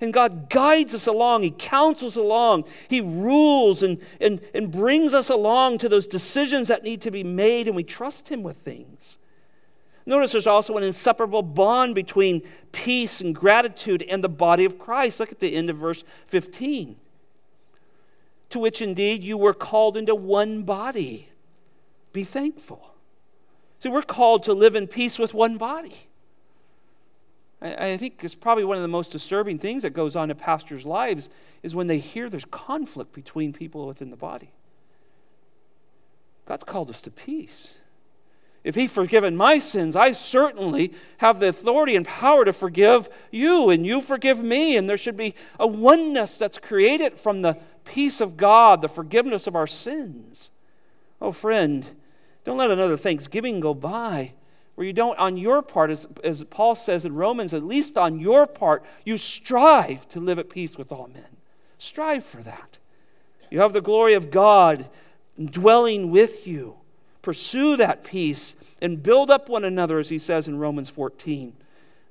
And 0.03 0.12
God 0.12 0.51
guides 0.51 0.95
us 0.95 1.07
along. 1.07 1.43
He 1.43 1.53
counsels 1.53 2.17
along. 2.17 2.65
He 2.88 3.01
rules 3.01 3.85
and, 3.85 4.03
and, 4.21 4.41
and 4.53 4.69
brings 4.69 5.15
us 5.15 5.31
along 5.31 5.79
to 5.79 5.88
those 5.88 6.09
decisions 6.09 6.67
that 6.69 6.83
need 6.83 7.01
to 7.03 7.12
be 7.12 7.23
made, 7.23 7.69
and 7.69 7.77
we 7.77 7.85
trust 7.85 8.29
Him 8.29 8.43
with 8.43 8.57
things. 8.57 9.17
Notice 10.05 10.33
there's 10.33 10.49
also 10.49 10.77
an 10.77 10.83
inseparable 10.83 11.43
bond 11.43 11.95
between 11.95 12.43
peace 12.73 13.21
and 13.21 13.33
gratitude 13.33 14.03
and 14.03 14.25
the 14.25 14.29
body 14.29 14.65
of 14.65 14.77
Christ. 14.77 15.21
Look 15.21 15.31
at 15.31 15.38
the 15.38 15.55
end 15.55 15.71
of 15.71 15.77
verse 15.77 16.03
15. 16.27 16.97
To 18.51 18.59
which 18.59 18.83
indeed 18.83 19.23
you 19.23 19.38
were 19.38 19.55
called 19.55 19.97
into 19.97 20.17
one 20.17 20.65
body. 20.65 21.29
Be 22.12 22.25
thankful. 22.25 22.93
See, 23.79 23.88
we're 23.88 24.03
called 24.03 24.43
to 24.45 24.53
live 24.53 24.75
in 24.75 24.88
peace 24.88 25.17
with 25.17 25.33
one 25.33 25.59
body. 25.59 26.09
I, 27.62 27.92
I 27.92 27.96
think 27.96 28.22
it's 28.22 28.35
probably 28.35 28.64
one 28.64 28.77
of 28.77 28.83
the 28.83 28.88
most 28.88 29.12
disturbing 29.12 29.59
things 29.59 29.83
that 29.83 29.90
goes 29.90 30.16
on 30.16 30.31
in 30.31 30.37
pastors' 30.37 30.85
lives 30.85 31.29
is 31.62 31.75
when 31.75 31.87
they 31.87 31.98
hear 31.98 32.29
there's 32.29 32.44
conflict 32.44 33.12
between 33.12 33.53
people 33.53 33.87
within 33.87 34.11
the 34.11 34.16
body. 34.16 34.51
God's 36.46 36.64
called 36.64 36.90
us 36.90 37.01
to 37.03 37.11
peace. 37.11 37.79
If 38.64 38.75
He's 38.75 38.92
forgiven 38.92 39.37
my 39.37 39.59
sins, 39.59 39.96
I 39.96 40.12
certainly 40.12 40.92
have 41.18 41.40
the 41.40 41.48
authority 41.48 41.96
and 41.96 42.07
power 42.07 42.44
to 42.44 42.53
forgive 42.53 43.09
you, 43.31 43.70
and 43.70 43.87
you 43.87 44.01
forgive 44.01 44.42
me. 44.42 44.77
And 44.77 44.88
there 44.88 44.98
should 44.98 45.16
be 45.16 45.35
a 45.59 45.66
oneness 45.66 46.38
that's 46.38 46.59
created 46.59 47.18
from 47.18 47.42
the 47.42 47.59
peace 47.85 48.20
of 48.20 48.37
God, 48.37 48.83
the 48.83 48.88
forgiveness 48.88 49.46
of 49.46 49.57
our 49.57 49.66
sins. 49.66 50.51
Oh, 51.20 51.33
friend, 51.33 51.85
don't 52.44 52.59
let 52.59 52.70
another 52.70 52.96
Thanksgiving 52.96 53.61
go 53.61 53.75
by 53.75 54.33
where 54.75 54.87
you 54.87 54.93
don't, 54.93 55.19
on 55.19 55.37
your 55.37 55.63
part, 55.63 55.91
as, 55.91 56.07
as 56.25 56.43
Paul 56.45 56.75
says 56.75 57.05
in 57.05 57.15
Romans, 57.15 57.53
at 57.53 57.63
least 57.63 57.99
on 57.99 58.19
your 58.19 58.47
part, 58.47 58.85
you 59.05 59.19
strive 59.19 60.09
to 60.09 60.21
live 60.21 60.39
at 60.39 60.49
peace 60.49 60.79
with 60.79 60.91
all 60.91 61.09
men. 61.13 61.37
Strive 61.79 62.25
for 62.25 62.43
that. 62.43 62.79
You 63.51 63.61
have 63.61 63.73
the 63.73 63.83
glory 63.83 64.15
of 64.15 64.31
God 64.31 64.89
dwelling 65.43 66.11
with 66.11 66.47
you. 66.47 66.77
Pursue 67.21 67.77
that 67.77 68.03
peace 68.03 68.57
and 68.81 69.03
build 69.03 69.31
up 69.31 69.49
one 69.49 69.65
another, 69.65 69.99
as 69.99 70.09
he 70.09 70.19
says 70.19 70.49
in 70.49 70.59
Romans 70.59 70.91
14. 70.91 71.55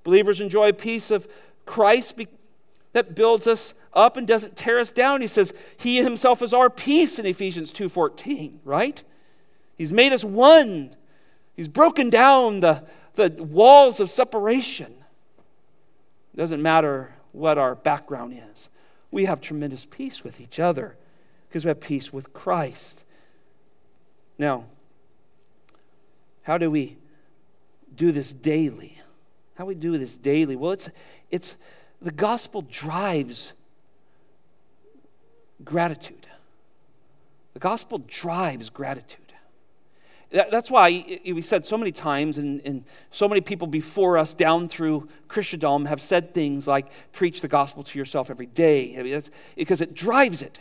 Believers 0.04 0.39
enjoy 0.39 0.71
peace 0.71 1.12
of 1.12 1.28
Christ 1.65 2.19
that 2.93 3.15
builds 3.15 3.47
us 3.47 3.74
up 3.93 4.17
and 4.17 4.28
doesn't 4.28 4.56
tear 4.56 4.80
us 4.80 4.91
down. 4.91 5.21
He 5.21 5.28
says 5.28 5.54
he 5.78 5.97
himself 5.97 6.41
is 6.41 6.54
our 6.54 6.69
peace 6.69 7.19
in 7.19 7.26
Ephesians 7.26 7.71
2:14, 7.71 8.60
right? 8.63 9.04
He's 9.78 9.93
made 9.93 10.13
us 10.13 10.24
one. 10.24 10.95
He's 11.55 11.67
broken 11.67 12.09
down 12.09 12.61
the, 12.61 12.83
the 13.15 13.29
walls 13.43 13.99
of 13.99 14.09
separation. 14.09 14.93
It 16.33 16.37
doesn't 16.37 16.61
matter 16.61 17.13
what 17.31 17.57
our 17.57 17.75
background 17.75 18.33
is. 18.51 18.69
We 19.11 19.25
have 19.25 19.41
tremendous 19.41 19.85
peace 19.85 20.23
with 20.23 20.39
each 20.39 20.59
other 20.59 20.95
because 21.47 21.65
we 21.65 21.69
have 21.69 21.81
peace 21.81 22.13
with 22.13 22.31
Christ. 22.33 23.03
Now, 24.37 24.65
how 26.43 26.57
do 26.57 26.71
we 26.71 26.97
do 27.95 28.11
this 28.11 28.33
daily? 28.33 28.99
How 29.55 29.65
do 29.65 29.67
we 29.67 29.75
do 29.75 29.97
this 29.97 30.17
daily? 30.17 30.55
Well, 30.55 30.71
it's, 30.71 30.89
it's 31.29 31.55
the 32.01 32.11
gospel 32.11 32.61
drives 32.63 33.53
gratitude. 35.63 36.27
The 37.53 37.59
gospel 37.59 37.99
drives 37.99 38.69
gratitude. 38.69 39.20
That's 40.32 40.72
why 40.72 41.20
we 41.26 41.41
said 41.41 41.65
so 41.65 41.78
many 41.78 41.91
times, 41.91 42.38
and, 42.38 42.62
and, 42.65 42.86
so 43.10 43.28
many 43.28 43.41
people 43.41 43.67
before 43.67 44.17
us 44.17 44.34
down 44.34 44.70
through 44.70 45.10
Christendom 45.28 45.86
have 45.86 46.00
said 46.00 46.34
things 46.34 46.67
like, 46.67 46.89
preach 47.12 47.41
the 47.41 47.50
gospel 47.50 47.84
to 47.84 48.00
yourself 48.00 48.30
every 48.30 48.46
day, 48.46 48.96
I 48.98 49.04
mean, 49.04 49.22
because 49.58 49.82
it 49.82 49.94
drives 49.94 50.41
it. 50.41 50.60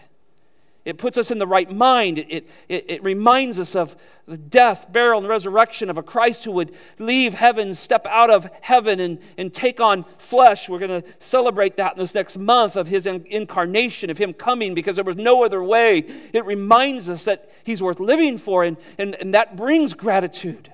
It 0.84 0.96
puts 0.96 1.18
us 1.18 1.30
in 1.30 1.38
the 1.38 1.46
right 1.46 1.70
mind. 1.70 2.18
It, 2.18 2.48
it, 2.68 2.84
it, 2.88 3.04
reminds 3.04 3.58
us 3.58 3.76
of 3.76 3.96
the 4.26 4.38
death, 4.38 4.90
burial, 4.90 5.18
and 5.18 5.28
resurrection 5.28 5.90
of 5.90 5.98
a 5.98 6.02
Christ 6.02 6.44
who 6.44 6.52
would 6.52 6.74
leave 6.98 7.34
heaven, 7.34 7.74
step 7.74 8.06
out 8.08 8.30
of 8.30 8.50
heaven, 8.62 8.98
and, 8.98 9.18
and 9.36 9.52
take 9.52 9.78
on 9.78 10.04
flesh. 10.18 10.68
We're 10.68 10.78
going 10.78 11.02
to 11.02 11.08
celebrate 11.18 11.76
that 11.76 11.92
in 11.92 11.98
this 11.98 12.14
next 12.14 12.38
month 12.38 12.76
of 12.76 12.86
his 12.86 13.04
incarnation, 13.04 14.08
of 14.08 14.16
him 14.16 14.32
coming, 14.32 14.74
because 14.74 14.96
there 14.96 15.04
was 15.04 15.16
no 15.16 15.44
other 15.44 15.62
way. 15.62 15.98
It 16.32 16.46
reminds 16.46 17.10
us 17.10 17.24
that 17.24 17.50
he's 17.62 17.82
worth 17.82 18.00
living 18.00 18.38
for, 18.38 18.64
and, 18.64 18.78
and, 18.98 19.14
and 19.16 19.34
that 19.34 19.56
brings 19.56 19.92
gratitude. 19.92 20.69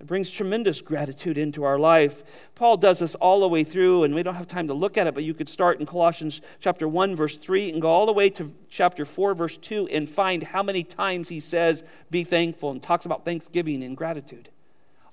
It 0.00 0.06
brings 0.06 0.30
tremendous 0.30 0.80
gratitude 0.80 1.36
into 1.36 1.62
our 1.62 1.78
life. 1.78 2.22
Paul 2.54 2.78
does 2.78 3.00
this 3.00 3.14
all 3.16 3.40
the 3.40 3.48
way 3.48 3.64
through, 3.64 4.04
and 4.04 4.14
we 4.14 4.22
don't 4.22 4.34
have 4.34 4.48
time 4.48 4.66
to 4.68 4.74
look 4.74 4.96
at 4.96 5.06
it, 5.06 5.12
but 5.12 5.24
you 5.24 5.34
could 5.34 5.48
start 5.48 5.78
in 5.78 5.84
Colossians 5.84 6.40
chapter 6.58 6.88
1, 6.88 7.14
verse 7.14 7.36
3, 7.36 7.70
and 7.72 7.82
go 7.82 7.90
all 7.90 8.06
the 8.06 8.12
way 8.12 8.30
to 8.30 8.50
chapter 8.70 9.04
4, 9.04 9.34
verse 9.34 9.58
2, 9.58 9.88
and 9.88 10.08
find 10.08 10.42
how 10.42 10.62
many 10.62 10.82
times 10.82 11.28
he 11.28 11.38
says, 11.38 11.84
Be 12.10 12.24
thankful, 12.24 12.70
and 12.70 12.82
talks 12.82 13.04
about 13.04 13.26
thanksgiving 13.26 13.84
and 13.84 13.94
gratitude. 13.94 14.48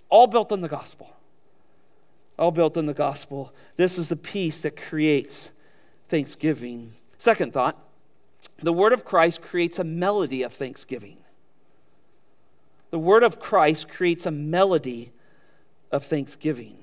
All 0.08 0.26
built 0.26 0.54
on 0.54 0.62
the 0.62 0.70
gospel. 0.70 1.12
All 2.40 2.52
built 2.52 2.78
on 2.78 2.86
the 2.86 2.94
gospel. 2.94 3.54
This 3.76 3.98
is 3.98 4.08
the 4.08 4.16
peace 4.16 4.62
that 4.62 4.78
creates 4.78 5.50
thanksgiving. 6.08 6.94
Second 7.18 7.52
thought 7.52 7.78
the 8.60 8.72
word 8.72 8.94
of 8.94 9.04
Christ 9.04 9.42
creates 9.42 9.80
a 9.80 9.84
melody 9.84 10.44
of 10.44 10.54
thanksgiving 10.54 11.18
the 12.98 13.02
word 13.02 13.22
of 13.22 13.40
Christ 13.40 13.90
creates 13.90 14.26
a 14.26 14.32
melody 14.32 15.12
of 15.92 16.04
thanksgiving. 16.04 16.80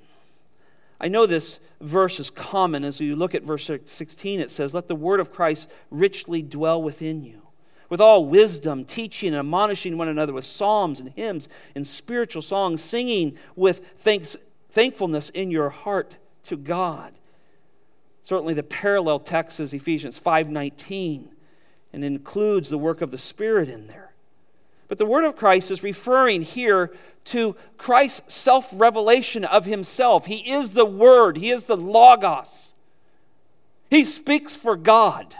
I 1.00 1.08
know 1.08 1.26
this 1.26 1.58
verse 1.80 2.20
is 2.20 2.30
common. 2.30 2.84
As 2.84 3.00
you 3.00 3.16
look 3.16 3.34
at 3.34 3.42
verse 3.42 3.68
16, 3.84 4.38
it 4.38 4.52
says, 4.52 4.72
Let 4.72 4.86
the 4.86 4.94
word 4.94 5.18
of 5.18 5.32
Christ 5.32 5.68
richly 5.90 6.40
dwell 6.40 6.80
within 6.80 7.24
you, 7.24 7.42
with 7.88 8.00
all 8.00 8.26
wisdom, 8.26 8.84
teaching 8.84 9.30
and 9.30 9.38
admonishing 9.38 9.98
one 9.98 10.06
another 10.06 10.32
with 10.32 10.46
psalms 10.46 11.00
and 11.00 11.10
hymns 11.10 11.48
and 11.74 11.84
spiritual 11.84 12.42
songs, 12.42 12.80
singing 12.80 13.36
with 13.56 13.84
thanks, 13.96 14.36
thankfulness 14.70 15.30
in 15.30 15.50
your 15.50 15.70
heart 15.70 16.14
to 16.44 16.56
God. 16.56 17.12
Certainly 18.22 18.54
the 18.54 18.62
parallel 18.62 19.18
text 19.18 19.58
is 19.58 19.74
Ephesians 19.74 20.16
5:19 20.16 21.30
and 21.92 22.04
includes 22.04 22.68
the 22.68 22.78
work 22.78 23.00
of 23.00 23.10
the 23.10 23.18
Spirit 23.18 23.68
in 23.68 23.88
there. 23.88 24.13
But 24.88 24.98
the 24.98 25.06
word 25.06 25.24
of 25.24 25.36
Christ 25.36 25.70
is 25.70 25.82
referring 25.82 26.42
here 26.42 26.92
to 27.26 27.56
Christ's 27.78 28.34
self 28.34 28.70
revelation 28.72 29.44
of 29.44 29.64
himself. 29.64 30.26
He 30.26 30.52
is 30.52 30.70
the 30.70 30.84
Word, 30.84 31.38
He 31.38 31.50
is 31.50 31.64
the 31.64 31.76
Logos. 31.76 32.74
He 33.90 34.04
speaks 34.04 34.56
for 34.56 34.76
God. 34.76 35.34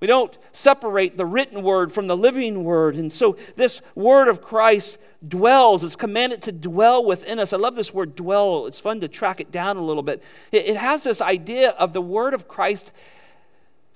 We 0.00 0.06
don't 0.06 0.36
separate 0.52 1.16
the 1.16 1.26
written 1.26 1.62
word 1.62 1.90
from 1.90 2.06
the 2.06 2.16
living 2.16 2.62
word. 2.62 2.94
And 2.94 3.10
so 3.10 3.36
this 3.56 3.80
word 3.96 4.28
of 4.28 4.40
Christ 4.40 4.98
dwells, 5.26 5.82
is 5.82 5.96
commanded 5.96 6.42
to 6.42 6.52
dwell 6.52 7.04
within 7.04 7.40
us. 7.40 7.52
I 7.52 7.56
love 7.56 7.74
this 7.74 7.92
word 7.92 8.14
dwell. 8.14 8.66
It's 8.66 8.78
fun 8.78 9.00
to 9.00 9.08
track 9.08 9.40
it 9.40 9.50
down 9.50 9.76
a 9.76 9.84
little 9.84 10.04
bit. 10.04 10.22
It, 10.52 10.68
it 10.68 10.76
has 10.76 11.02
this 11.02 11.20
idea 11.20 11.70
of 11.70 11.92
the 11.92 12.00
word 12.00 12.32
of 12.32 12.46
Christ 12.46 12.92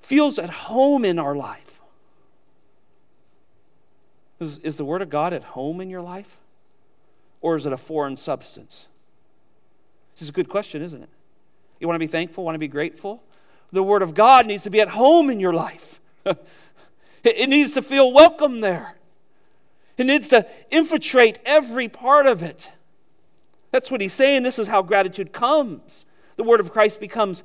feels 0.00 0.40
at 0.40 0.50
home 0.50 1.04
in 1.04 1.20
our 1.20 1.36
life. 1.36 1.71
Is, 4.42 4.58
is 4.58 4.76
the 4.76 4.84
Word 4.84 5.00
of 5.00 5.08
God 5.08 5.32
at 5.32 5.44
home 5.44 5.80
in 5.80 5.88
your 5.88 6.02
life? 6.02 6.38
Or 7.40 7.56
is 7.56 7.64
it 7.64 7.72
a 7.72 7.78
foreign 7.78 8.16
substance? 8.16 8.88
This 10.14 10.22
is 10.22 10.28
a 10.28 10.32
good 10.32 10.48
question, 10.48 10.82
isn't 10.82 11.02
it? 11.02 11.08
You 11.80 11.86
want 11.86 11.96
to 11.96 12.06
be 12.06 12.10
thankful, 12.10 12.44
want 12.44 12.54
to 12.54 12.60
be 12.60 12.68
grateful? 12.68 13.22
The 13.72 13.82
Word 13.82 14.02
of 14.02 14.14
God 14.14 14.46
needs 14.46 14.64
to 14.64 14.70
be 14.70 14.80
at 14.80 14.88
home 14.88 15.30
in 15.30 15.40
your 15.40 15.52
life. 15.52 16.00
it 17.24 17.48
needs 17.48 17.72
to 17.74 17.82
feel 17.82 18.12
welcome 18.12 18.60
there. 18.60 18.96
It 19.96 20.04
needs 20.04 20.28
to 20.28 20.46
infiltrate 20.70 21.38
every 21.44 21.88
part 21.88 22.26
of 22.26 22.42
it. 22.42 22.70
That's 23.70 23.90
what 23.90 24.00
he's 24.00 24.12
saying. 24.12 24.42
This 24.42 24.58
is 24.58 24.66
how 24.66 24.82
gratitude 24.82 25.32
comes. 25.32 26.04
The 26.36 26.42
Word 26.42 26.60
of 26.60 26.72
Christ 26.72 27.00
becomes 27.00 27.42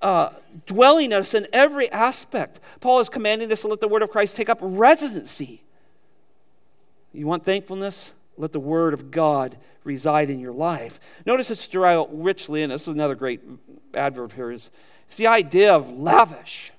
uh, 0.00 0.30
dwelling 0.66 1.12
us 1.12 1.34
in 1.34 1.46
every 1.52 1.90
aspect. 1.90 2.60
Paul 2.80 3.00
is 3.00 3.08
commanding 3.08 3.52
us 3.52 3.60
to 3.62 3.68
let 3.68 3.80
the 3.80 3.88
Word 3.88 4.02
of 4.02 4.10
Christ 4.10 4.36
take 4.36 4.48
up 4.48 4.58
residency 4.60 5.62
you 7.12 7.26
want 7.26 7.44
thankfulness? 7.44 8.12
Let 8.36 8.52
the 8.52 8.60
word 8.60 8.94
of 8.94 9.10
God 9.10 9.56
reside 9.84 10.30
in 10.30 10.40
your 10.40 10.52
life. 10.52 11.00
Notice 11.26 11.50
it's 11.50 11.66
derived 11.66 12.10
richly, 12.12 12.62
and 12.62 12.72
this 12.72 12.82
is 12.82 12.88
another 12.88 13.14
great 13.14 13.40
adverb 13.94 14.32
here, 14.32 14.50
is 14.50 14.70
it's 15.06 15.16
the 15.16 15.26
idea 15.26 15.74
of 15.74 15.90
lavish. 15.90 16.72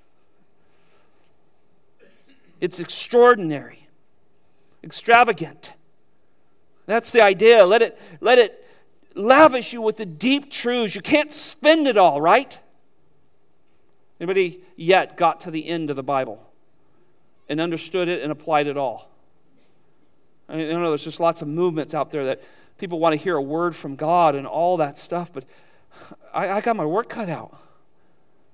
It's 2.60 2.80
extraordinary, 2.80 3.88
extravagant. 4.84 5.74
That's 6.86 7.12
the 7.12 7.22
idea. 7.22 7.66
Let 7.66 7.82
it, 7.82 8.00
let 8.22 8.40
it 8.40 8.66
lavish 9.16 9.74
you 9.74 9.82
with 9.82 9.98
the 9.98 10.06
deep 10.06 10.50
truths. 10.50 10.96
You 10.96 11.02
can't 11.02 11.32
spend 11.32 11.88
it 11.88 11.98
all, 11.98 12.20
right? 12.20 12.58
Anybody 14.20 14.62
yet 14.76 15.18
got 15.18 15.42
to 15.42 15.52
the 15.52 15.68
end 15.68 15.90
of 15.90 15.96
the 15.96 16.04
Bible 16.04 16.42
and 17.50 17.60
understood 17.60 18.08
it 18.08 18.24
and 18.24 18.32
applied 18.32 18.68
it 18.68 18.78
all? 18.78 19.13
I 20.54 20.56
mean, 20.56 20.70
know 20.70 20.90
there's 20.90 21.04
just 21.04 21.20
lots 21.20 21.42
of 21.42 21.48
movements 21.48 21.96
out 21.96 22.12
there 22.12 22.26
that 22.26 22.44
people 22.78 23.00
want 23.00 23.18
to 23.18 23.22
hear 23.22 23.36
a 23.36 23.42
word 23.42 23.76
from 23.76 23.96
God 23.96 24.36
and 24.36 24.46
all 24.46 24.78
that 24.78 25.00
stuff, 25.00 25.34
but 25.34 25.46
I, 26.32 26.48
I 26.48 26.62
got 26.62 26.76
my 26.76 26.86
work 26.86 27.10
cut 27.10 27.28
out. 27.28 27.58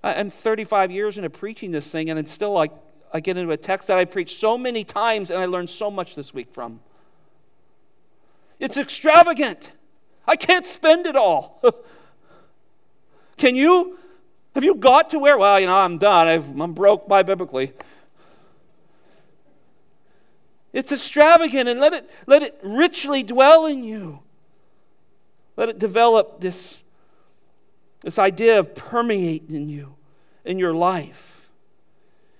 I, 0.01 0.13
I'm 0.13 0.29
35 0.29 0.91
years 0.91 1.17
into 1.17 1.29
preaching 1.29 1.71
this 1.71 1.91
thing, 1.91 2.09
and 2.09 2.17
it's 2.17 2.31
still 2.31 2.53
like 2.53 2.71
I 3.13 3.19
get 3.19 3.35
into 3.35 3.51
a 3.51 3.57
text 3.57 3.89
that 3.89 3.97
I 3.97 4.05
preached 4.05 4.39
so 4.39 4.57
many 4.57 4.85
times 4.85 5.29
and 5.29 5.41
I 5.41 5.45
learned 5.45 5.69
so 5.69 5.91
much 5.91 6.15
this 6.15 6.33
week 6.33 6.53
from. 6.53 6.79
It's 8.59 8.77
extravagant. 8.77 9.71
I 10.25 10.37
can't 10.37 10.65
spend 10.65 11.05
it 11.05 11.17
all. 11.17 11.61
Can 13.37 13.55
you? 13.55 13.97
Have 14.55 14.63
you 14.63 14.75
got 14.75 15.09
to 15.09 15.19
where? 15.19 15.37
Well, 15.37 15.59
you 15.59 15.65
know, 15.65 15.75
I'm 15.75 15.97
done. 15.97 16.27
i 16.27 16.33
am 16.33 16.73
broke 16.73 17.09
by 17.09 17.23
biblically. 17.23 17.73
It's 20.71 20.91
extravagant 20.91 21.67
and 21.67 21.79
let 21.79 21.93
it, 21.93 22.09
let 22.27 22.43
it 22.43 22.59
richly 22.63 23.23
dwell 23.23 23.65
in 23.65 23.83
you. 23.83 24.19
Let 25.57 25.69
it 25.69 25.79
develop 25.79 26.39
this, 26.39 26.83
this 28.01 28.19
idea 28.19 28.59
of 28.59 28.75
permeating 28.75 29.55
in 29.55 29.69
you, 29.69 29.95
in 30.45 30.59
your 30.59 30.73
life. 30.73 31.49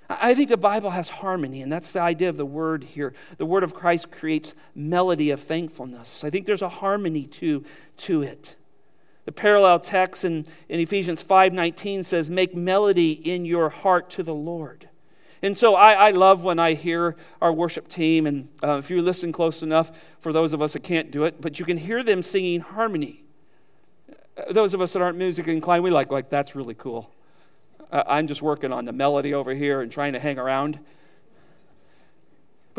I 0.10 0.34
think 0.34 0.50
the 0.50 0.58
Bible 0.58 0.90
has 0.90 1.08
harmony, 1.08 1.62
and 1.62 1.72
that's 1.72 1.92
the 1.92 2.02
idea 2.02 2.30
of 2.30 2.38
the 2.38 2.46
word 2.46 2.84
here. 2.84 3.14
The 3.38 3.46
word 3.46 3.64
of 3.64 3.76
Christ 3.76 4.10
creates 4.10 4.56
melody 4.74 5.30
of 5.30 5.40
thankfulness. 5.40 6.24
I 6.24 6.32
think 6.32 6.48
there's 6.48 6.64
a 6.64 6.70
harmony 6.70 7.28
to, 7.28 7.64
to 7.98 8.24
it. 8.24 8.56
The 9.26 9.32
parallel 9.32 9.80
text 9.80 10.26
in, 10.26 10.48
in 10.68 10.80
Ephesians 10.80 11.24
5:19 11.24 12.04
says, 12.04 12.28
Make 12.28 12.56
melody 12.56 13.12
in 13.12 13.46
your 13.46 13.70
heart 13.70 14.10
to 14.12 14.24
the 14.24 14.34
Lord. 14.34 14.89
And 15.42 15.58
so 15.58 15.76
I, 15.76 15.94
I, 15.94 16.12
love 16.12 16.44
when 16.44 16.60
I 16.60 16.74
hear 16.74 17.16
our 17.42 17.54
worship 17.54 17.88
team, 17.88 18.28
and 18.28 18.50
uh, 18.62 18.78
if 18.78 18.90
you 18.90 19.02
listen 19.02 19.32
close 19.32 19.64
enough, 19.64 19.98
for 20.20 20.34
those 20.34 20.54
of 20.54 20.62
us 20.62 20.74
that 20.74 20.84
can't 20.84 21.12
do 21.12 21.24
it, 21.24 21.40
but 21.40 21.60
you 21.60 21.66
can 21.66 21.78
hear 21.78 22.04
them 22.04 22.22
singing 22.22 22.60
harmony. 22.60 23.24
Uh, 24.10 24.52
those 24.52 24.74
of 24.74 24.82
us 24.82 24.92
that 24.94 25.02
aren't 25.02 25.18
music 25.18 25.48
inclined, 25.48 25.84
we 25.84 25.92
like, 25.92 26.12
like 26.12 26.30
that's 26.30 26.56
really 26.56 26.74
cool. 26.74 27.10
Uh, 27.90 28.04
I'm 28.06 28.28
just 28.28 28.42
working 28.42 28.74
on 28.74 28.84
the 28.84 28.92
melody 28.92 29.34
over 29.34 29.54
here 29.54 29.80
and 29.82 29.90
trying 29.90 30.14
to 30.14 30.20
hang 30.20 30.38
around. 30.38 30.80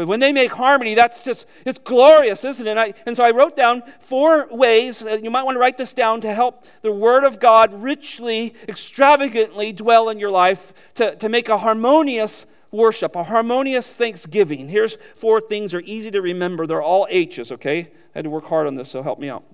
But 0.01 0.09
when 0.09 0.21
they 0.21 0.33
make 0.33 0.51
harmony, 0.51 0.95
that's 0.95 1.23
just, 1.23 1.45
it's 1.67 1.79
glorious, 1.79 2.43
isn't 2.43 2.67
it? 2.67 2.71
And, 2.71 2.81
I, 2.81 2.95
and 3.05 3.15
so 3.15 3.23
I 3.23 3.33
wrote 3.33 3.55
down 3.55 3.83
four 4.01 4.49
ways, 4.51 5.03
uh, 5.03 5.19
you 5.23 5.31
might 5.31 5.43
want 5.43 5.57
to 5.57 5.59
write 5.59 5.77
this 5.77 5.93
down 5.93 6.23
to 6.23 6.33
help 6.33 6.65
the 6.81 6.91
Word 6.91 7.25
of 7.25 7.39
God 7.39 7.83
richly, 7.83 8.55
extravagantly 8.67 9.73
dwell 9.73 10.09
in 10.09 10.19
your 10.19 10.31
life, 10.31 10.73
to, 10.95 11.15
to 11.17 11.29
make 11.29 11.51
a 11.51 11.59
harmonious 11.59 12.47
worship, 12.71 13.15
a 13.15 13.25
harmonious 13.25 13.93
thanksgiving. 13.93 14.71
Here's 14.71 14.97
four 15.17 15.39
things, 15.39 15.73
they're 15.73 15.83
easy 15.83 16.11
to 16.13 16.23
remember. 16.23 16.67
They're 16.67 16.81
all 16.81 17.07
H's, 17.11 17.53
okay? 17.53 17.81
I 17.81 17.89
had 18.15 18.25
to 18.25 18.31
work 18.31 18.47
hard 18.47 18.67
on 18.69 18.77
this, 18.77 18.89
so 18.89 19.03
help 19.03 19.19
me 19.19 19.29
out. 19.29 19.45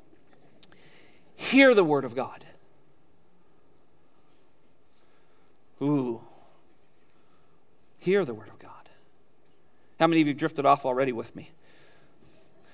Hear 1.34 1.74
the 1.74 1.82
Word 1.82 2.04
of 2.04 2.14
God. 2.14 2.44
Ooh. 5.82 6.20
Hear 7.98 8.24
the 8.24 8.32
Word 8.32 8.46
of 8.46 8.52
God. 8.52 8.55
How 9.98 10.06
many 10.06 10.20
of 10.20 10.26
you 10.26 10.34
drifted 10.34 10.66
off 10.66 10.84
already 10.84 11.12
with 11.12 11.34
me? 11.34 11.50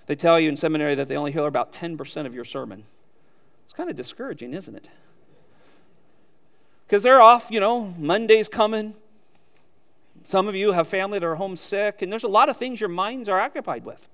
They 0.06 0.16
tell 0.16 0.40
you 0.40 0.48
in 0.48 0.56
seminary 0.56 0.94
that 0.96 1.08
they 1.08 1.16
only 1.16 1.32
hear 1.32 1.46
about 1.46 1.72
10% 1.72 2.26
of 2.26 2.34
your 2.34 2.44
sermon. 2.44 2.84
It's 3.64 3.72
kind 3.72 3.88
of 3.88 3.96
discouraging, 3.96 4.54
isn't 4.54 4.74
it? 4.74 4.88
Because 6.86 7.02
they're 7.02 7.20
off, 7.20 7.50
you 7.50 7.60
know, 7.60 7.94
Monday's 7.96 8.48
coming. 8.48 8.94
Some 10.26 10.48
of 10.48 10.54
you 10.54 10.72
have 10.72 10.88
family 10.88 11.18
that 11.18 11.26
are 11.26 11.36
homesick, 11.36 12.02
and 12.02 12.12
there's 12.12 12.24
a 12.24 12.28
lot 12.28 12.48
of 12.48 12.56
things 12.56 12.80
your 12.80 12.88
minds 12.88 13.28
are 13.28 13.40
occupied 13.40 13.84
with. 13.84 14.08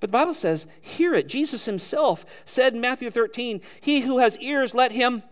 But 0.00 0.10
the 0.10 0.18
Bible 0.18 0.34
says, 0.34 0.66
hear 0.80 1.14
it. 1.14 1.28
Jesus 1.28 1.64
himself 1.64 2.26
said 2.44 2.74
in 2.74 2.80
Matthew 2.80 3.08
13, 3.08 3.60
He 3.80 4.00
who 4.00 4.18
has 4.18 4.36
ears, 4.38 4.74
let 4.74 4.90
him 4.90 5.22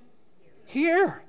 hear. 0.65 1.25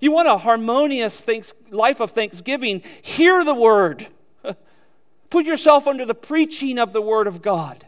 You 0.00 0.12
want 0.12 0.28
a 0.28 0.38
harmonious 0.38 1.20
thanks, 1.20 1.52
life 1.70 2.00
of 2.00 2.12
thanksgiving? 2.12 2.82
Hear 3.02 3.44
the 3.44 3.54
word. 3.54 4.06
Put 5.30 5.44
yourself 5.44 5.86
under 5.86 6.04
the 6.04 6.14
preaching 6.14 6.78
of 6.78 6.92
the 6.92 7.02
word 7.02 7.26
of 7.26 7.42
God. 7.42 7.84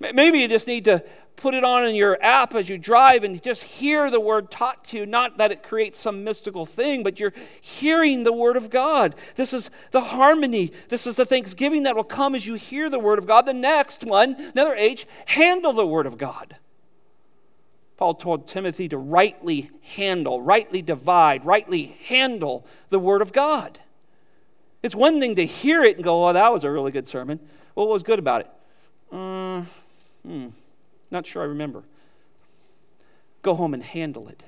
Maybe 0.00 0.38
you 0.38 0.48
just 0.48 0.66
need 0.66 0.84
to 0.84 1.04
put 1.38 1.54
it 1.54 1.64
on 1.64 1.86
in 1.86 1.94
your 1.94 2.18
app 2.20 2.54
as 2.54 2.68
you 2.68 2.78
drive 2.78 3.24
and 3.24 3.40
just 3.42 3.62
hear 3.62 4.10
the 4.10 4.20
word 4.20 4.50
taught 4.50 4.84
to 4.84 4.98
you. 4.98 5.06
Not 5.06 5.38
that 5.38 5.52
it 5.52 5.62
creates 5.62 5.98
some 5.98 6.24
mystical 6.24 6.66
thing, 6.66 7.02
but 7.02 7.18
you're 7.18 7.32
hearing 7.60 8.24
the 8.24 8.32
word 8.32 8.56
of 8.56 8.70
God. 8.70 9.14
This 9.36 9.52
is 9.52 9.70
the 9.92 10.00
harmony. 10.00 10.72
This 10.88 11.06
is 11.06 11.14
the 11.14 11.24
thanksgiving 11.24 11.84
that 11.84 11.96
will 11.96 12.04
come 12.04 12.34
as 12.34 12.46
you 12.46 12.54
hear 12.54 12.90
the 12.90 12.98
word 12.98 13.18
of 13.18 13.26
God. 13.26 13.46
The 13.46 13.54
next 13.54 14.04
one, 14.04 14.34
another 14.52 14.74
H, 14.74 15.06
handle 15.26 15.72
the 15.72 15.86
word 15.86 16.06
of 16.06 16.18
God. 16.18 16.56
Paul 17.98 18.14
told 18.14 18.46
Timothy 18.46 18.88
to 18.88 18.96
rightly 18.96 19.70
handle, 19.82 20.40
rightly 20.40 20.82
divide, 20.82 21.44
rightly 21.44 21.96
handle 22.06 22.64
the 22.90 22.98
Word 22.98 23.20
of 23.20 23.32
God. 23.32 23.80
It's 24.84 24.94
one 24.94 25.18
thing 25.18 25.34
to 25.34 25.44
hear 25.44 25.82
it 25.82 25.96
and 25.96 26.04
go, 26.04 26.28
oh, 26.28 26.32
that 26.32 26.52
was 26.52 26.62
a 26.62 26.70
really 26.70 26.92
good 26.92 27.08
sermon. 27.08 27.40
Well, 27.74 27.88
what 27.88 27.94
was 27.94 28.04
good 28.04 28.20
about 28.20 28.42
it? 28.42 28.50
Uh, 29.12 29.64
hmm, 30.24 30.46
not 31.10 31.26
sure 31.26 31.42
I 31.42 31.46
remember. 31.46 31.82
Go 33.42 33.56
home 33.56 33.74
and 33.74 33.82
handle 33.82 34.28
it. 34.28 34.44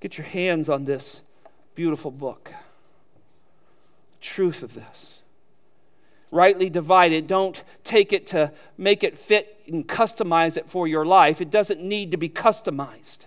Get 0.00 0.18
your 0.18 0.26
hands 0.26 0.68
on 0.68 0.84
this 0.84 1.22
beautiful 1.74 2.10
book. 2.10 2.52
Truth 4.20 4.62
of 4.62 4.74
this. 4.74 5.22
Rightly 6.30 6.70
divide 6.70 7.12
it. 7.12 7.26
Don't 7.26 7.62
take 7.84 8.12
it 8.12 8.26
to 8.28 8.52
make 8.76 9.04
it 9.04 9.18
fit 9.18 9.60
and 9.66 9.86
customize 9.86 10.56
it 10.56 10.68
for 10.68 10.86
your 10.86 11.04
life. 11.04 11.40
It 11.40 11.50
doesn't 11.50 11.82
need 11.82 12.10
to 12.12 12.16
be 12.16 12.28
customized, 12.28 13.26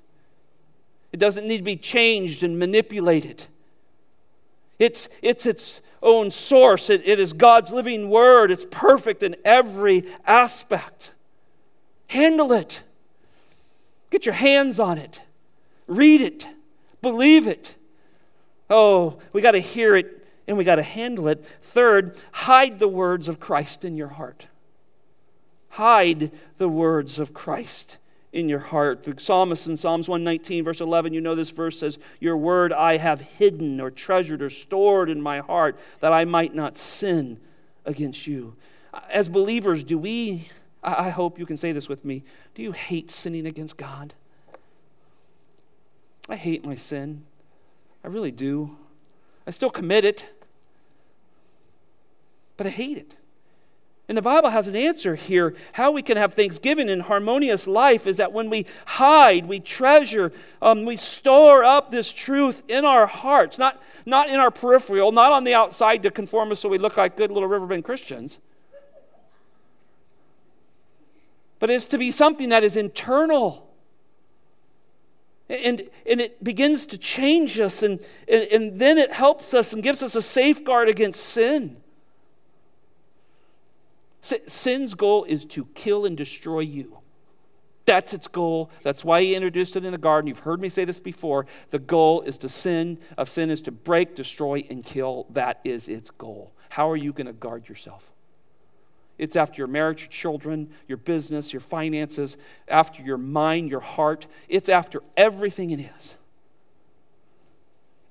it 1.12 1.20
doesn't 1.20 1.48
need 1.48 1.60
to 1.60 1.64
be 1.64 1.78
changed 1.78 2.44
and 2.44 2.60
manipulated. 2.60 3.48
It's, 4.78 5.10
it's 5.22 5.46
its 5.46 5.82
own 6.02 6.32
source. 6.32 6.90
It, 6.90 7.06
it 7.06 7.20
is 7.20 7.34
God's 7.34 7.72
living 7.72 8.10
word. 8.10 8.50
It's 8.50 8.66
perfect 8.72 9.24
in 9.24 9.36
every 9.44 10.06
aspect. 10.26 11.12
Handle 12.08 12.54
it. 12.54 12.82
Get 14.10 14.26
your 14.26 14.36
hands 14.36 14.80
on 14.80 14.98
it. 14.98 15.22
Read 15.88 16.22
it. 16.22 16.48
Believe 17.02 17.46
it. 17.46 17.76
Oh, 18.70 19.20
we 19.34 19.42
got 19.42 19.52
to 19.52 19.60
hear 19.60 19.96
it 19.96 20.19
and 20.50 20.58
we 20.58 20.64
got 20.64 20.76
to 20.76 20.84
handle 20.84 21.28
it. 21.28 21.46
Third, 21.46 22.18
hide 22.32 22.80
the 22.80 22.88
words 22.88 23.30
of 23.30 23.40
Christ 23.40 23.86
in 23.86 23.96
your 23.96 24.08
heart. 24.08 24.48
Hide 25.70 26.32
the 26.58 26.68
words 26.68 27.20
of 27.20 27.36
Christ 27.36 28.00
in 28.34 28.50
your 28.50 28.60
heart. 28.60 29.04
The 29.04 29.14
psalmist 29.20 29.68
in 29.68 29.78
Psalms 29.78 30.10
119, 30.10 30.64
verse 30.64 30.82
11, 30.82 31.14
you 31.14 31.22
know 31.22 31.36
this 31.36 31.52
verse 31.52 31.78
says, 31.80 32.00
Your 32.20 32.36
word 32.36 32.74
I 32.74 32.98
have 32.98 33.22
hidden 33.22 33.80
or 33.80 33.92
treasured 33.92 34.42
or 34.42 34.50
stored 34.50 35.12
in 35.12 35.22
my 35.22 35.38
heart 35.40 35.78
that 36.00 36.12
I 36.12 36.26
might 36.26 36.56
not 36.56 36.78
sin 36.78 37.40
against 37.86 38.26
you. 38.26 38.56
As 39.12 39.30
believers, 39.30 39.84
do 39.84 40.00
we, 40.00 40.50
I 40.82 41.12
hope 41.12 41.38
you 41.38 41.46
can 41.46 41.58
say 41.58 41.74
this 41.74 41.88
with 41.88 42.04
me, 42.04 42.24
do 42.56 42.64
you 42.64 42.72
hate 42.72 43.12
sinning 43.12 43.46
against 43.46 43.78
God? 43.78 44.16
I 46.28 46.36
hate 46.36 46.66
my 46.66 46.76
sin. 46.76 47.24
I 48.04 48.08
really 48.08 48.32
do. 48.32 48.76
I 49.46 49.52
still 49.52 49.70
commit 49.70 50.06
it, 50.06 50.26
but 52.60 52.68
I 52.68 52.72
hate 52.72 52.98
it. 52.98 53.16
And 54.10 54.18
the 54.18 54.22
Bible 54.22 54.50
has 54.50 54.68
an 54.68 54.76
answer 54.76 55.16
here. 55.16 55.56
How 55.72 55.94
we 55.94 56.02
can 56.02 56.18
have 56.18 56.34
thanksgiving 56.34 56.90
and 56.90 57.02
harmonious 57.02 57.68
life 57.68 58.06
is 58.06 58.18
that 58.18 58.34
when 58.34 58.50
we 58.50 58.66
hide, 58.86 59.46
we 59.46 59.62
treasure, 59.62 60.34
um, 60.62 60.84
we 60.84 60.98
store 60.98 61.64
up 61.64 61.90
this 61.90 62.12
truth 62.12 62.62
in 62.68 62.84
our 62.84 63.08
hearts, 63.08 63.58
not, 63.58 63.82
not 64.06 64.30
in 64.30 64.36
our 64.36 64.52
peripheral, 64.52 65.14
not 65.14 65.32
on 65.32 65.46
the 65.46 65.54
outside 65.54 66.04
to 66.04 66.12
conform 66.12 66.52
us 66.52 66.60
so 66.60 66.68
we 66.68 66.78
look 66.78 66.98
like 66.98 67.16
good 67.16 67.32
little 67.32 67.48
Riverbend 67.48 67.86
Christians. 67.86 68.40
But 71.60 71.70
it's 71.70 71.86
to 71.86 71.98
be 71.98 72.12
something 72.12 72.50
that 72.50 72.66
is 72.66 72.76
internal. 72.76 73.72
And, 75.48 75.82
and 76.06 76.20
it 76.20 76.44
begins 76.44 76.88
to 76.88 76.98
change 76.98 77.58
us, 77.58 77.84
and, 77.84 78.02
and, 78.28 78.44
and 78.52 78.80
then 78.80 78.98
it 78.98 79.14
helps 79.14 79.54
us 79.54 79.72
and 79.72 79.82
gives 79.82 80.04
us 80.04 80.14
a 80.18 80.22
safeguard 80.22 80.90
against 80.90 81.24
sin. 81.24 81.78
Sin's 84.22 84.96
goal 84.96 85.24
is 85.24 85.46
to 85.46 85.66
kill 85.74 86.06
and 86.06 86.18
destroy 86.18 86.60
you. 86.60 86.98
That's 87.86 88.14
its 88.14 88.28
goal. 88.28 88.70
That's 88.84 89.04
why 89.04 89.22
he 89.22 89.34
introduced 89.34 89.76
it 89.76 89.84
in 89.84 89.92
the 89.92 89.98
garden. 89.98 90.28
You've 90.28 90.40
heard 90.40 90.62
me 90.62 90.70
say 90.70 90.86
this 90.86 91.00
before. 91.00 91.48
The 91.72 91.80
goal 91.80 92.22
is 92.22 92.38
to 92.40 92.50
sin, 92.50 93.00
of 93.18 93.30
sin 93.30 93.50
is 93.50 93.62
to 93.62 93.72
break, 93.72 94.16
destroy, 94.16 94.64
and 94.70 94.84
kill. 94.84 95.26
That 95.32 95.60
is 95.64 95.88
its 95.88 96.12
goal. 96.12 96.54
How 96.70 96.90
are 96.92 96.96
you 96.96 97.12
going 97.14 97.28
to 97.28 97.34
guard 97.34 97.68
yourself? 97.68 98.12
It's 99.18 99.36
after 99.36 99.58
your 99.58 99.68
marriage, 99.68 100.02
your 100.02 100.10
children, 100.10 100.70
your 100.88 100.98
business, 100.98 101.52
your 101.52 101.62
finances, 101.62 102.38
after 102.68 103.02
your 103.02 103.18
mind, 103.18 103.70
your 103.70 103.80
heart. 103.80 104.28
It's 104.48 104.70
after 104.70 105.02
everything 105.18 105.72
it 105.72 105.80
is. 105.80 106.16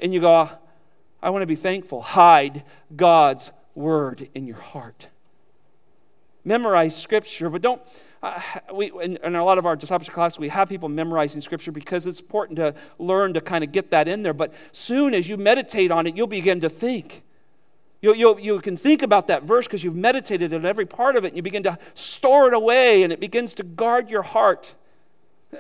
And 0.00 0.12
you 0.12 0.20
go, 0.20 0.50
I 1.22 1.30
want 1.30 1.42
to 1.42 1.46
be 1.46 1.56
thankful. 1.56 2.02
Hide 2.02 2.64
God's 2.96 3.52
word 3.74 4.28
in 4.34 4.46
your 4.46 4.56
heart 4.56 5.08
memorize 6.48 6.96
Scripture, 6.96 7.50
but 7.50 7.62
don't. 7.62 7.80
Uh, 8.20 8.40
we, 8.74 8.90
in, 9.00 9.16
in, 9.18 9.36
a 9.36 9.44
lot 9.44 9.58
of 9.58 9.66
our 9.66 9.76
discipleship 9.76 10.12
classes, 10.12 10.40
we 10.40 10.48
have 10.48 10.68
people 10.68 10.88
memorizing 10.88 11.40
Scripture 11.40 11.70
because 11.70 12.04
it's 12.08 12.18
important 12.18 12.56
to 12.56 12.74
learn 12.98 13.34
to 13.34 13.40
kind 13.40 13.62
of 13.62 13.70
get 13.70 13.92
that 13.92 14.08
in 14.08 14.24
there. 14.24 14.34
But 14.34 14.52
soon 14.72 15.14
as 15.14 15.28
you 15.28 15.36
meditate 15.36 15.92
on 15.92 16.08
it, 16.08 16.16
you'll 16.16 16.26
begin 16.26 16.60
to 16.62 16.68
think. 16.68 17.22
You'll, 18.00 18.16
you'll, 18.16 18.40
you 18.40 18.60
can 18.60 18.76
think 18.76 19.02
about 19.02 19.28
that 19.28 19.44
verse 19.44 19.66
because 19.66 19.84
you've 19.84 19.94
meditated 19.94 20.52
on 20.52 20.66
every 20.66 20.86
part 20.86 21.14
of 21.14 21.24
it, 21.24 21.28
and 21.28 21.36
you 21.36 21.42
begin 21.42 21.62
to 21.64 21.78
store 21.94 22.48
it 22.48 22.54
away, 22.54 23.04
and 23.04 23.12
it 23.12 23.20
begins 23.20 23.54
to 23.54 23.62
guard 23.62 24.10
your 24.10 24.22
heart. 24.22 24.74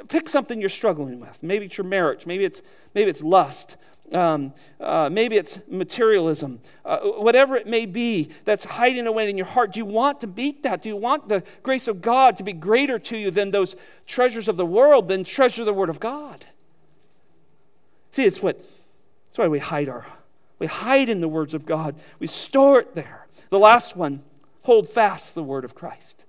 Pick 0.08 0.28
something 0.28 0.60
you're 0.60 0.68
struggling 0.68 1.20
with. 1.20 1.40
Maybe 1.42 1.66
it's 1.66 1.78
your 1.78 1.86
marriage. 1.86 2.26
Maybe 2.26 2.44
it's, 2.44 2.60
maybe 2.94 3.10
it's 3.10 3.22
lust. 3.22 3.76
Um, 4.12 4.54
uh, 4.80 5.10
maybe 5.12 5.36
it's 5.36 5.60
materialism, 5.68 6.60
uh, 6.84 6.98
whatever 7.00 7.56
it 7.56 7.66
may 7.66 7.84
be 7.84 8.30
that's 8.44 8.64
hiding 8.64 9.06
away 9.06 9.28
in 9.28 9.36
your 9.36 9.46
heart. 9.46 9.72
Do 9.74 9.80
you 9.80 9.86
want 9.86 10.20
to 10.20 10.26
beat 10.26 10.62
that? 10.62 10.82
Do 10.82 10.88
you 10.88 10.96
want 10.96 11.28
the 11.28 11.42
grace 11.62 11.88
of 11.88 12.00
God 12.00 12.36
to 12.38 12.42
be 12.42 12.54
greater 12.54 12.98
to 12.98 13.18
you 13.18 13.30
than 13.30 13.50
those 13.50 13.76
treasures 14.06 14.48
of 14.48 14.56
the 14.56 14.64
world, 14.64 15.08
than 15.08 15.24
treasure 15.24 15.64
the 15.64 15.74
Word 15.74 15.90
of 15.90 16.00
God? 16.00 16.44
See, 18.12 18.24
it's 18.24 18.42
what, 18.42 18.58
that's 18.58 19.36
why 19.36 19.48
we 19.48 19.58
hide 19.58 19.90
our, 19.90 20.06
we 20.58 20.66
hide 20.66 21.10
in 21.10 21.20
the 21.20 21.28
words 21.28 21.52
of 21.52 21.66
God. 21.66 21.94
We 22.18 22.26
store 22.26 22.80
it 22.80 22.94
there. 22.94 23.26
The 23.50 23.58
last 23.58 23.94
one, 23.94 24.22
hold 24.62 24.88
fast 24.88 25.34
the 25.34 25.42
Word 25.42 25.66
of 25.66 25.74
Christ. 25.74 26.24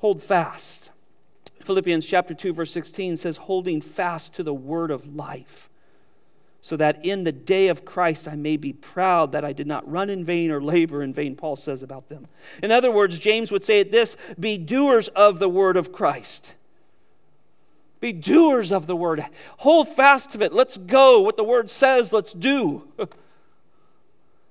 Hold 0.00 0.22
fast. 0.22 0.90
Philippians 1.64 2.04
chapter 2.04 2.34
2, 2.34 2.52
verse 2.52 2.72
16 2.72 3.16
says, 3.16 3.38
holding 3.38 3.80
fast 3.80 4.34
to 4.34 4.42
the 4.42 4.54
Word 4.54 4.90
of 4.90 5.16
life 5.16 5.69
so 6.62 6.76
that 6.76 7.04
in 7.04 7.24
the 7.24 7.32
day 7.32 7.68
of 7.68 7.84
Christ 7.84 8.28
I 8.28 8.36
may 8.36 8.56
be 8.56 8.72
proud 8.72 9.32
that 9.32 9.44
I 9.44 9.52
did 9.52 9.66
not 9.66 9.90
run 9.90 10.10
in 10.10 10.24
vain 10.24 10.50
or 10.50 10.62
labor 10.62 11.02
in 11.02 11.14
vain, 11.14 11.34
Paul 11.34 11.56
says 11.56 11.82
about 11.82 12.08
them. 12.08 12.28
In 12.62 12.70
other 12.70 12.92
words, 12.92 13.18
James 13.18 13.50
would 13.50 13.64
say 13.64 13.80
it 13.80 13.90
this 13.90 14.16
be 14.38 14.58
doers 14.58 15.08
of 15.08 15.38
the 15.38 15.48
word 15.48 15.76
of 15.76 15.92
Christ. 15.92 16.54
Be 18.00 18.12
doers 18.12 18.72
of 18.72 18.86
the 18.86 18.96
word. 18.96 19.22
Hold 19.58 19.88
fast 19.88 20.32
to 20.32 20.42
it. 20.42 20.52
Let's 20.52 20.78
go. 20.78 21.20
What 21.20 21.36
the 21.36 21.44
word 21.44 21.68
says, 21.68 22.12
let's 22.12 22.32
do. 22.32 22.88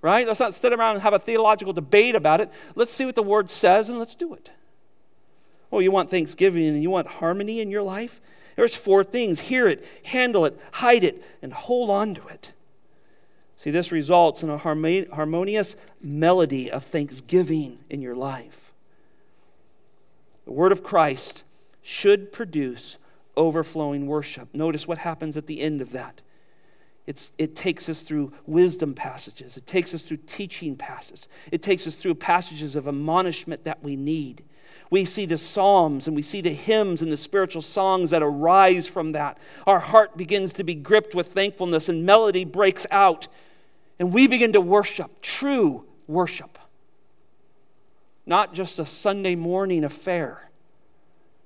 right? 0.02 0.28
Let's 0.28 0.40
not 0.40 0.54
sit 0.54 0.72
around 0.72 0.96
and 0.96 1.04
have 1.04 1.14
a 1.14 1.20
theological 1.20 1.74
debate 1.74 2.16
about 2.16 2.42
it. 2.42 2.52
Let's 2.76 2.92
see 2.92 3.06
what 3.06 3.16
the 3.16 3.24
word 3.24 3.50
says 3.50 3.90
and 3.90 3.98
let's 3.98 4.16
do 4.16 4.34
it. 4.34 4.52
Oh, 5.72 5.80
you 5.80 5.92
want 5.92 6.10
thanksgiving 6.10 6.68
and 6.68 6.82
you 6.82 6.90
want 6.90 7.08
harmony 7.08 7.60
in 7.60 7.70
your 7.70 7.84
life? 7.84 8.22
There's 8.60 8.76
four 8.76 9.06
things 9.06 9.40
hear 9.40 9.70
it, 9.70 9.86
handle 10.04 10.44
it, 10.44 10.60
hide 10.74 11.06
it, 11.06 11.24
and 11.42 11.54
hold 11.54 11.90
on 11.90 12.14
to 12.16 12.28
it. 12.28 12.52
See, 13.56 13.72
this 13.72 13.90
results 13.90 14.44
in 14.44 14.50
a 14.50 14.58
harmonious 14.58 15.78
melody 16.02 16.70
of 16.70 16.84
thanksgiving 16.84 17.80
in 17.90 18.02
your 18.02 18.18
life. 18.18 18.74
The 20.44 20.52
Word 20.52 20.74
of 20.74 20.84
Christ 20.84 21.44
should 21.82 22.34
produce 22.34 22.98
overflowing 23.38 24.08
worship. 24.08 24.50
Notice 24.54 24.86
what 24.86 24.98
happens 24.98 25.38
at 25.38 25.48
the 25.48 25.62
end 25.62 25.82
of 25.82 25.94
that. 25.94 26.20
It's, 27.08 27.32
it 27.38 27.56
takes 27.56 27.88
us 27.88 28.02
through 28.02 28.34
wisdom 28.46 28.94
passages. 28.94 29.56
It 29.56 29.68
takes 29.68 29.94
us 29.94 30.02
through 30.02 30.20
teaching 30.28 30.76
passages. 30.76 31.30
It 31.50 31.64
takes 31.64 31.88
us 31.88 31.96
through 31.96 32.16
passages 32.16 32.76
of 32.76 32.90
admonishment 32.90 33.64
that 33.64 33.82
we 33.82 33.96
need. 33.96 34.44
We 34.90 35.06
see 35.06 35.26
the 35.26 35.38
psalms 35.38 36.08
and 36.08 36.16
we 36.16 36.22
see 36.22 36.42
the 36.42 36.54
hymns 36.54 37.02
and 37.02 37.12
the 37.12 37.18
spiritual 37.18 37.62
songs 37.62 38.10
that 38.10 38.24
arise 38.24 38.88
from 38.88 39.12
that. 39.12 39.38
Our 39.68 39.80
heart 39.80 40.18
begins 40.18 40.54
to 40.54 40.64
be 40.64 40.74
gripped 40.74 41.14
with 41.14 41.28
thankfulness 41.28 41.90
and 41.90 42.06
melody 42.06 42.44
breaks 42.44 42.88
out. 42.90 43.28
And 44.00 44.14
we 44.14 44.28
begin 44.28 44.54
to 44.54 44.62
worship, 44.62 45.22
true 45.22 45.86
worship. 46.08 46.58
Not 48.26 48.54
just 48.54 48.80
a 48.80 48.86
Sunday 48.86 49.36
morning 49.36 49.84
affair, 49.84 50.50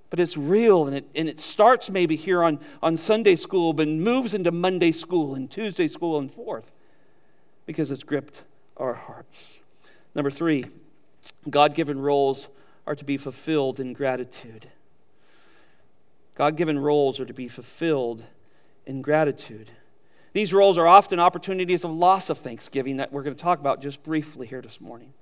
but 0.10 0.20
it's 0.20 0.38
real 0.38 0.86
and 0.86 0.98
it, 0.98 1.06
and 1.16 1.28
it 1.28 1.40
starts 1.40 1.90
maybe 1.90 2.16
here 2.16 2.44
on, 2.44 2.60
on 2.82 2.96
Sunday 2.96 3.36
school, 3.36 3.74
but 3.74 3.88
moves 3.88 4.34
into 4.34 4.52
Monday 4.52 4.92
school 4.92 5.36
and 5.36 5.50
Tuesday 5.50 5.88
school 5.88 6.20
and 6.20 6.32
forth 6.32 6.72
because 7.66 7.92
it's 7.92 8.04
gripped 8.04 8.44
our 8.78 8.94
hearts. 8.94 9.62
Number 10.16 10.30
three, 10.30 10.66
God 11.50 11.74
given 11.74 12.00
roles 12.00 12.48
are 12.86 12.96
to 12.96 13.06
be 13.06 13.18
fulfilled 13.18 13.80
in 13.80 13.94
gratitude. 13.94 14.68
God 16.36 16.58
given 16.58 16.80
roles 16.80 17.20
are 17.20 17.26
to 17.26 17.34
be 17.34 17.48
fulfilled 17.48 18.24
in 18.86 19.02
gratitude. 19.02 19.72
These 20.34 20.54
roles 20.54 20.78
are 20.78 20.88
often 20.88 21.20
opportunities 21.20 21.84
of 21.84 21.92
loss 21.92 22.30
of 22.30 22.40
thanksgiving 22.40 22.98
that 22.98 23.14
we're 23.14 23.24
going 23.24 23.36
to 23.36 23.42
talk 23.42 23.60
about 23.60 23.82
just 23.82 24.04
briefly 24.04 24.48
here 24.48 24.62
this 24.62 24.82
morning. 24.82 25.14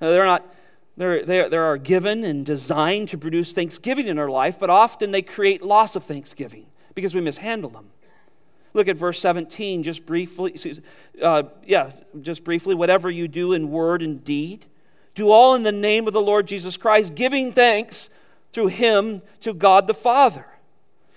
Now, 0.00 0.10
they're 0.10 0.24
not, 0.24 0.54
they're, 0.96 1.24
they're, 1.24 1.48
they 1.50 1.56
are 1.58 1.76
given 1.76 2.24
and 2.24 2.44
designed 2.44 3.10
to 3.10 3.18
produce 3.18 3.52
thanksgiving 3.52 4.06
in 4.06 4.18
our 4.18 4.30
life, 4.30 4.58
but 4.58 4.70
often 4.70 5.10
they 5.10 5.22
create 5.22 5.62
loss 5.62 5.94
of 5.94 6.04
thanksgiving 6.04 6.66
because 6.94 7.14
we 7.14 7.20
mishandle 7.20 7.70
them. 7.70 7.90
Look 8.72 8.88
at 8.88 8.96
verse 8.96 9.20
17, 9.20 9.82
just 9.82 10.04
briefly. 10.04 10.58
Uh, 11.20 11.44
yeah, 11.64 11.92
just 12.20 12.44
briefly. 12.44 12.74
Whatever 12.74 13.08
you 13.08 13.28
do 13.28 13.52
in 13.52 13.70
word 13.70 14.02
and 14.02 14.22
deed, 14.22 14.66
do 15.16 15.32
all 15.32 15.54
in 15.54 15.64
the 15.64 15.72
name 15.72 16.06
of 16.06 16.12
the 16.12 16.20
Lord 16.20 16.46
Jesus 16.46 16.76
Christ, 16.76 17.16
giving 17.16 17.50
thanks 17.50 18.10
through 18.52 18.68
him 18.68 19.22
to 19.40 19.52
God 19.52 19.88
the 19.88 19.94
Father. 19.94 20.46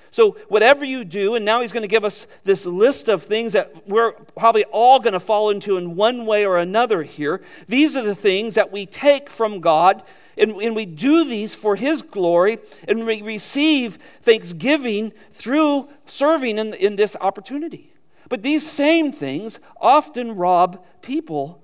So, 0.09 0.31
whatever 0.47 0.83
you 0.83 1.03
do, 1.03 1.35
and 1.35 1.45
now 1.45 1.61
he's 1.61 1.71
going 1.71 1.83
to 1.83 1.87
give 1.87 2.03
us 2.03 2.25
this 2.43 2.65
list 2.65 3.09
of 3.09 3.21
things 3.21 3.53
that 3.53 3.87
we're 3.87 4.13
probably 4.13 4.63
all 4.71 4.99
going 4.99 5.13
to 5.13 5.19
fall 5.19 5.51
into 5.51 5.77
in 5.77 5.95
one 5.95 6.25
way 6.25 6.45
or 6.45 6.57
another 6.57 7.03
here. 7.03 7.41
These 7.67 7.95
are 7.95 8.01
the 8.01 8.15
things 8.15 8.55
that 8.55 8.71
we 8.71 8.87
take 8.87 9.29
from 9.29 9.59
God, 9.59 10.01
and, 10.35 10.53
and 10.53 10.75
we 10.75 10.87
do 10.87 11.25
these 11.25 11.53
for 11.53 11.75
his 11.75 12.01
glory, 12.01 12.57
and 12.87 13.05
we 13.05 13.21
receive 13.21 13.99
thanksgiving 14.21 15.11
through 15.31 15.89
serving 16.07 16.57
in, 16.57 16.73
in 16.73 16.95
this 16.95 17.15
opportunity. 17.21 17.93
But 18.29 18.41
these 18.41 18.67
same 18.67 19.11
things 19.11 19.59
often 19.79 20.35
rob 20.35 20.83
people 21.03 21.61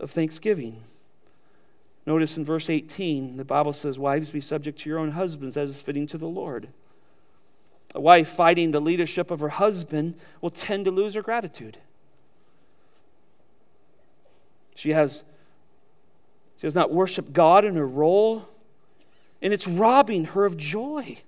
of 0.00 0.10
thanksgiving. 0.10 0.82
Notice 2.06 2.36
in 2.36 2.44
verse 2.44 2.70
18, 2.70 3.36
the 3.36 3.44
Bible 3.44 3.72
says, 3.72 3.98
Wives, 3.98 4.30
be 4.30 4.40
subject 4.40 4.80
to 4.80 4.88
your 4.88 4.98
own 4.98 5.12
husbands 5.12 5.56
as 5.56 5.70
is 5.70 5.82
fitting 5.82 6.06
to 6.08 6.18
the 6.18 6.26
Lord. 6.26 6.68
A 7.94 8.00
wife 8.00 8.28
fighting 8.28 8.70
the 8.70 8.80
leadership 8.80 9.30
of 9.30 9.40
her 9.40 9.48
husband 9.48 10.14
will 10.40 10.50
tend 10.50 10.84
to 10.86 10.90
lose 10.90 11.14
her 11.14 11.22
gratitude. 11.22 11.78
She 14.74 14.90
has, 14.90 15.24
she 16.58 16.66
has 16.66 16.74
not 16.74 16.90
worshiped 16.90 17.32
God 17.32 17.64
in 17.64 17.74
her 17.76 17.86
role, 17.86 18.48
and 19.42 19.52
it's 19.52 19.66
robbing 19.66 20.24
her 20.26 20.44
of 20.44 20.56
joy. 20.56 21.18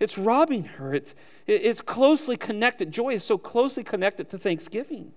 It's 0.00 0.18
robbing 0.18 0.64
her. 0.64 0.94
It, 0.94 1.14
it, 1.46 1.62
it's 1.64 1.80
closely 1.80 2.36
connected. 2.36 2.92
Joy 2.92 3.10
is 3.10 3.24
so 3.24 3.38
closely 3.38 3.84
connected 3.84 4.28
to 4.30 4.38
thanksgiving. 4.38 5.12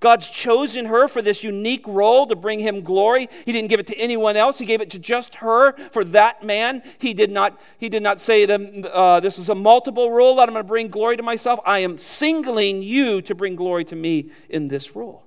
God's 0.00 0.28
chosen 0.28 0.86
her 0.86 1.08
for 1.08 1.22
this 1.22 1.42
unique 1.42 1.86
role 1.86 2.26
to 2.26 2.36
bring 2.36 2.60
him 2.60 2.82
glory. 2.82 3.28
He 3.44 3.52
didn't 3.52 3.70
give 3.70 3.80
it 3.80 3.86
to 3.88 3.96
anyone 3.96 4.36
else. 4.36 4.58
He 4.58 4.66
gave 4.66 4.80
it 4.80 4.90
to 4.90 4.98
just 4.98 5.36
her 5.36 5.72
for 5.90 6.04
that 6.04 6.42
man. 6.42 6.82
He 6.98 7.14
did 7.14 7.30
not, 7.30 7.60
he 7.78 7.88
did 7.88 8.02
not 8.02 8.20
say, 8.20 8.44
that, 8.44 8.90
uh, 8.92 9.20
This 9.20 9.38
is 9.38 9.48
a 9.48 9.54
multiple 9.54 10.10
role 10.10 10.36
that 10.36 10.48
I'm 10.48 10.54
going 10.54 10.64
to 10.64 10.68
bring 10.68 10.88
glory 10.88 11.16
to 11.16 11.22
myself. 11.22 11.60
I 11.64 11.80
am 11.80 11.98
singling 11.98 12.82
you 12.82 13.22
to 13.22 13.34
bring 13.34 13.56
glory 13.56 13.84
to 13.84 13.96
me 13.96 14.30
in 14.48 14.68
this 14.68 14.94
role. 14.94 15.24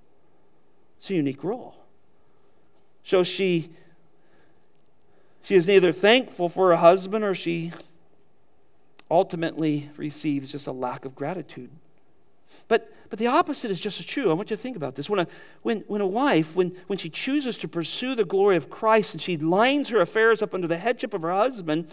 It's 1.00 1.10
a 1.10 1.16
unique 1.16 1.44
role. 1.44 1.76
So 3.04 3.24
she, 3.24 3.72
she 5.42 5.56
is 5.56 5.66
neither 5.66 5.92
thankful 5.92 6.50
for 6.50 6.70
her 6.70 6.76
husband 6.76 7.24
or 7.24 7.34
she 7.34 7.72
ultimately 9.10 9.90
receives 9.98 10.52
just 10.52 10.68
a 10.68 10.72
lack 10.72 11.06
of 11.06 11.16
gratitude. 11.16 11.72
But 12.68 12.92
but 13.10 13.18
the 13.18 13.28
opposite 13.28 13.72
is 13.72 13.80
just 13.80 14.00
as 14.00 14.06
true. 14.06 14.30
I 14.30 14.34
want 14.34 14.52
you 14.52 14.56
to 14.56 14.62
think 14.62 14.78
about 14.78 14.96
this. 14.96 15.10
When 15.10 15.20
a, 15.20 15.28
when, 15.64 15.80
when 15.88 16.00
a 16.00 16.08
wife, 16.08 16.56
when, 16.56 16.76
when 16.88 17.00
she 17.00 17.10
chooses 17.10 17.58
to 17.58 17.68
pursue 17.68 18.14
the 18.14 18.24
glory 18.24 18.56
of 18.56 18.70
Christ 18.70 19.14
and 19.14 19.22
she 19.22 19.36
lines 19.36 19.90
her 19.90 20.00
affairs 20.00 20.42
up 20.44 20.54
under 20.54 20.68
the 20.68 20.78
headship 20.78 21.14
of 21.16 21.24
her 21.24 21.32
husband, 21.32 21.92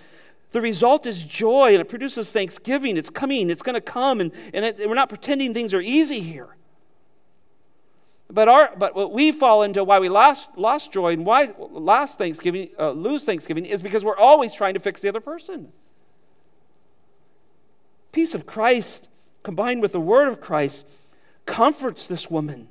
the 0.50 0.60
result 0.60 1.06
is 1.06 1.22
joy 1.24 1.68
and 1.68 1.80
it 1.80 1.88
produces 1.88 2.30
thanksgiving. 2.30 2.98
It's 2.98 3.08
coming, 3.08 3.48
it's 3.48 3.62
going 3.62 3.74
to 3.74 3.80
come, 3.80 4.20
and, 4.20 4.30
and 4.52 4.64
it, 4.64 4.86
we're 4.86 4.94
not 4.94 5.08
pretending 5.08 5.54
things 5.54 5.72
are 5.72 5.80
easy 5.80 6.20
here. 6.20 6.50
But, 8.28 8.48
our, 8.48 8.74
but 8.76 8.94
what 8.94 9.12
we 9.12 9.32
fall 9.32 9.62
into 9.62 9.84
why 9.84 10.00
we 10.00 10.08
lost, 10.08 10.50
lost 10.56 10.92
joy 10.92 11.12
and 11.12 11.24
why 11.24 11.54
lost 11.58 12.18
Thanksgiving, 12.18 12.70
uh, 12.78 12.90
lose 12.90 13.24
Thanksgiving 13.24 13.64
is 13.64 13.80
because 13.80 14.04
we're 14.04 14.16
always 14.18 14.52
trying 14.52 14.74
to 14.74 14.80
fix 14.80 15.00
the 15.00 15.08
other 15.08 15.20
person. 15.20 15.72
Peace 18.12 18.34
of 18.34 18.44
Christ 18.44 19.08
combined 19.46 19.80
with 19.80 19.92
the 19.92 20.00
word 20.00 20.26
of 20.26 20.40
Christ 20.40 20.88
comforts 21.44 22.04
this 22.04 22.28
woman, 22.28 22.66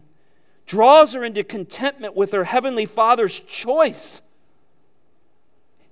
draws 0.66 1.14
her 1.14 1.24
into 1.24 1.42
contentment 1.42 2.18
with 2.18 2.34
her 2.34 2.44
heavenly 2.44 2.86
Father's 2.86 3.40
choice. 3.40 4.22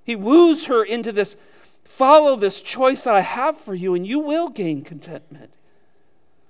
He 0.04 0.14
woos 0.14 0.66
her 0.66 0.84
into 0.84 1.10
this 1.10 1.36
follow 1.84 2.36
this 2.36 2.60
choice 2.60 3.04
that 3.04 3.14
I 3.14 3.22
have 3.22 3.56
for 3.56 3.74
you, 3.74 3.94
and 3.94 4.06
you 4.06 4.20
will 4.20 4.50
gain 4.50 4.82
contentment. 4.82 5.54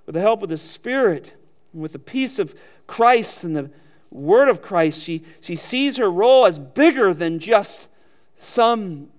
With 0.05 0.17
the 0.17 0.21
help 0.21 0.43
of 0.43 0.49
the 0.49 0.59
Spirit 0.59 1.35
and 1.73 1.81
with 1.81 1.93
the 1.93 2.01
peace 2.01 2.41
of 2.41 2.57
Christ 2.89 3.45
and 3.45 3.55
the 3.55 3.71
word 4.11 4.49
of 4.49 4.63
Christ, 4.63 5.01
she, 5.01 5.23
she 5.41 5.55
sees 5.55 5.97
her 5.99 6.11
role 6.11 6.45
as 6.45 6.59
bigger 6.59 7.15
than 7.15 7.39
just 7.39 7.87
some 8.41 9.11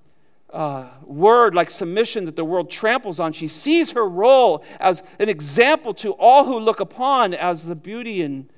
uh, 0.56 0.88
word 1.04 1.54
like 1.54 1.70
submission 1.70 2.24
that 2.26 2.38
the 2.38 2.46
world 2.46 2.72
tramples 2.72 3.20
on. 3.20 3.34
She 3.34 3.48
sees 3.48 3.92
her 3.92 4.08
role 4.08 4.64
as 4.80 5.04
an 5.20 5.28
example 5.28 5.94
to 5.96 6.14
all 6.14 6.46
who 6.46 6.58
look 6.58 6.80
upon 6.80 7.34
as 7.34 7.66
the 7.66 7.76
beauty 7.76 8.22
and 8.22 8.50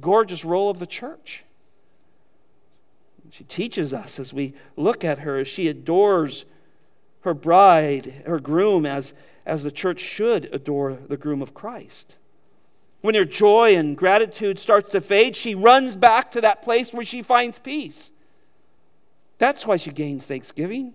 gorgeous 0.00 0.44
role 0.44 0.68
of 0.68 0.80
the 0.80 0.86
church. 0.86 1.44
She 3.30 3.44
teaches 3.44 3.94
us 3.94 4.18
as 4.18 4.34
we 4.34 4.52
look 4.76 5.04
at 5.04 5.20
her, 5.20 5.38
as 5.38 5.48
she 5.48 5.68
adores 5.68 6.44
her 7.20 7.34
bride, 7.34 8.24
her 8.26 8.40
groom, 8.40 8.84
as, 8.84 9.14
as 9.46 9.62
the 9.62 9.70
church 9.70 10.00
should 10.00 10.52
adore 10.52 10.98
the 11.08 11.16
groom 11.16 11.40
of 11.40 11.54
Christ. 11.54 12.16
When 13.00 13.14
her 13.14 13.24
joy 13.24 13.76
and 13.76 13.96
gratitude 13.96 14.58
starts 14.58 14.90
to 14.90 15.00
fade, 15.00 15.36
she 15.36 15.54
runs 15.54 15.96
back 15.96 16.32
to 16.32 16.40
that 16.40 16.62
place 16.62 16.92
where 16.92 17.06
she 17.06 17.22
finds 17.22 17.58
peace. 17.58 18.12
That's 19.38 19.66
why 19.66 19.76
she 19.76 19.92
gains 19.92 20.26
thanksgiving. 20.26 20.94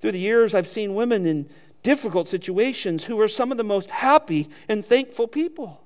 Through 0.00 0.12
the 0.12 0.18
years, 0.18 0.54
I've 0.54 0.66
seen 0.66 0.94
women 0.94 1.26
in 1.26 1.48
difficult 1.82 2.28
situations 2.28 3.04
who 3.04 3.20
are 3.20 3.28
some 3.28 3.50
of 3.50 3.58
the 3.58 3.64
most 3.64 3.90
happy 3.90 4.48
and 4.68 4.84
thankful 4.84 5.28
people. 5.28 5.82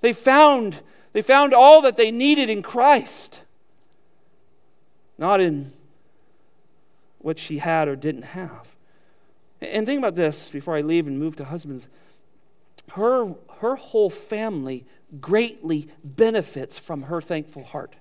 They 0.00 0.12
found, 0.12 0.80
they 1.12 1.22
found 1.22 1.54
all 1.54 1.82
that 1.82 1.96
they 1.96 2.10
needed 2.10 2.50
in 2.50 2.62
Christ, 2.62 3.42
not 5.18 5.40
in 5.40 5.72
what 7.18 7.38
she 7.38 7.58
had 7.58 7.88
or 7.88 7.96
didn't 7.96 8.22
have. 8.22 8.68
And 9.60 9.86
think 9.86 9.98
about 9.98 10.16
this 10.16 10.50
before 10.50 10.76
I 10.76 10.80
leave 10.80 11.06
and 11.06 11.18
move 11.18 11.36
to 11.36 11.44
husbands. 11.44 11.86
Her, 12.92 13.34
her 13.60 13.76
whole 13.76 14.10
family 14.10 14.84
greatly 15.20 15.88
benefits 16.02 16.78
from 16.78 17.02
her 17.02 17.20
thankful 17.20 17.62
heart. 17.62 17.94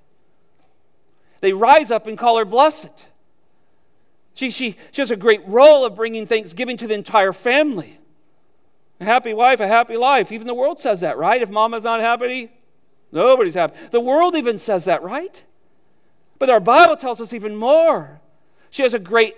They 1.39 1.53
rise 1.53 1.91
up 1.91 2.07
and 2.07 2.17
call 2.17 2.37
her 2.37 2.45
blessed. 2.45 3.07
She, 4.33 4.49
she, 4.49 4.75
she 4.91 5.01
has 5.01 5.11
a 5.11 5.15
great 5.15 5.41
role 5.47 5.85
of 5.85 5.95
bringing 5.95 6.25
thanksgiving 6.25 6.77
to 6.77 6.87
the 6.87 6.93
entire 6.93 7.33
family. 7.33 7.99
A 8.99 9.05
happy 9.05 9.33
wife, 9.33 9.59
a 9.59 9.67
happy 9.67 9.97
life. 9.97 10.31
Even 10.31 10.47
the 10.47 10.53
world 10.53 10.79
says 10.79 11.01
that, 11.01 11.17
right? 11.17 11.41
If 11.41 11.49
mama's 11.49 11.83
not 11.83 11.99
happy, 11.99 12.51
nobody's 13.11 13.55
happy. 13.55 13.77
The 13.89 13.99
world 13.99 14.35
even 14.35 14.57
says 14.57 14.85
that, 14.85 15.01
right? 15.03 15.43
But 16.39 16.49
our 16.49 16.59
Bible 16.59 16.95
tells 16.95 17.19
us 17.19 17.33
even 17.33 17.55
more. 17.55 18.21
She 18.69 18.83
has 18.83 18.93
a 18.93 18.99
great 18.99 19.35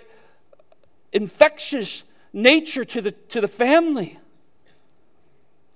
infectious 1.12 2.04
nature 2.32 2.84
to 2.84 3.00
the, 3.00 3.12
to 3.12 3.40
the 3.40 3.48
family. 3.48 4.18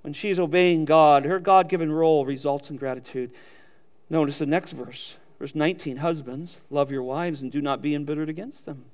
When 0.02 0.12
she's 0.12 0.38
obeying 0.38 0.84
God, 0.84 1.24
her 1.24 1.38
God 1.38 1.68
given 1.68 1.90
role 1.90 2.24
results 2.24 2.70
in 2.70 2.76
gratitude. 2.76 3.32
Notice 4.10 4.38
the 4.38 4.46
next 4.46 4.72
verse, 4.72 5.16
verse 5.38 5.54
19 5.54 5.98
Husbands, 5.98 6.60
love 6.70 6.90
your 6.90 7.02
wives 7.02 7.42
and 7.42 7.52
do 7.52 7.60
not 7.60 7.82
be 7.82 7.94
embittered 7.94 8.28
against 8.28 8.64
them. 8.64 8.84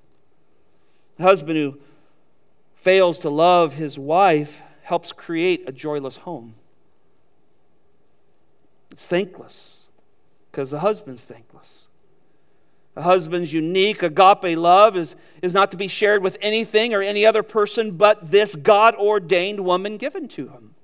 A 1.18 1.22
husband 1.22 1.56
who 1.56 1.78
fails 2.74 3.18
to 3.18 3.30
love 3.30 3.74
his 3.74 3.98
wife 3.98 4.62
helps 4.82 5.12
create 5.12 5.68
a 5.68 5.72
joyless 5.72 6.16
home. 6.16 6.54
It's 8.90 9.06
thankless 9.06 9.86
because 10.50 10.70
the 10.70 10.80
husband's 10.80 11.24
thankless. 11.24 11.88
A 12.96 13.02
husband's 13.02 13.52
unique 13.52 14.02
agape 14.02 14.56
love 14.56 14.96
is, 14.96 15.16
is 15.42 15.52
not 15.52 15.72
to 15.72 15.76
be 15.76 15.88
shared 15.88 16.22
with 16.22 16.36
anything 16.40 16.94
or 16.94 17.02
any 17.02 17.26
other 17.26 17.42
person 17.42 17.96
but 17.96 18.30
this 18.30 18.54
God 18.54 18.94
ordained 18.94 19.64
woman 19.64 19.96
given 19.96 20.28
to 20.28 20.48
him. 20.48 20.74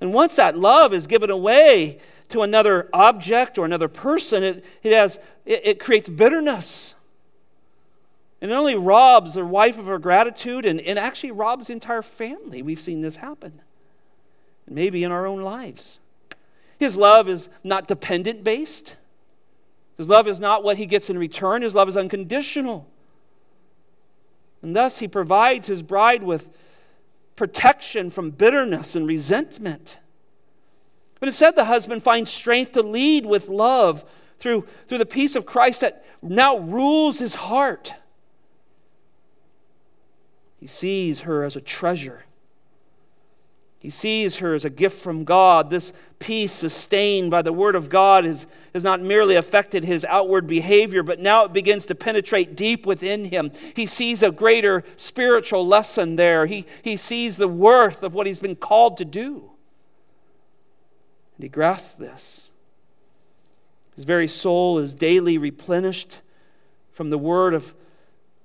And 0.00 0.14
once 0.14 0.36
that 0.36 0.56
love 0.56 0.94
is 0.94 1.08
given 1.08 1.30
away 1.30 1.98
to 2.28 2.42
another 2.42 2.88
object 2.92 3.58
or 3.58 3.64
another 3.64 3.88
person, 3.88 4.44
it, 4.44 4.64
it, 4.82 4.92
has, 4.92 5.18
it, 5.44 5.66
it 5.66 5.80
creates 5.80 6.08
bitterness 6.08 6.94
and 8.40 8.50
it 8.50 8.54
only 8.54 8.76
robs 8.76 9.34
the 9.34 9.44
wife 9.44 9.78
of 9.78 9.86
her 9.86 9.98
gratitude 9.98 10.64
and, 10.64 10.80
and 10.80 10.98
actually 10.98 11.32
robs 11.32 11.66
the 11.66 11.72
entire 11.72 12.02
family. 12.02 12.62
We've 12.62 12.80
seen 12.80 13.00
this 13.00 13.16
happen. 13.16 13.60
Maybe 14.68 15.02
in 15.02 15.10
our 15.10 15.26
own 15.26 15.40
lives. 15.40 15.98
His 16.78 16.96
love 16.96 17.28
is 17.28 17.48
not 17.64 17.88
dependent 17.88 18.44
based. 18.44 18.96
His 19.96 20.08
love 20.08 20.28
is 20.28 20.38
not 20.38 20.62
what 20.62 20.76
he 20.76 20.86
gets 20.86 21.10
in 21.10 21.18
return. 21.18 21.62
His 21.62 21.74
love 21.74 21.88
is 21.88 21.96
unconditional. 21.96 22.86
And 24.62 24.74
thus, 24.76 24.98
he 25.00 25.08
provides 25.08 25.66
his 25.66 25.82
bride 25.82 26.22
with 26.22 26.48
protection 27.34 28.10
from 28.10 28.30
bitterness 28.30 28.94
and 28.94 29.06
resentment. 29.06 29.98
But 31.18 31.28
instead, 31.28 31.56
the 31.56 31.64
husband 31.64 32.02
finds 32.04 32.30
strength 32.30 32.72
to 32.72 32.82
lead 32.82 33.26
with 33.26 33.48
love 33.48 34.04
through, 34.38 34.66
through 34.86 34.98
the 34.98 35.06
peace 35.06 35.34
of 35.34 35.46
Christ 35.46 35.80
that 35.80 36.04
now 36.22 36.58
rules 36.58 37.18
his 37.18 37.34
heart. 37.34 37.92
He 40.58 40.66
sees 40.66 41.20
her 41.20 41.44
as 41.44 41.56
a 41.56 41.60
treasure. 41.60 42.24
He 43.78 43.90
sees 43.90 44.36
her 44.36 44.54
as 44.54 44.64
a 44.64 44.70
gift 44.70 45.00
from 45.00 45.22
God. 45.22 45.70
This 45.70 45.92
peace, 46.18 46.52
sustained 46.52 47.30
by 47.30 47.42
the 47.42 47.52
Word 47.52 47.76
of 47.76 47.88
God, 47.88 48.24
has, 48.24 48.48
has 48.74 48.82
not 48.82 49.00
merely 49.00 49.36
affected 49.36 49.84
his 49.84 50.04
outward 50.04 50.48
behavior, 50.48 51.04
but 51.04 51.20
now 51.20 51.44
it 51.44 51.52
begins 51.52 51.86
to 51.86 51.94
penetrate 51.94 52.56
deep 52.56 52.86
within 52.86 53.26
him. 53.26 53.52
He 53.76 53.86
sees 53.86 54.20
a 54.24 54.32
greater 54.32 54.82
spiritual 54.96 55.64
lesson 55.64 56.16
there. 56.16 56.46
He, 56.46 56.66
he 56.82 56.96
sees 56.96 57.36
the 57.36 57.46
worth 57.46 58.02
of 58.02 58.14
what 58.14 58.26
he's 58.26 58.40
been 58.40 58.56
called 58.56 58.96
to 58.96 59.04
do. 59.04 59.52
And 61.36 61.44
he 61.44 61.48
grasps 61.48 61.92
this. 61.92 62.50
His 63.94 64.04
very 64.04 64.28
soul 64.28 64.78
is 64.80 64.92
daily 64.92 65.38
replenished 65.38 66.20
from 66.90 67.10
the 67.10 67.18
Word 67.18 67.54
of 67.54 67.76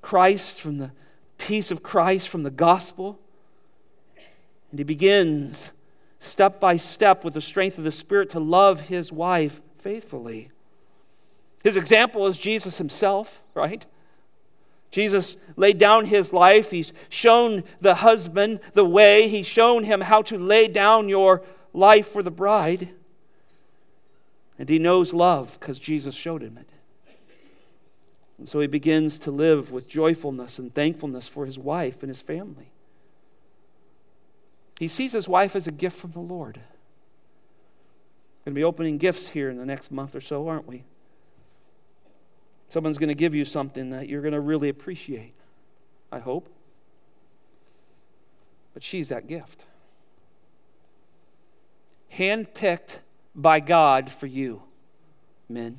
Christ, 0.03 0.61
from 0.61 0.78
the 0.78 0.91
peace 1.44 1.72
of 1.72 1.84
Christ, 1.84 2.30
from 2.30 2.44
the 2.44 2.52
gospel. 2.52 3.20
And 4.72 4.80
he 4.80 4.84
begins 4.84 5.74
step 6.20 6.60
by 6.60 6.78
step 6.78 7.24
with 7.26 7.34
the 7.34 7.41
strength 7.41 7.78
of 7.78 7.84
the 7.84 7.91
Spirit 7.91 8.30
to 8.32 8.39
love 8.39 8.82
his 8.82 9.12
wife 9.12 9.62
faithfully. 9.78 10.50
His 11.64 11.76
example 11.76 12.28
is 12.28 12.38
Jesus 12.38 12.78
himself, 12.78 13.41
right? 13.54 13.86
Jesus 14.89 15.36
laid 15.56 15.78
down 15.78 16.06
his 16.06 16.32
life. 16.32 16.72
He's 16.72 16.94
shown 17.10 17.64
the 17.82 17.96
husband 17.96 18.62
the 18.74 18.86
way. 18.86 19.28
He's 19.28 19.48
shown 19.48 19.84
him 19.84 20.02
how 20.02 20.22
to 20.24 20.38
lay 20.38 20.68
down 20.68 21.10
your 21.10 21.44
life 21.74 22.08
for 22.08 22.24
the 22.24 22.32
bride. 22.32 22.89
And 24.58 24.70
he 24.70 24.80
knows 24.80 25.14
love 25.14 25.58
because 25.60 25.78
Jesus 25.80 26.16
showed 26.16 26.41
him 26.41 26.58
it. 26.58 26.70
And 28.38 28.50
so 28.50 28.60
he 28.60 28.68
begins 28.68 29.18
to 29.20 29.32
live 29.32 29.72
with 29.72 29.88
joyfulness 29.88 30.60
and 30.60 30.74
thankfulness 30.74 31.28
for 31.28 31.46
his 31.46 31.60
wife 31.60 32.02
and 32.02 32.10
his 32.10 32.22
family. 32.22 32.72
He 34.80 34.88
sees 34.88 35.14
his 35.14 35.28
wife 35.28 35.56
as 35.56 35.68
a 35.68 35.72
gift 35.72 35.98
from 35.98 36.12
the 36.12 36.20
Lord. 36.20 36.58
We're 36.58 38.52
going 38.52 38.56
to 38.56 38.60
be 38.60 38.64
opening 38.64 38.98
gifts 38.98 39.30
here 39.30 39.50
in 39.50 39.58
the 39.58 39.66
next 39.66 39.92
month 39.92 40.16
or 40.16 40.22
so, 40.22 40.48
aren't 40.48 40.68
we? 40.68 40.84
Someone's 42.70 42.98
going 42.98 43.10
to 43.10 43.16
give 43.16 43.36
you 43.36 43.46
something 43.46 43.92
that 43.92 44.10
you're 44.10 44.22
going 44.22 44.34
to 44.34 44.40
really 44.40 44.70
appreciate, 44.70 45.36
I 46.12 46.20
hope. 46.20 46.50
But 48.74 48.84
she's 48.84 49.10
that 49.10 49.28
gift. 49.28 49.64
Handpicked 52.12 53.00
by 53.36 53.60
God 53.60 54.10
for 54.10 54.26
you, 54.26 54.64
men. 55.48 55.78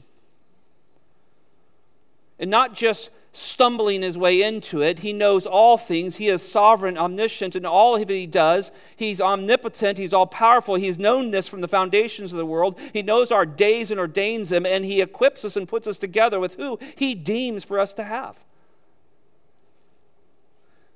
And 2.39 2.51
not 2.51 2.74
just 2.74 3.11
stumbling 3.35 4.03
his 4.03 4.16
way 4.16 4.43
into 4.43 4.80
it. 4.80 5.01
He 5.01 5.12
knows 5.12 5.45
all 5.45 5.76
things. 5.76 6.16
He 6.16 6.28
is 6.28 6.41
sovereign, 6.41 6.97
omniscient 6.97 7.57
in 7.57 7.66
all 7.66 7.99
that 7.99 8.09
he 8.09 8.26
does. 8.26 8.70
He's 8.97 9.20
omnipotent. 9.20 9.99
He's 9.99 10.12
all 10.12 10.26
powerful. 10.26 10.76
He's 10.76 10.99
known 10.99 11.30
this 11.30 11.49
from 11.49 11.61
the 11.61 11.68
foundations 11.68 12.32
of 12.32 12.39
the 12.39 12.47
world. 12.47 12.78
He 12.93 13.03
knows 13.03 13.32
our 13.32 13.45
days 13.45 13.91
and 13.91 13.99
ordains 13.99 14.51
them, 14.51 14.64
and 14.64 14.85
he 14.85 15.01
equips 15.01 15.45
us 15.45 15.57
and 15.57 15.68
puts 15.68 15.89
us 15.89 15.99
together 15.99 16.39
with 16.39 16.55
who 16.55 16.78
he 16.97 17.14
deems 17.14 17.64
for 17.64 17.80
us 17.80 17.93
to 17.95 18.05
have. 18.05 18.39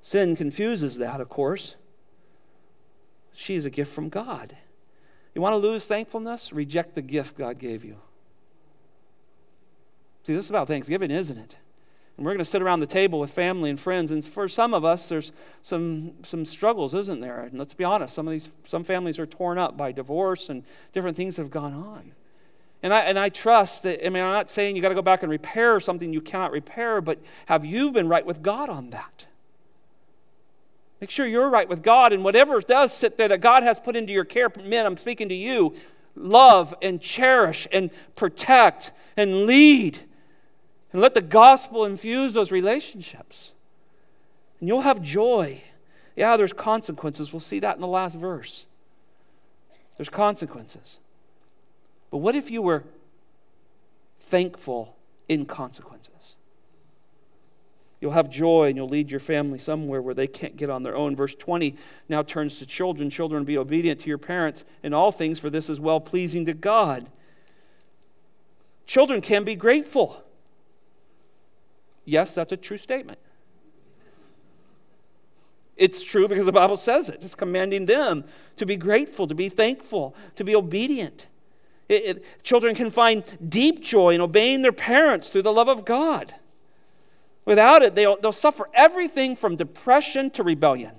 Sin 0.01 0.37
confuses 0.37 0.97
that, 0.97 1.19
of 1.19 1.27
course. 1.27 1.75
She 3.33 3.55
is 3.55 3.65
a 3.65 3.69
gift 3.69 3.91
from 3.91 4.07
God. 4.07 4.55
You 5.35 5.41
want 5.41 5.53
to 5.53 5.57
lose 5.57 5.85
thankfulness? 5.85 6.53
Reject 6.53 6.95
the 6.95 7.01
gift 7.01 7.37
God 7.37 7.59
gave 7.59 7.83
you. 7.83 7.97
See, 10.29 10.35
this 10.35 10.45
is 10.45 10.51
about 10.51 10.67
Thanksgiving, 10.67 11.09
isn't 11.09 11.39
it? 11.39 11.57
And 12.15 12.23
we're 12.23 12.33
going 12.33 12.37
to 12.37 12.45
sit 12.45 12.61
around 12.61 12.81
the 12.81 12.85
table 12.85 13.19
with 13.19 13.31
family 13.31 13.71
and 13.71 13.79
friends. 13.79 14.11
And 14.11 14.23
for 14.23 14.47
some 14.47 14.75
of 14.75 14.85
us, 14.85 15.09
there's 15.09 15.31
some, 15.63 16.13
some 16.21 16.45
struggles, 16.45 16.93
isn't 16.93 17.19
there? 17.19 17.45
And 17.45 17.57
let's 17.57 17.73
be 17.73 17.83
honest, 17.83 18.13
some 18.13 18.27
of 18.27 18.31
these 18.33 18.51
some 18.63 18.83
families 18.83 19.17
are 19.17 19.25
torn 19.25 19.57
up 19.57 19.75
by 19.75 19.91
divorce 19.91 20.49
and 20.49 20.61
different 20.93 21.17
things 21.17 21.37
have 21.37 21.49
gone 21.49 21.73
on. 21.73 22.11
And 22.83 22.93
I, 22.93 22.99
and 23.05 23.17
I 23.17 23.29
trust 23.29 23.81
that, 23.81 24.05
I 24.05 24.09
mean, 24.11 24.21
I'm 24.21 24.31
not 24.31 24.51
saying 24.51 24.75
you 24.75 24.83
got 24.83 24.89
to 24.89 24.95
go 24.95 25.01
back 25.01 25.23
and 25.23 25.31
repair 25.31 25.79
something 25.79 26.13
you 26.13 26.21
cannot 26.21 26.51
repair, 26.51 27.01
but 27.01 27.17
have 27.47 27.65
you 27.65 27.89
been 27.89 28.07
right 28.07 28.23
with 28.23 28.43
God 28.43 28.69
on 28.69 28.91
that? 28.91 29.25
Make 31.01 31.09
sure 31.09 31.25
you're 31.25 31.49
right 31.49 31.67
with 31.67 31.81
God, 31.81 32.13
and 32.13 32.23
whatever 32.23 32.61
does 32.61 32.93
sit 32.93 33.17
there 33.17 33.29
that 33.29 33.41
God 33.41 33.63
has 33.63 33.79
put 33.79 33.95
into 33.95 34.13
your 34.13 34.25
care, 34.25 34.51
men, 34.63 34.85
I'm 34.85 34.95
speaking 34.95 35.29
to 35.29 35.35
you, 35.35 35.73
love 36.15 36.75
and 36.83 37.01
cherish 37.01 37.67
and 37.71 37.89
protect 38.15 38.91
and 39.17 39.47
lead 39.47 39.97
and 40.91 41.01
let 41.01 41.13
the 41.13 41.21
gospel 41.21 41.85
infuse 41.85 42.33
those 42.33 42.51
relationships. 42.51 43.53
And 44.59 44.67
you'll 44.67 44.81
have 44.81 45.01
joy. 45.01 45.61
Yeah, 46.15 46.35
there's 46.37 46.53
consequences. 46.53 47.31
We'll 47.31 47.39
see 47.39 47.59
that 47.59 47.75
in 47.75 47.81
the 47.81 47.87
last 47.87 48.15
verse. 48.15 48.65
There's 49.97 50.09
consequences. 50.09 50.99
But 52.11 52.17
what 52.19 52.35
if 52.35 52.49
you 52.49 52.61
were 52.61 52.83
thankful 54.19 54.95
in 55.27 55.45
consequences? 55.45 56.35
You'll 58.01 58.11
have 58.11 58.29
joy 58.29 58.67
and 58.67 58.77
you'll 58.77 58.87
lead 58.87 59.11
your 59.11 59.19
family 59.19 59.59
somewhere 59.59 60.01
where 60.01 60.13
they 60.13 60.27
can't 60.27 60.55
get 60.55 60.69
on 60.69 60.83
their 60.83 60.95
own. 60.95 61.15
Verse 61.15 61.35
20 61.35 61.75
now 62.07 62.21
turns 62.21 62.57
to 62.59 62.65
children. 62.65 63.09
Children, 63.09 63.43
be 63.43 63.57
obedient 63.57 63.99
to 64.01 64.07
your 64.07 64.17
parents 64.17 64.63
in 64.83 64.93
all 64.93 65.11
things, 65.11 65.37
for 65.37 65.49
this 65.49 65.69
is 65.69 65.79
well 65.79 65.99
pleasing 65.99 66.45
to 66.45 66.53
God. 66.53 67.09
Children 68.85 69.21
can 69.21 69.43
be 69.43 69.55
grateful. 69.55 70.23
Yes, 72.09 72.33
that's 72.33 72.51
a 72.51 72.57
true 72.57 72.77
statement. 72.77 73.19
It's 75.77 76.01
true 76.01 76.27
because 76.27 76.45
the 76.45 76.51
Bible 76.51 76.75
says 76.75 77.07
it. 77.07 77.19
It's 77.21 77.35
commanding 77.35 77.85
them 77.85 78.25
to 78.57 78.65
be 78.65 78.75
grateful, 78.75 79.27
to 79.27 79.35
be 79.35 79.47
thankful, 79.47 80.15
to 80.35 80.43
be 80.43 80.55
obedient. 80.55 81.27
It, 81.87 82.03
it, 82.05 82.43
children 82.43 82.75
can 82.75 82.89
find 82.91 83.23
deep 83.47 83.81
joy 83.81 84.15
in 84.15 84.21
obeying 84.21 84.61
their 84.63 84.73
parents 84.73 85.29
through 85.29 85.43
the 85.43 85.53
love 85.53 85.67
of 85.67 85.85
God. 85.85 86.33
Without 87.45 87.81
it, 87.83 87.95
they'll, 87.95 88.19
they'll 88.19 88.31
suffer 88.31 88.69
everything 88.73 89.35
from 89.35 89.55
depression 89.55 90.31
to 90.31 90.43
rebellion. 90.43 90.95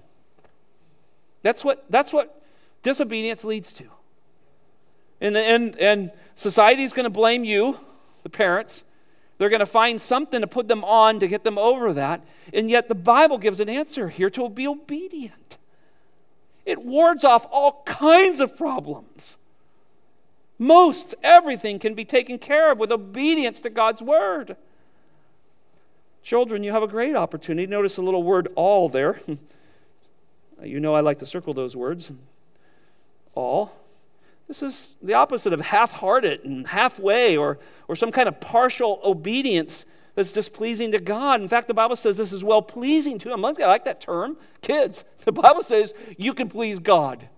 That's 1.42 1.64
what, 1.64 1.84
that's 1.90 2.12
what 2.12 2.42
disobedience 2.82 3.44
leads 3.44 3.72
to. 3.74 3.84
And, 5.20 5.36
and, 5.36 5.76
and 5.78 6.12
society 6.36 6.84
is 6.84 6.92
going 6.92 7.04
to 7.04 7.10
blame 7.10 7.44
you, 7.44 7.78
the 8.22 8.30
parents, 8.30 8.84
they're 9.40 9.48
going 9.48 9.60
to 9.60 9.66
find 9.66 9.98
something 9.98 10.42
to 10.42 10.46
put 10.46 10.68
them 10.68 10.84
on 10.84 11.18
to 11.20 11.26
get 11.26 11.44
them 11.44 11.56
over 11.56 11.94
that. 11.94 12.22
And 12.52 12.68
yet 12.68 12.88
the 12.88 12.94
Bible 12.94 13.38
gives 13.38 13.58
an 13.58 13.70
answer 13.70 14.10
here 14.10 14.28
to 14.28 14.50
be 14.50 14.68
obedient. 14.68 15.56
It 16.66 16.84
wards 16.84 17.24
off 17.24 17.46
all 17.50 17.82
kinds 17.86 18.40
of 18.40 18.54
problems. 18.54 19.38
Most 20.58 21.14
everything 21.22 21.78
can 21.78 21.94
be 21.94 22.04
taken 22.04 22.38
care 22.38 22.70
of 22.70 22.76
with 22.76 22.92
obedience 22.92 23.62
to 23.62 23.70
God's 23.70 24.02
word. 24.02 24.58
Children, 26.22 26.62
you 26.62 26.72
have 26.72 26.82
a 26.82 26.88
great 26.88 27.16
opportunity. 27.16 27.66
Notice 27.66 27.96
a 27.96 28.02
little 28.02 28.22
word 28.22 28.48
all 28.56 28.90
there. 28.90 29.22
you 30.62 30.80
know 30.80 30.94
I 30.94 31.00
like 31.00 31.20
to 31.20 31.26
circle 31.26 31.54
those 31.54 31.74
words. 31.74 32.12
All. 33.34 33.72
This 34.50 34.64
is 34.64 34.96
the 35.00 35.14
opposite 35.14 35.52
of 35.52 35.60
half 35.60 35.92
hearted 35.92 36.44
and 36.44 36.66
halfway 36.66 37.36
or, 37.36 37.60
or 37.86 37.94
some 37.94 38.10
kind 38.10 38.26
of 38.26 38.40
partial 38.40 38.98
obedience 39.04 39.86
that's 40.16 40.32
displeasing 40.32 40.90
to 40.90 40.98
God. 40.98 41.40
In 41.40 41.48
fact, 41.48 41.68
the 41.68 41.74
Bible 41.74 41.94
says 41.94 42.16
this 42.16 42.32
is 42.32 42.42
well 42.42 42.60
pleasing 42.60 43.16
to 43.20 43.32
Him. 43.32 43.44
I 43.44 43.52
like 43.52 43.84
that 43.84 44.00
term. 44.00 44.36
Kids, 44.60 45.04
the 45.24 45.30
Bible 45.30 45.62
says 45.62 45.94
you 46.18 46.34
can 46.34 46.48
please 46.48 46.80
God. 46.80 47.28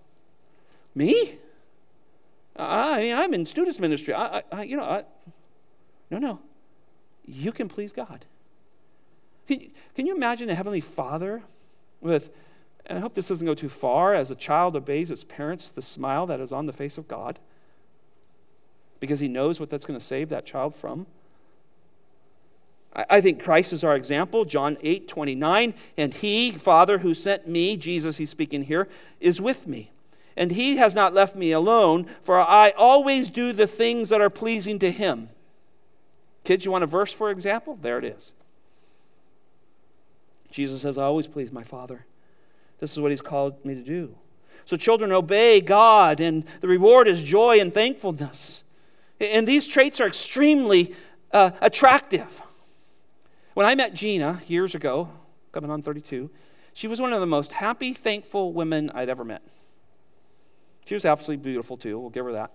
Me? 0.95 1.37
I, 2.55 3.13
I'm 3.13 3.35
in 3.35 3.45
students' 3.45 3.79
ministry. 3.79 4.15
I, 4.15 4.41
I 4.51 4.63
you 4.63 4.75
know, 4.75 4.83
I, 4.83 5.03
no, 6.09 6.17
no. 6.17 6.39
You 7.27 7.51
can 7.51 7.69
please 7.69 7.91
God. 7.91 8.25
Can, 9.47 9.69
can 9.93 10.07
you 10.07 10.15
imagine 10.15 10.49
a 10.49 10.55
Heavenly 10.55 10.81
Father 10.81 11.43
with 12.01 12.31
and 12.85 12.97
I 12.97 13.01
hope 13.01 13.13
this 13.13 13.27
doesn't 13.27 13.45
go 13.45 13.53
too 13.53 13.69
far, 13.69 14.13
as 14.13 14.31
a 14.31 14.35
child 14.35 14.75
obeys 14.75 15.11
its 15.11 15.23
parents, 15.23 15.69
the 15.69 15.81
smile 15.81 16.25
that 16.27 16.39
is 16.39 16.51
on 16.51 16.65
the 16.65 16.73
face 16.73 16.97
of 16.97 17.07
God, 17.07 17.39
because 18.99 19.19
he 19.19 19.27
knows 19.27 19.59
what 19.59 19.69
that's 19.69 19.85
going 19.85 19.99
to 19.99 20.05
save 20.05 20.29
that 20.29 20.45
child 20.45 20.75
from. 20.75 21.05
I 23.09 23.21
think 23.21 23.41
Christ 23.41 23.73
is 23.73 23.83
our 23.83 23.95
example. 23.95 24.45
John 24.45 24.77
8, 24.81 25.07
29. 25.07 25.73
And 25.97 26.13
he, 26.13 26.51
Father, 26.51 26.99
who 26.99 27.15
sent 27.15 27.47
me, 27.47 27.75
Jesus, 27.75 28.17
he's 28.17 28.29
speaking 28.29 28.63
here, 28.63 28.87
is 29.19 29.41
with 29.41 29.65
me. 29.65 29.91
And 30.37 30.51
he 30.51 30.77
has 30.77 30.93
not 30.93 31.13
left 31.13 31.35
me 31.35 31.51
alone, 31.51 32.05
for 32.21 32.39
I 32.39 32.71
always 32.77 33.31
do 33.31 33.51
the 33.51 33.65
things 33.65 34.09
that 34.09 34.21
are 34.21 34.29
pleasing 34.29 34.77
to 34.79 34.91
him. 34.91 35.29
Kids, 36.43 36.65
you 36.65 36.71
want 36.71 36.83
a 36.83 36.87
verse 36.87 37.11
for 37.11 37.31
example? 37.31 37.79
There 37.81 37.97
it 37.97 38.05
is. 38.05 38.33
Jesus 40.51 40.81
says, 40.81 40.97
I 40.97 41.03
always 41.03 41.27
please 41.27 41.51
my 41.51 41.63
Father. 41.63 42.05
This 42.79 42.91
is 42.91 42.99
what 42.99 43.11
he's 43.11 43.21
called 43.21 43.63
me 43.65 43.75
to 43.75 43.81
do. 43.81 44.15
So, 44.65 44.77
children, 44.77 45.11
obey 45.11 45.59
God, 45.61 46.19
and 46.19 46.45
the 46.61 46.67
reward 46.67 47.07
is 47.07 47.21
joy 47.21 47.59
and 47.59 47.73
thankfulness. 47.73 48.63
And 49.19 49.47
these 49.47 49.67
traits 49.67 49.99
are 49.99 50.07
extremely 50.07 50.95
uh, 51.31 51.51
attractive. 51.61 52.41
When 53.53 53.65
I 53.65 53.75
met 53.75 53.93
Gina 53.93 54.41
years 54.47 54.73
ago, 54.73 55.09
coming 55.51 55.69
on 55.69 55.81
32, 55.81 56.29
she 56.73 56.87
was 56.87 56.99
one 56.99 57.13
of 57.13 57.19
the 57.19 57.27
most 57.27 57.51
happy, 57.51 57.93
thankful 57.93 58.53
women 58.53 58.89
I'd 58.93 59.09
ever 59.09 59.23
met. 59.23 59.43
She 60.85 60.95
was 60.95 61.05
absolutely 61.05 61.43
beautiful 61.43 61.77
too. 61.77 61.99
We'll 61.99 62.09
give 62.09 62.25
her 62.25 62.33
that. 62.33 62.51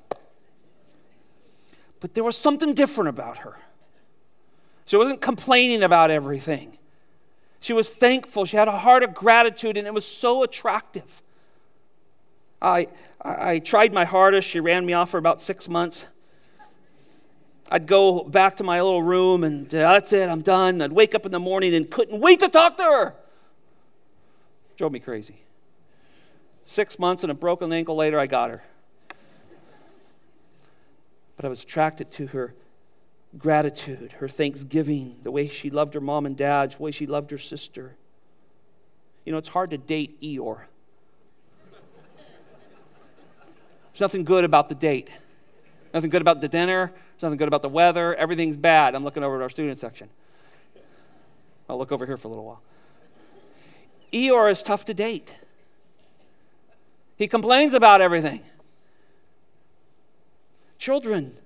But 2.01 2.15
there 2.15 2.25
was 2.25 2.37
something 2.37 2.75
different 2.75 3.09
about 3.09 3.39
her. 3.39 3.57
She 4.87 4.97
wasn't 4.97 5.21
complaining 5.21 5.83
about 5.83 6.11
everything. 6.11 6.79
She 7.61 7.73
was 7.73 7.91
thankful. 7.91 8.45
She 8.45 8.57
had 8.57 8.69
a 8.69 8.79
heart 8.79 9.03
of 9.03 9.15
gratitude, 9.15 9.77
and 9.77 9.87
it 9.87 9.95
was 9.95 10.07
so 10.07 10.43
attractive. 10.43 11.23
I, 12.61 12.89
I, 13.21 13.59
tried 13.61 13.93
my 13.93 14.05
hardest. 14.05 14.49
She 14.49 14.61
ran 14.61 14.85
me 14.85 14.93
off 14.93 15.11
for 15.11 15.19
about 15.19 15.41
six 15.41 15.69
months. 15.69 16.07
I'd 17.71 17.87
go 17.87 18.25
back 18.25 18.57
to 18.57 18.65
my 18.65 18.81
little 18.81 19.03
room 19.03 19.45
and 19.45 19.67
uh, 19.67 19.93
that's 19.93 20.13
it, 20.13 20.29
I'm 20.29 20.41
done. 20.41 20.81
I'd 20.81 20.93
wake 20.93 21.15
up 21.15 21.27
in 21.27 21.33
the 21.33 21.39
morning 21.39 21.75
and 21.75 21.91
couldn't 21.91 22.19
wait 22.19 22.41
to 22.41 22.49
talk 22.49 22.79
to 22.79 22.83
her. 22.83 23.15
Drove 24.77 24.91
me 24.91 25.01
crazy. 25.01 25.43
Six 26.65 26.99
months 26.99 27.25
and 27.25 27.31
a 27.31 27.35
broken 27.35 27.73
ankle 27.73 27.95
later, 27.95 28.19
I 28.19 28.27
got 28.27 28.51
her. 28.51 28.63
But 31.37 31.45
I 31.45 31.49
was 31.49 31.63
attracted 31.63 32.11
to 32.13 32.29
her 32.29 32.55
gratitude, 33.37 34.13
her 34.19 34.29
thanksgiving, 34.29 35.17
the 35.23 35.31
way 35.31 35.49
she 35.49 35.71
loved 35.71 35.95
her 35.95 36.01
mom 36.01 36.25
and 36.25 36.37
dad, 36.37 36.73
the 36.73 36.83
way 36.83 36.91
she 36.91 37.07
loved 37.07 37.31
her 37.31 37.39
sister. 37.39 37.97
You 39.25 39.33
know, 39.33 39.39
it's 39.39 39.51
hard 39.51 39.71
to 39.71 39.79
date 39.79 40.21
Eeyore. 40.23 40.63
There's 43.93 44.01
nothing 44.01 44.25
good 44.25 44.45
about 44.45 44.69
the 44.69 44.75
date. 44.75 45.11
Nothing 45.93 46.11
good 46.11 46.23
about 46.23 46.41
the 46.41 46.49
dinner. 46.49 46.93
There's 46.95 47.23
nothing 47.23 47.39
good 47.39 47.49
about 47.49 47.63
the 47.63 47.69
weather. 47.69 48.15
Everything's 48.15 48.57
bad. 48.57 48.95
I'm 48.95 49.05
looking 49.05 49.23
over 49.23 49.37
at 49.37 49.43
our 49.43 49.51
student 49.51 49.79
section. 49.79 50.09
I'll 51.69 51.79
look 51.79 51.93
over 51.93 52.07
here 52.07 52.17
for 52.17 52.29
a 52.29 52.31
little 52.31 52.45
while. 52.45 52.63
Eeyore 54.13 54.51
is 54.51 54.63
tough 54.63 54.85
to 54.87 54.95
date. 54.95 55.35
He 57.17 57.27
complains 57.27 57.75
about 57.75 58.01
everything. 58.01 58.41
Children, 60.79 61.37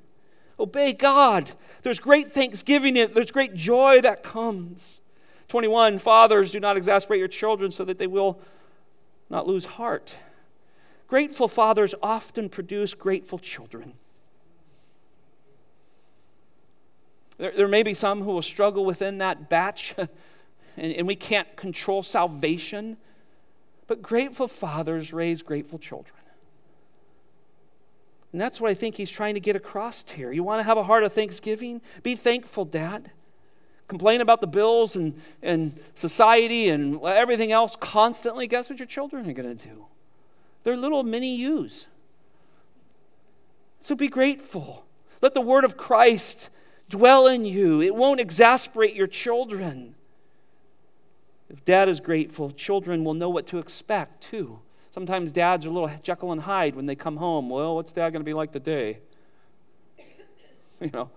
obey 0.58 0.92
God. 0.92 1.50
There's 1.82 2.00
great 2.00 2.28
thanksgiving, 2.28 2.94
there's 2.94 3.32
great 3.32 3.54
joy 3.54 4.00
that 4.00 4.22
comes. 4.22 5.00
21 5.48 5.98
Fathers, 5.98 6.50
do 6.50 6.60
not 6.60 6.76
exasperate 6.76 7.18
your 7.18 7.28
children 7.28 7.70
so 7.70 7.84
that 7.84 7.98
they 7.98 8.06
will 8.06 8.40
not 9.28 9.46
lose 9.46 9.64
heart. 9.64 10.16
Grateful 11.08 11.48
fathers 11.48 11.94
often 12.02 12.48
produce 12.48 12.94
grateful 12.94 13.38
children. 13.38 13.94
There, 17.36 17.52
there 17.54 17.68
may 17.68 17.82
be 17.82 17.92
some 17.92 18.22
who 18.22 18.32
will 18.32 18.40
struggle 18.40 18.84
within 18.84 19.18
that 19.18 19.50
batch, 19.50 19.94
and, 20.76 20.92
and 20.94 21.06
we 21.06 21.16
can't 21.16 21.54
control 21.56 22.02
salvation, 22.02 22.96
but 23.86 24.00
grateful 24.00 24.48
fathers 24.48 25.12
raise 25.12 25.42
grateful 25.42 25.78
children. 25.78 26.21
And 28.32 28.40
that's 28.40 28.60
what 28.60 28.70
I 28.70 28.74
think 28.74 28.94
he's 28.96 29.10
trying 29.10 29.34
to 29.34 29.40
get 29.40 29.56
across 29.56 30.04
here. 30.08 30.32
You 30.32 30.42
want 30.42 30.60
to 30.60 30.64
have 30.64 30.78
a 30.78 30.82
heart 30.82 31.04
of 31.04 31.12
thanksgiving? 31.12 31.82
Be 32.02 32.16
thankful, 32.16 32.64
Dad. 32.64 33.10
Complain 33.88 34.22
about 34.22 34.40
the 34.40 34.46
bills 34.46 34.96
and, 34.96 35.20
and 35.42 35.78
society 35.96 36.70
and 36.70 37.02
everything 37.02 37.52
else 37.52 37.76
constantly. 37.76 38.46
Guess 38.46 38.70
what 38.70 38.78
your 38.78 38.86
children 38.86 39.28
are 39.28 39.34
going 39.34 39.54
to 39.54 39.68
do? 39.68 39.84
They're 40.64 40.78
little 40.78 41.02
mini 41.02 41.36
yous. 41.36 41.86
So 43.82 43.94
be 43.94 44.08
grateful. 44.08 44.86
Let 45.20 45.34
the 45.34 45.42
word 45.42 45.64
of 45.64 45.76
Christ 45.76 46.48
dwell 46.88 47.26
in 47.26 47.44
you. 47.44 47.82
It 47.82 47.94
won't 47.94 48.20
exasperate 48.20 48.94
your 48.94 49.08
children. 49.08 49.94
If 51.50 51.62
dad 51.66 51.90
is 51.90 52.00
grateful, 52.00 52.50
children 52.52 53.04
will 53.04 53.12
know 53.12 53.28
what 53.28 53.46
to 53.48 53.58
expect 53.58 54.22
too. 54.22 54.60
Sometimes 54.92 55.32
dads 55.32 55.64
are 55.64 55.70
a 55.70 55.72
little 55.72 55.90
Jekyll 56.02 56.32
and 56.32 56.40
Hyde 56.42 56.76
when 56.76 56.84
they 56.84 56.94
come 56.94 57.16
home. 57.16 57.48
Well, 57.48 57.76
what's 57.76 57.92
dad 57.92 58.10
going 58.10 58.20
to 58.20 58.24
be 58.24 58.34
like 58.34 58.52
today? 58.52 59.00
You 60.80 60.90
know, 60.92 61.10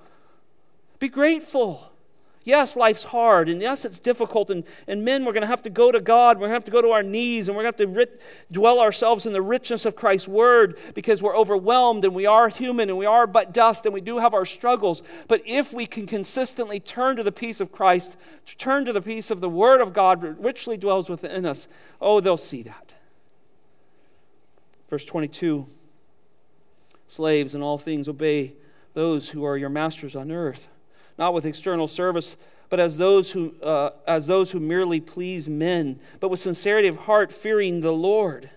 be 0.99 1.09
grateful. 1.09 1.91
Yes, 2.43 2.75
life's 2.75 3.01
hard, 3.01 3.49
and 3.49 3.59
yes, 3.59 3.83
it's 3.83 3.99
difficult, 3.99 4.51
and, 4.51 4.63
and 4.87 5.03
men, 5.03 5.25
we're 5.25 5.33
going 5.33 5.41
to 5.41 5.47
have 5.47 5.63
to 5.63 5.71
go 5.71 5.91
to 5.91 5.99
God, 5.99 6.37
we're 6.37 6.41
going 6.41 6.51
to 6.51 6.53
have 6.53 6.65
to 6.65 6.71
go 6.71 6.83
to 6.83 6.89
our 6.89 7.01
knees, 7.01 7.47
and 7.47 7.57
we're 7.57 7.63
going 7.63 7.73
to 7.73 7.83
have 7.83 7.91
to 7.91 7.97
rit- 7.97 8.21
dwell 8.51 8.79
ourselves 8.79 9.25
in 9.25 9.33
the 9.33 9.41
richness 9.41 9.85
of 9.85 9.95
Christ's 9.95 10.27
word 10.27 10.77
because 10.93 11.23
we're 11.23 11.35
overwhelmed, 11.35 12.05
and 12.05 12.13
we 12.13 12.27
are 12.27 12.47
human, 12.47 12.89
and 12.89 12.99
we 12.99 13.07
are 13.07 13.25
but 13.25 13.51
dust, 13.51 13.87
and 13.87 13.93
we 13.95 14.01
do 14.01 14.19
have 14.19 14.35
our 14.35 14.45
struggles. 14.45 15.01
But 15.27 15.41
if 15.47 15.73
we 15.73 15.87
can 15.87 16.05
consistently 16.05 16.79
turn 16.79 17.15
to 17.15 17.23
the 17.23 17.31
peace 17.31 17.59
of 17.59 17.71
Christ, 17.71 18.15
turn 18.59 18.85
to 18.85 18.93
the 18.93 19.01
peace 19.01 19.31
of 19.31 19.41
the 19.41 19.49
word 19.49 19.81
of 19.81 19.93
God 19.93 20.21
richly 20.39 20.77
dwells 20.77 21.09
within 21.09 21.47
us, 21.47 21.67
oh, 21.99 22.19
they'll 22.19 22.37
see 22.37 22.61
that. 22.61 22.94
Verse 24.89 25.05
22 25.05 25.67
Slaves, 27.07 27.53
in 27.53 27.61
all 27.61 27.77
things, 27.77 28.07
obey 28.07 28.53
those 28.93 29.29
who 29.29 29.45
are 29.45 29.57
your 29.57 29.69
masters 29.69 30.15
on 30.15 30.31
earth 30.31 30.67
not 31.17 31.33
with 31.33 31.45
external 31.45 31.87
service, 31.87 32.35
but 32.69 32.79
as 32.79 32.97
those 32.97 33.31
who, 33.31 33.55
uh, 33.61 33.91
as 34.07 34.25
those 34.25 34.51
who 34.51 34.59
merely 34.59 34.99
please 34.99 35.47
men, 35.47 35.99
but 36.19 36.29
with 36.29 36.39
sincerity 36.39 36.87
of 36.87 36.97
heart, 36.97 37.31
fearing 37.31 37.81
the 37.81 37.93
Lord. 37.93 38.49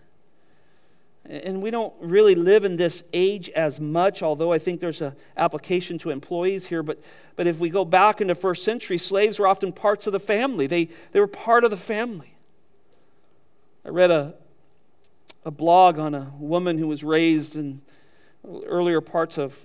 And 1.24 1.60
we 1.62 1.70
don't 1.70 1.92
really 2.00 2.34
live 2.34 2.64
in 2.64 2.78
this 2.78 3.04
age 3.12 3.50
as 3.50 3.78
much, 3.78 4.22
although 4.22 4.50
I 4.50 4.58
think 4.58 4.80
there's 4.80 5.02
an 5.02 5.14
application 5.36 5.98
to 5.98 6.10
employees 6.10 6.66
here. 6.66 6.82
But, 6.82 7.00
but 7.36 7.46
if 7.46 7.58
we 7.58 7.68
go 7.68 7.84
back 7.84 8.22
into 8.22 8.34
first 8.34 8.64
century, 8.64 8.96
slaves 8.96 9.38
were 9.38 9.46
often 9.46 9.72
parts 9.72 10.06
of 10.06 10.14
the 10.14 10.20
family. 10.20 10.66
They, 10.66 10.88
they 11.12 11.20
were 11.20 11.26
part 11.26 11.64
of 11.64 11.70
the 11.70 11.76
family. 11.76 12.34
I 13.84 13.90
read 13.90 14.10
a, 14.10 14.34
a 15.48 15.50
blog 15.50 15.98
on 15.98 16.14
a 16.14 16.30
woman 16.38 16.76
who 16.76 16.86
was 16.86 17.02
raised 17.02 17.56
in 17.56 17.80
earlier 18.66 19.00
parts 19.00 19.38
of 19.38 19.58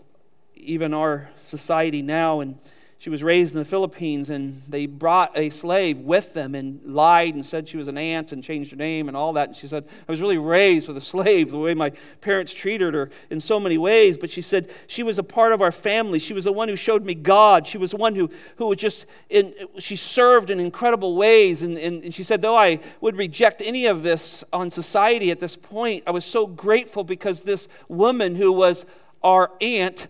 even 0.56 0.94
our 0.94 1.30
society 1.44 2.02
now, 2.02 2.40
and 2.40 2.58
she 3.04 3.10
was 3.10 3.22
raised 3.22 3.52
in 3.52 3.60
the 3.60 3.66
Philippines, 3.66 4.30
and 4.30 4.62
they 4.70 4.86
brought 4.86 5.38
a 5.38 5.50
slave 5.50 5.98
with 5.98 6.34
them 6.34 6.56
and 6.56 6.80
lied 6.86 7.36
and 7.36 7.46
said 7.46 7.68
she 7.68 7.76
was 7.76 7.90
an 7.90 7.98
aunt 7.98 8.32
and 8.32 8.42
changed 8.42 8.72
her 8.72 8.78
name 8.78 9.10
and 9.10 9.18
all 9.18 9.34
that. 9.34 9.50
And 9.50 9.58
she 9.58 9.68
said, 9.68 9.84
I 10.08 10.10
was 10.10 10.22
really 10.22 10.38
raised 10.38 10.88
with 10.88 10.96
a 10.96 11.02
slave, 11.02 11.52
the 11.52 11.58
way 11.58 11.74
my 11.74 11.90
parents 12.22 12.54
treated 12.54 12.94
her 12.94 13.10
in 13.30 13.42
so 13.42 13.60
many 13.60 13.78
ways. 13.78 14.18
But 14.18 14.30
she 14.30 14.40
said, 14.40 14.72
she 14.88 15.04
was 15.04 15.18
a 15.18 15.24
part 15.24 15.52
of 15.52 15.62
our 15.62 15.70
family. 15.74 16.18
She 16.18 16.34
was 16.34 16.46
the 16.46 16.54
one 16.54 16.70
who 16.70 16.78
showed 16.78 17.04
me 17.04 17.14
God. 17.14 17.68
She 17.68 17.78
was 17.78 17.92
the 17.92 17.98
one 17.98 18.16
who, 18.16 18.30
who 18.56 18.68
was 18.68 18.78
just, 18.78 19.06
in, 19.30 19.54
she 19.80 19.98
served 19.98 20.50
in 20.50 20.62
incredible 20.62 21.18
ways. 21.18 21.62
And, 21.62 21.78
and, 21.78 22.06
and 22.06 22.16
she 22.16 22.24
said, 22.24 22.42
though 22.42 22.58
I 22.58 22.80
would 23.02 23.18
reject 23.18 23.62
any 23.62 23.86
of 23.88 24.04
this 24.04 24.46
on 24.54 24.72
society 24.72 25.30
at 25.30 25.42
this 25.42 25.58
point, 25.58 26.06
I 26.08 26.12
was 26.12 26.24
so 26.24 26.48
grateful 26.48 27.04
because 27.04 27.42
this 27.42 27.68
woman 27.90 28.36
who 28.36 28.54
was 28.54 28.86
our 29.22 29.52
aunt 29.60 30.08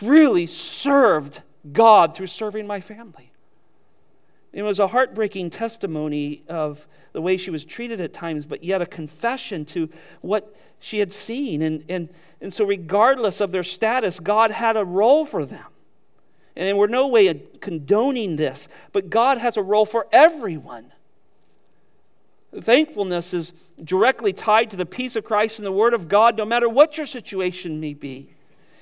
really 0.00 0.46
served 0.46 1.42
God 1.72 2.16
through 2.16 2.28
serving 2.28 2.66
my 2.66 2.80
family. 2.80 3.32
It 4.52 4.62
was 4.62 4.78
a 4.78 4.88
heartbreaking 4.88 5.50
testimony 5.50 6.42
of 6.48 6.88
the 7.12 7.22
way 7.22 7.36
she 7.36 7.50
was 7.50 7.64
treated 7.64 8.00
at 8.00 8.12
times, 8.12 8.46
but 8.46 8.64
yet 8.64 8.82
a 8.82 8.86
confession 8.86 9.64
to 9.66 9.88
what 10.22 10.56
she 10.80 10.98
had 10.98 11.12
seen. 11.12 11.62
And, 11.62 11.84
and, 11.88 12.08
and 12.40 12.52
so, 12.52 12.64
regardless 12.64 13.40
of 13.40 13.52
their 13.52 13.62
status, 13.62 14.18
God 14.18 14.50
had 14.50 14.76
a 14.76 14.84
role 14.84 15.24
for 15.24 15.44
them. 15.44 15.66
And 16.56 16.76
we're 16.76 16.88
no 16.88 17.06
way 17.08 17.32
condoning 17.60 18.36
this, 18.36 18.66
but 18.92 19.08
God 19.08 19.38
has 19.38 19.56
a 19.56 19.62
role 19.62 19.86
for 19.86 20.08
everyone. 20.12 20.92
Thankfulness 22.58 23.32
is 23.32 23.52
directly 23.82 24.32
tied 24.32 24.72
to 24.72 24.76
the 24.76 24.84
peace 24.84 25.14
of 25.14 25.24
Christ 25.24 25.58
and 25.58 25.66
the 25.66 25.70
Word 25.70 25.94
of 25.94 26.08
God, 26.08 26.36
no 26.36 26.44
matter 26.44 26.68
what 26.68 26.96
your 26.96 27.06
situation 27.06 27.78
may 27.78 27.94
be. 27.94 28.34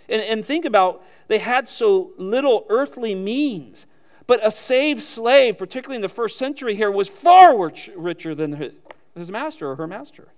And, 0.08 0.22
and 0.22 0.44
think 0.44 0.64
about 0.64 1.04
they 1.28 1.38
had 1.38 1.68
so 1.68 2.12
little 2.16 2.66
earthly 2.68 3.14
means. 3.14 3.86
But 4.26 4.46
a 4.46 4.50
saved 4.50 5.02
slave, 5.02 5.56
particularly 5.56 5.96
in 5.96 6.02
the 6.02 6.08
first 6.08 6.38
century 6.38 6.74
here, 6.74 6.90
was 6.90 7.08
far 7.08 7.58
rich, 7.58 7.90
richer 7.96 8.34
than 8.34 8.72
his 9.14 9.30
master 9.30 9.70
or 9.70 9.76
her 9.76 9.86
master 9.86 10.28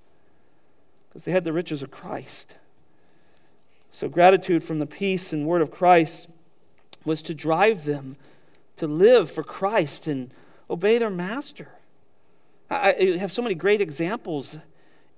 because 1.11 1.25
they 1.25 1.33
had 1.33 1.45
the 1.45 1.53
riches 1.53 1.83
of 1.83 1.91
Christ. 1.91 2.55
So, 3.93 4.09
gratitude 4.09 4.63
from 4.63 4.79
the 4.79 4.87
peace 4.87 5.33
and 5.33 5.45
word 5.45 5.63
of 5.63 5.71
Christ 5.71 6.29
was 7.05 7.23
to 7.23 7.35
drive 7.35 7.85
them 7.85 8.17
to 8.77 8.87
live 8.87 9.31
for 9.31 9.43
Christ 9.43 10.07
and 10.07 10.31
obey 10.69 10.99
their 10.99 11.11
master. 11.11 11.69
I 12.71 13.17
have 13.19 13.33
so 13.33 13.43
many 13.43 13.57
great 13.57 13.81
examples 13.81 14.57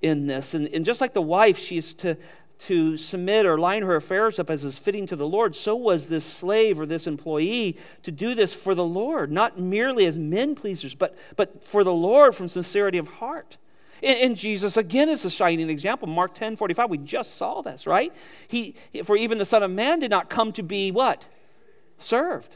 in 0.00 0.26
this. 0.26 0.54
And, 0.54 0.66
and 0.68 0.86
just 0.86 1.02
like 1.02 1.12
the 1.12 1.20
wife, 1.20 1.58
she's 1.58 1.92
to 1.94 2.16
to 2.66 2.96
submit 2.96 3.44
or 3.44 3.58
line 3.58 3.82
her 3.82 3.96
affairs 3.96 4.38
up 4.38 4.48
as 4.48 4.62
is 4.62 4.78
fitting 4.78 5.06
to 5.06 5.16
the 5.16 5.26
Lord, 5.26 5.56
so 5.56 5.74
was 5.74 6.08
this 6.08 6.24
slave 6.24 6.78
or 6.78 6.86
this 6.86 7.06
employee 7.06 7.76
to 8.04 8.12
do 8.12 8.34
this 8.34 8.54
for 8.54 8.74
the 8.74 8.84
Lord, 8.84 9.32
not 9.32 9.58
merely 9.58 10.06
as 10.06 10.16
men 10.16 10.54
pleasers, 10.54 10.94
but, 10.94 11.16
but 11.36 11.64
for 11.64 11.82
the 11.82 11.92
Lord 11.92 12.36
from 12.36 12.48
sincerity 12.48 12.98
of 12.98 13.08
heart. 13.08 13.58
And, 14.02 14.18
and, 14.20 14.36
Jesus, 14.36 14.76
again, 14.76 15.08
is 15.08 15.24
a 15.24 15.30
shining 15.30 15.70
example. 15.70 16.08
Mark 16.08 16.34
10 16.34 16.56
45, 16.56 16.90
we 16.90 16.98
just 16.98 17.36
saw 17.36 17.62
this, 17.62 17.86
right? 17.86 18.12
He, 18.46 18.74
for 19.04 19.16
even 19.16 19.38
the 19.38 19.44
Son 19.44 19.62
of 19.62 19.70
Man 19.70 19.98
did 19.98 20.10
not 20.10 20.30
come 20.30 20.52
to 20.52 20.62
be 20.62 20.90
what? 20.90 21.26
Served, 21.98 22.54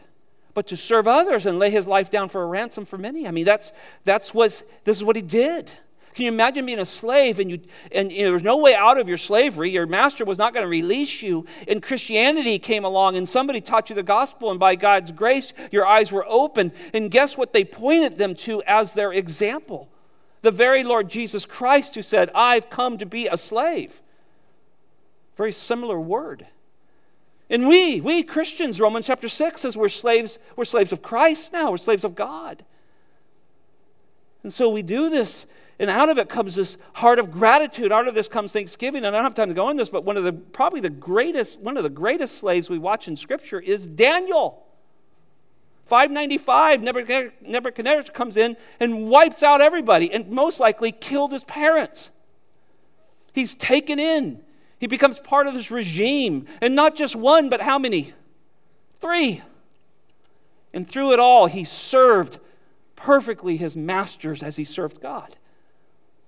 but 0.54 0.68
to 0.68 0.76
serve 0.76 1.08
others 1.08 1.46
and 1.46 1.58
lay 1.58 1.70
his 1.70 1.86
life 1.86 2.10
down 2.10 2.28
for 2.28 2.42
a 2.42 2.46
ransom 2.46 2.84
for 2.84 2.98
many. 2.98 3.26
I 3.26 3.30
mean, 3.32 3.44
that's, 3.44 3.72
that's 4.04 4.34
what, 4.34 4.62
this 4.84 4.96
is 4.96 5.04
what 5.04 5.16
he 5.16 5.22
did. 5.22 5.72
Can 6.16 6.24
you 6.24 6.32
imagine 6.32 6.64
being 6.64 6.78
a 6.78 6.86
slave 6.86 7.40
and, 7.40 7.50
you, 7.50 7.60
and 7.92 8.10
you 8.10 8.22
know, 8.22 8.30
there's 8.30 8.42
no 8.42 8.56
way 8.56 8.74
out 8.74 8.98
of 8.98 9.06
your 9.06 9.18
slavery? 9.18 9.68
Your 9.68 9.84
master 9.84 10.24
was 10.24 10.38
not 10.38 10.54
going 10.54 10.64
to 10.64 10.68
release 10.68 11.20
you. 11.20 11.44
And 11.68 11.82
Christianity 11.82 12.58
came 12.58 12.86
along 12.86 13.16
and 13.16 13.28
somebody 13.28 13.60
taught 13.60 13.90
you 13.90 13.94
the 13.94 14.02
gospel, 14.02 14.50
and 14.50 14.58
by 14.58 14.76
God's 14.76 15.12
grace, 15.12 15.52
your 15.70 15.86
eyes 15.86 16.10
were 16.10 16.24
opened. 16.26 16.72
And 16.94 17.10
guess 17.10 17.36
what 17.36 17.52
they 17.52 17.66
pointed 17.66 18.16
them 18.16 18.34
to 18.36 18.62
as 18.62 18.94
their 18.94 19.12
example? 19.12 19.90
The 20.40 20.50
very 20.50 20.84
Lord 20.84 21.10
Jesus 21.10 21.44
Christ 21.44 21.94
who 21.94 22.00
said, 22.00 22.30
I've 22.34 22.70
come 22.70 22.96
to 22.96 23.04
be 23.04 23.26
a 23.26 23.36
slave. 23.36 24.00
Very 25.36 25.52
similar 25.52 26.00
word. 26.00 26.46
And 27.50 27.68
we, 27.68 28.00
we 28.00 28.22
Christians, 28.22 28.80
Romans 28.80 29.04
chapter 29.04 29.28
6 29.28 29.60
says 29.60 29.76
we're 29.76 29.90
slaves, 29.90 30.38
we're 30.56 30.64
slaves 30.64 30.92
of 30.92 31.02
Christ 31.02 31.52
now, 31.52 31.72
we're 31.72 31.76
slaves 31.76 32.04
of 32.04 32.14
God. 32.14 32.64
And 34.42 34.50
so 34.50 34.70
we 34.70 34.80
do 34.80 35.10
this 35.10 35.44
and 35.78 35.90
out 35.90 36.08
of 36.08 36.18
it 36.18 36.28
comes 36.28 36.54
this 36.54 36.78
heart 36.94 37.18
of 37.18 37.30
gratitude. 37.30 37.92
Out 37.92 38.08
of 38.08 38.14
this 38.14 38.28
comes 38.28 38.52
thanksgiving. 38.52 39.04
And 39.04 39.14
I 39.14 39.18
don't 39.18 39.24
have 39.24 39.34
time 39.34 39.48
to 39.48 39.54
go 39.54 39.66
on 39.66 39.76
this, 39.76 39.90
but 39.90 40.04
one 40.04 40.16
of 40.16 40.24
the 40.24 40.32
probably 40.32 40.80
the 40.80 40.90
greatest, 40.90 41.60
one 41.60 41.76
of 41.76 41.82
the 41.82 41.90
greatest 41.90 42.38
slaves 42.38 42.70
we 42.70 42.78
watch 42.78 43.08
in 43.08 43.16
Scripture 43.16 43.60
is 43.60 43.86
Daniel. 43.86 44.62
595, 45.84 46.82
Nebuchadnezzar 46.82 48.12
comes 48.12 48.36
in 48.36 48.56
and 48.80 49.08
wipes 49.08 49.42
out 49.42 49.60
everybody 49.60 50.12
and 50.12 50.28
most 50.30 50.58
likely 50.58 50.90
killed 50.90 51.30
his 51.30 51.44
parents. 51.44 52.10
He's 53.32 53.54
taken 53.54 54.00
in. 54.00 54.42
He 54.78 54.88
becomes 54.88 55.20
part 55.20 55.46
of 55.46 55.54
this 55.54 55.70
regime. 55.70 56.46
And 56.60 56.74
not 56.74 56.96
just 56.96 57.14
one, 57.14 57.48
but 57.48 57.60
how 57.60 57.78
many? 57.78 58.14
Three. 58.94 59.42
And 60.72 60.88
through 60.88 61.12
it 61.12 61.20
all, 61.20 61.46
he 61.46 61.64
served 61.64 62.38
perfectly 62.96 63.56
his 63.56 63.76
masters 63.76 64.42
as 64.42 64.56
he 64.56 64.64
served 64.64 65.00
God. 65.00 65.36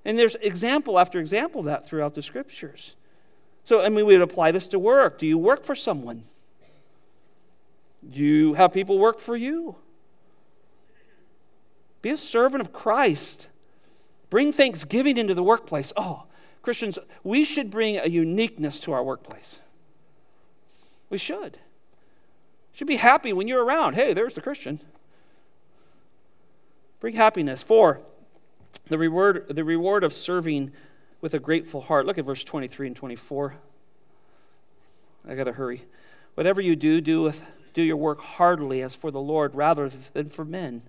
And 0.04 0.18
there's 0.18 0.36
example 0.36 0.98
after 0.98 1.18
example 1.18 1.60
of 1.60 1.66
that 1.66 1.86
throughout 1.86 2.14
the 2.14 2.22
scriptures. 2.22 2.94
So, 3.64 3.84
I 3.84 3.88
mean, 3.88 4.06
we 4.06 4.16
would 4.16 4.22
apply 4.22 4.52
this 4.52 4.66
to 4.68 4.78
work. 4.78 5.18
Do 5.18 5.26
you 5.26 5.36
work 5.36 5.64
for 5.64 5.74
someone? 5.74 6.24
Do 8.08 8.18
you 8.18 8.54
have 8.54 8.72
people 8.72 8.98
work 8.98 9.18
for 9.18 9.36
you? 9.36 9.76
Be 12.00 12.10
a 12.10 12.16
servant 12.16 12.62
of 12.62 12.72
Christ. 12.72 13.48
Bring 14.30 14.52
thanksgiving 14.52 15.16
into 15.16 15.34
the 15.34 15.42
workplace. 15.42 15.92
Oh, 15.96 16.24
Christians, 16.62 16.98
we 17.24 17.44
should 17.44 17.70
bring 17.70 17.98
a 17.98 18.06
uniqueness 18.06 18.80
to 18.80 18.92
our 18.92 19.02
workplace. 19.02 19.60
We 21.10 21.18
should. 21.18 21.58
Should 22.72 22.86
be 22.86 22.96
happy 22.96 23.32
when 23.32 23.48
you're 23.48 23.64
around. 23.64 23.94
Hey, 23.94 24.12
there's 24.12 24.34
the 24.34 24.40
Christian. 24.40 24.80
Bring 27.00 27.14
happiness. 27.14 27.62
Four, 27.62 28.00
the 28.88 28.98
reward, 28.98 29.46
the 29.48 29.64
reward 29.64 30.04
of 30.04 30.12
serving 30.12 30.72
with 31.20 31.34
a 31.34 31.38
grateful 31.38 31.80
heart. 31.80 32.06
Look 32.06 32.18
at 32.18 32.24
verse 32.24 32.44
23 32.44 32.88
and 32.88 32.96
24. 32.96 33.56
I 35.28 35.34
got 35.34 35.44
to 35.44 35.52
hurry. 35.52 35.84
Whatever 36.34 36.60
you 36.60 36.76
do, 36.76 37.00
do, 37.00 37.22
with, 37.22 37.42
do 37.74 37.82
your 37.82 37.96
work 37.96 38.20
heartily 38.20 38.82
as 38.82 38.94
for 38.94 39.10
the 39.10 39.20
Lord 39.20 39.54
rather 39.54 39.90
than 40.12 40.28
for 40.28 40.44
men. 40.44 40.82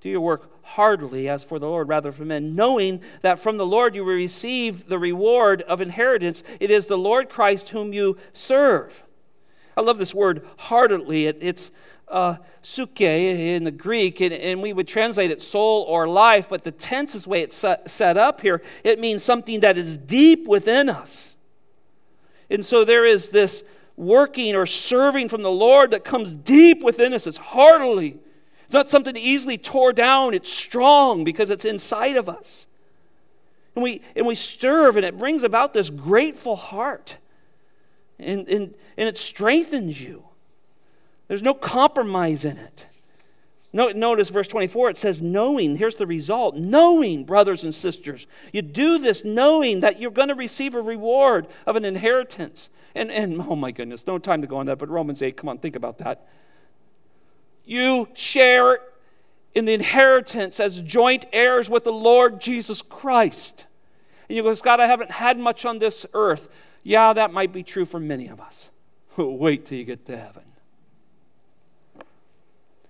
Do 0.00 0.08
your 0.08 0.20
work 0.20 0.50
heartily 0.62 1.28
as 1.28 1.44
for 1.44 1.60
the 1.60 1.68
Lord 1.68 1.88
rather 1.88 2.10
than 2.10 2.18
for 2.18 2.24
men, 2.24 2.56
knowing 2.56 3.02
that 3.20 3.38
from 3.38 3.56
the 3.56 3.66
Lord 3.66 3.94
you 3.94 4.04
will 4.04 4.14
receive 4.14 4.88
the 4.88 4.98
reward 4.98 5.62
of 5.62 5.80
inheritance. 5.80 6.42
It 6.58 6.70
is 6.70 6.86
the 6.86 6.98
Lord 6.98 7.28
Christ 7.28 7.68
whom 7.68 7.92
you 7.92 8.16
serve. 8.32 9.04
I 9.76 9.82
love 9.82 9.98
this 9.98 10.14
word 10.14 10.44
heartily. 10.58 11.26
It, 11.26 11.38
it's 11.40 11.70
uh, 12.12 12.36
psuche 12.62 13.00
in 13.00 13.64
the 13.64 13.70
Greek, 13.70 14.20
and, 14.20 14.32
and, 14.32 14.62
we 14.62 14.72
would 14.72 14.86
translate 14.86 15.30
it 15.30 15.42
soul 15.42 15.82
or 15.88 16.06
life, 16.06 16.46
but 16.48 16.62
the 16.62 16.70
tense 16.70 17.14
is 17.14 17.26
way 17.26 17.42
it's 17.42 17.56
set, 17.56 17.90
set 17.90 18.16
up 18.16 18.40
here. 18.40 18.62
It 18.84 19.00
means 19.00 19.24
something 19.24 19.60
that 19.60 19.78
is 19.78 19.96
deep 19.96 20.46
within 20.46 20.88
us. 20.88 21.36
And 22.50 22.64
so 22.64 22.84
there 22.84 23.04
is 23.04 23.30
this 23.30 23.64
working 23.96 24.54
or 24.54 24.66
serving 24.66 25.28
from 25.28 25.42
the 25.42 25.50
Lord 25.50 25.90
that 25.92 26.04
comes 26.04 26.32
deep 26.32 26.82
within 26.82 27.14
us. 27.14 27.26
It's 27.26 27.38
heartily. 27.38 28.18
It's 28.64 28.74
not 28.74 28.88
something 28.88 29.16
easily 29.16 29.58
tore 29.58 29.92
down, 29.92 30.34
it's 30.34 30.52
strong 30.52 31.24
because 31.24 31.50
it's 31.50 31.64
inside 31.64 32.16
of 32.16 32.28
us. 32.28 32.66
And 33.74 33.82
we, 33.82 34.02
and 34.14 34.26
we 34.26 34.34
serve, 34.34 34.96
and 34.96 35.04
it 35.04 35.18
brings 35.18 35.44
about 35.44 35.72
this 35.72 35.88
grateful 35.88 36.56
heart. 36.56 37.16
And, 38.18 38.46
and, 38.48 38.74
and 38.98 39.08
it 39.08 39.16
strengthens 39.16 40.00
you. 40.00 40.24
There's 41.32 41.40
no 41.40 41.54
compromise 41.54 42.44
in 42.44 42.58
it. 42.58 42.86
Notice 43.72 44.28
verse 44.28 44.46
24, 44.48 44.90
it 44.90 44.98
says, 44.98 45.22
knowing. 45.22 45.76
Here's 45.76 45.96
the 45.96 46.06
result 46.06 46.56
knowing, 46.56 47.24
brothers 47.24 47.64
and 47.64 47.74
sisters. 47.74 48.26
You 48.52 48.60
do 48.60 48.98
this 48.98 49.24
knowing 49.24 49.80
that 49.80 49.98
you're 49.98 50.10
going 50.10 50.28
to 50.28 50.34
receive 50.34 50.74
a 50.74 50.82
reward 50.82 51.46
of 51.64 51.76
an 51.76 51.86
inheritance. 51.86 52.68
And, 52.94 53.10
and 53.10 53.40
oh 53.40 53.56
my 53.56 53.70
goodness, 53.70 54.06
no 54.06 54.18
time 54.18 54.42
to 54.42 54.46
go 54.46 54.58
on 54.58 54.66
that, 54.66 54.78
but 54.78 54.90
Romans 54.90 55.22
8, 55.22 55.34
come 55.38 55.48
on, 55.48 55.56
think 55.56 55.74
about 55.74 55.96
that. 55.96 56.28
You 57.64 58.08
share 58.12 58.80
in 59.54 59.64
the 59.64 59.72
inheritance 59.72 60.60
as 60.60 60.82
joint 60.82 61.24
heirs 61.32 61.70
with 61.70 61.84
the 61.84 61.94
Lord 61.94 62.42
Jesus 62.42 62.82
Christ. 62.82 63.64
And 64.28 64.36
you 64.36 64.42
go, 64.42 64.52
Scott, 64.52 64.80
I 64.80 64.86
haven't 64.86 65.12
had 65.12 65.38
much 65.38 65.64
on 65.64 65.78
this 65.78 66.04
earth. 66.12 66.50
Yeah, 66.82 67.14
that 67.14 67.32
might 67.32 67.54
be 67.54 67.62
true 67.62 67.86
for 67.86 67.98
many 67.98 68.28
of 68.28 68.38
us. 68.38 68.68
Wait 69.16 69.64
till 69.64 69.78
you 69.78 69.84
get 69.84 70.04
to 70.04 70.18
heaven 70.18 70.42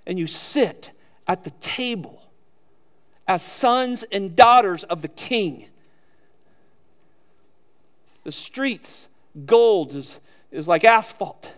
and 0.06 0.18
you 0.18 0.26
sit 0.26 0.92
at 1.26 1.44
the 1.44 1.50
table 1.60 2.22
as 3.26 3.42
sons 3.42 4.04
and 4.10 4.34
daughters 4.34 4.84
of 4.84 5.02
the 5.02 5.08
king. 5.08 5.66
The 8.24 8.32
streets, 8.32 9.08
gold 9.46 9.94
is, 9.94 10.18
is 10.50 10.68
like 10.68 10.84
asphalt. 10.84 11.50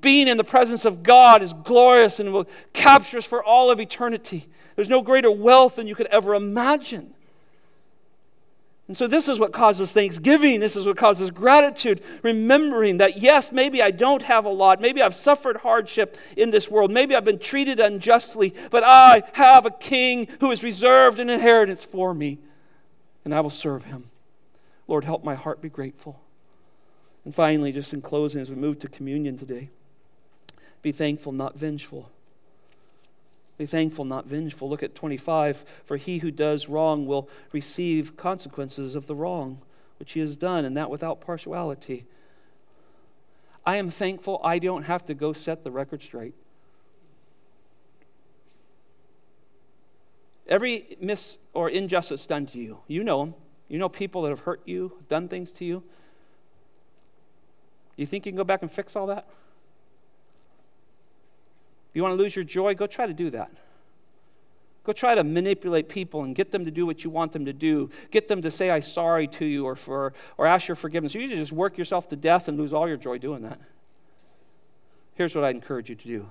Being 0.00 0.28
in 0.28 0.36
the 0.36 0.44
presence 0.44 0.84
of 0.84 1.02
God 1.02 1.42
is 1.42 1.52
glorious 1.52 2.20
and 2.20 2.32
will 2.32 2.48
capture 2.72 3.18
us 3.18 3.24
for 3.24 3.42
all 3.42 3.70
of 3.70 3.80
eternity. 3.80 4.46
There's 4.76 4.88
no 4.88 5.02
greater 5.02 5.30
wealth 5.30 5.76
than 5.76 5.86
you 5.86 5.94
could 5.94 6.06
ever 6.06 6.34
imagine. 6.34 7.13
And 8.86 8.94
so, 8.94 9.06
this 9.06 9.28
is 9.28 9.38
what 9.38 9.52
causes 9.52 9.92
thanksgiving. 9.92 10.60
This 10.60 10.76
is 10.76 10.84
what 10.84 10.98
causes 10.98 11.30
gratitude. 11.30 12.02
Remembering 12.22 12.98
that, 12.98 13.16
yes, 13.16 13.50
maybe 13.50 13.82
I 13.82 13.90
don't 13.90 14.22
have 14.22 14.44
a 14.44 14.50
lot. 14.50 14.82
Maybe 14.82 15.00
I've 15.00 15.14
suffered 15.14 15.56
hardship 15.58 16.18
in 16.36 16.50
this 16.50 16.70
world. 16.70 16.90
Maybe 16.90 17.14
I've 17.14 17.24
been 17.24 17.38
treated 17.38 17.80
unjustly. 17.80 18.54
But 18.70 18.84
I 18.84 19.22
have 19.32 19.64
a 19.64 19.70
king 19.70 20.28
who 20.40 20.50
has 20.50 20.62
reserved 20.62 21.18
an 21.18 21.30
inheritance 21.30 21.82
for 21.82 22.12
me. 22.12 22.38
And 23.24 23.34
I 23.34 23.40
will 23.40 23.48
serve 23.48 23.84
him. 23.84 24.10
Lord, 24.86 25.04
help 25.04 25.24
my 25.24 25.34
heart 25.34 25.62
be 25.62 25.70
grateful. 25.70 26.20
And 27.24 27.34
finally, 27.34 27.72
just 27.72 27.94
in 27.94 28.02
closing, 28.02 28.42
as 28.42 28.50
we 28.50 28.56
move 28.56 28.78
to 28.80 28.88
communion 28.88 29.38
today, 29.38 29.70
be 30.82 30.92
thankful, 30.92 31.32
not 31.32 31.56
vengeful. 31.56 32.10
Be 33.56 33.66
thankful, 33.66 34.04
not 34.04 34.26
vengeful. 34.26 34.68
Look 34.68 34.82
at 34.82 34.94
25. 34.94 35.64
For 35.84 35.96
he 35.96 36.18
who 36.18 36.30
does 36.30 36.68
wrong 36.68 37.06
will 37.06 37.28
receive 37.52 38.16
consequences 38.16 38.94
of 38.94 39.06
the 39.06 39.14
wrong 39.14 39.60
which 39.98 40.12
he 40.12 40.20
has 40.20 40.36
done, 40.36 40.64
and 40.64 40.76
that 40.76 40.90
without 40.90 41.20
partiality. 41.20 42.04
I 43.64 43.76
am 43.76 43.90
thankful 43.90 44.40
I 44.44 44.58
don't 44.58 44.82
have 44.82 45.04
to 45.06 45.14
go 45.14 45.32
set 45.32 45.64
the 45.64 45.70
record 45.70 46.02
straight. 46.02 46.34
Every 50.46 50.96
mis 51.00 51.38
or 51.54 51.70
injustice 51.70 52.26
done 52.26 52.46
to 52.46 52.58
you, 52.58 52.78
you 52.86 53.02
know 53.02 53.24
them. 53.24 53.34
You 53.68 53.78
know 53.78 53.88
people 53.88 54.22
that 54.22 54.30
have 54.30 54.40
hurt 54.40 54.60
you, 54.66 54.92
done 55.08 55.28
things 55.28 55.50
to 55.52 55.64
you. 55.64 55.82
You 57.96 58.04
think 58.04 58.26
you 58.26 58.32
can 58.32 58.36
go 58.36 58.44
back 58.44 58.60
and 58.60 58.70
fix 58.70 58.94
all 58.94 59.06
that? 59.06 59.26
You 61.94 62.02
want 62.02 62.12
to 62.12 62.22
lose 62.22 62.36
your 62.36 62.44
joy? 62.44 62.74
Go 62.74 62.86
try 62.86 63.06
to 63.06 63.14
do 63.14 63.30
that. 63.30 63.50
Go 64.82 64.92
try 64.92 65.14
to 65.14 65.24
manipulate 65.24 65.88
people 65.88 66.24
and 66.24 66.34
get 66.34 66.50
them 66.50 66.66
to 66.66 66.70
do 66.70 66.84
what 66.84 67.04
you 67.04 67.08
want 67.08 67.32
them 67.32 67.46
to 67.46 67.54
do. 67.54 67.88
Get 68.10 68.28
them 68.28 68.42
to 68.42 68.50
say, 68.50 68.70
I'm 68.70 68.82
sorry 68.82 69.26
to 69.28 69.46
you 69.46 69.64
or, 69.64 69.76
for, 69.76 70.12
or 70.36 70.46
ask 70.46 70.68
your 70.68 70.74
forgiveness. 70.74 71.14
You 71.14 71.26
just 71.28 71.52
work 71.52 71.78
yourself 71.78 72.08
to 72.08 72.16
death 72.16 72.48
and 72.48 72.58
lose 72.58 72.74
all 72.74 72.86
your 72.86 72.98
joy 72.98 73.16
doing 73.16 73.42
that. 73.42 73.58
Here's 75.14 75.34
what 75.34 75.44
I 75.44 75.50
encourage 75.50 75.88
you 75.88 75.94
to 75.94 76.06
do 76.06 76.28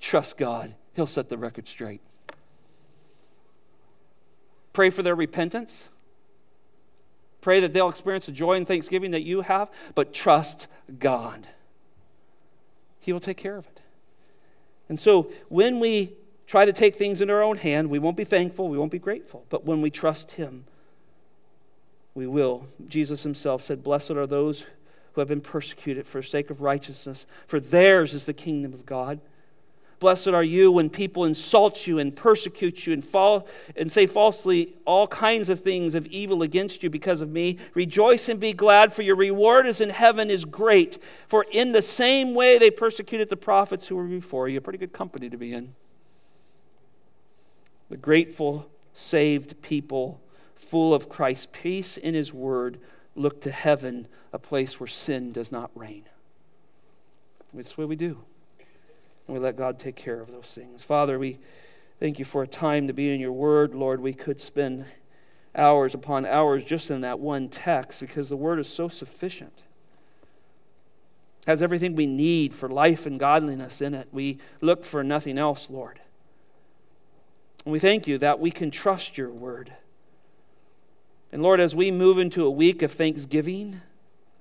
trust 0.00 0.36
God, 0.36 0.74
He'll 0.94 1.06
set 1.06 1.28
the 1.28 1.38
record 1.38 1.68
straight. 1.68 2.00
Pray 4.72 4.90
for 4.90 5.02
their 5.02 5.14
repentance. 5.14 5.88
Pray 7.40 7.60
that 7.60 7.72
they'll 7.72 7.90
experience 7.90 8.26
the 8.26 8.32
joy 8.32 8.54
and 8.54 8.66
thanksgiving 8.66 9.10
that 9.12 9.22
you 9.22 9.42
have, 9.42 9.70
but 9.94 10.12
trust 10.12 10.66
God. 10.98 11.46
He 13.00 13.12
will 13.12 13.20
take 13.20 13.36
care 13.36 13.56
of 13.56 13.66
it. 13.66 13.73
And 14.88 15.00
so 15.00 15.30
when 15.48 15.80
we 15.80 16.12
try 16.46 16.64
to 16.64 16.72
take 16.72 16.94
things 16.94 17.20
in 17.20 17.30
our 17.30 17.42
own 17.42 17.56
hand, 17.56 17.90
we 17.90 17.98
won't 17.98 18.16
be 18.16 18.24
thankful, 18.24 18.68
we 18.68 18.78
won't 18.78 18.92
be 18.92 18.98
grateful. 18.98 19.44
But 19.48 19.64
when 19.64 19.80
we 19.82 19.90
trust 19.90 20.32
Him, 20.32 20.64
we 22.14 22.26
will. 22.26 22.66
Jesus 22.88 23.22
Himself 23.22 23.62
said, 23.62 23.82
Blessed 23.82 24.12
are 24.12 24.26
those 24.26 24.64
who 25.12 25.20
have 25.20 25.28
been 25.28 25.40
persecuted 25.40 26.06
for 26.06 26.20
the 26.20 26.26
sake 26.26 26.50
of 26.50 26.60
righteousness, 26.60 27.26
for 27.46 27.60
theirs 27.60 28.14
is 28.14 28.24
the 28.24 28.32
kingdom 28.32 28.72
of 28.72 28.84
God. 28.84 29.20
Blessed 30.04 30.28
are 30.28 30.44
you 30.44 30.70
when 30.70 30.90
people 30.90 31.24
insult 31.24 31.86
you 31.86 31.98
and 31.98 32.14
persecute 32.14 32.86
you 32.86 32.92
and, 32.92 33.02
fall, 33.02 33.48
and 33.74 33.90
say 33.90 34.06
falsely 34.06 34.74
all 34.84 35.06
kinds 35.06 35.48
of 35.48 35.60
things 35.60 35.94
of 35.94 36.06
evil 36.08 36.42
against 36.42 36.82
you 36.82 36.90
because 36.90 37.22
of 37.22 37.30
me. 37.30 37.56
Rejoice 37.72 38.28
and 38.28 38.38
be 38.38 38.52
glad, 38.52 38.92
for 38.92 39.00
your 39.00 39.16
reward 39.16 39.64
is 39.64 39.80
in 39.80 39.88
heaven 39.88 40.28
is 40.28 40.44
great. 40.44 41.02
For 41.26 41.46
in 41.50 41.72
the 41.72 41.80
same 41.80 42.34
way 42.34 42.58
they 42.58 42.70
persecuted 42.70 43.30
the 43.30 43.38
prophets 43.38 43.86
who 43.86 43.96
were 43.96 44.04
before 44.04 44.46
you. 44.46 44.58
A 44.58 44.60
pretty 44.60 44.78
good 44.78 44.92
company 44.92 45.30
to 45.30 45.38
be 45.38 45.54
in. 45.54 45.74
The 47.88 47.96
grateful, 47.96 48.68
saved 48.92 49.62
people, 49.62 50.20
full 50.54 50.92
of 50.92 51.08
Christ's 51.08 51.48
peace 51.50 51.96
in 51.96 52.12
his 52.12 52.30
word, 52.30 52.78
look 53.16 53.40
to 53.40 53.50
heaven, 53.50 54.06
a 54.34 54.38
place 54.38 54.78
where 54.78 54.86
sin 54.86 55.32
does 55.32 55.50
not 55.50 55.70
reign. 55.74 56.04
It's 57.56 57.78
what 57.78 57.88
we 57.88 57.96
do. 57.96 58.18
And 59.26 59.36
we 59.36 59.42
let 59.42 59.56
God 59.56 59.78
take 59.78 59.96
care 59.96 60.20
of 60.20 60.30
those 60.30 60.52
things. 60.52 60.84
Father, 60.84 61.18
we 61.18 61.38
thank 61.98 62.18
you 62.18 62.24
for 62.24 62.42
a 62.42 62.46
time 62.46 62.86
to 62.88 62.92
be 62.92 63.12
in 63.14 63.20
your 63.20 63.32
word. 63.32 63.74
Lord, 63.74 64.00
we 64.00 64.12
could 64.12 64.40
spend 64.40 64.84
hours 65.56 65.94
upon 65.94 66.26
hours 66.26 66.64
just 66.64 66.90
in 66.90 67.02
that 67.02 67.20
one 67.20 67.48
text 67.48 68.00
because 68.00 68.28
the 68.28 68.36
word 68.36 68.58
is 68.58 68.68
so 68.68 68.88
sufficient. 68.88 69.62
Has 71.46 71.62
everything 71.62 71.94
we 71.94 72.06
need 72.06 72.54
for 72.54 72.68
life 72.68 73.06
and 73.06 73.20
godliness 73.20 73.80
in 73.80 73.94
it. 73.94 74.08
We 74.12 74.38
look 74.60 74.84
for 74.84 75.04
nothing 75.04 75.38
else, 75.38 75.68
Lord. 75.70 76.00
And 77.64 77.72
we 77.72 77.78
thank 77.78 78.06
you 78.06 78.18
that 78.18 78.40
we 78.40 78.50
can 78.50 78.70
trust 78.70 79.16
your 79.16 79.30
word. 79.30 79.72
And 81.32 81.42
Lord, 81.42 81.60
as 81.60 81.74
we 81.74 81.90
move 81.90 82.18
into 82.18 82.44
a 82.44 82.50
week 82.50 82.82
of 82.82 82.92
thanksgiving, 82.92 83.80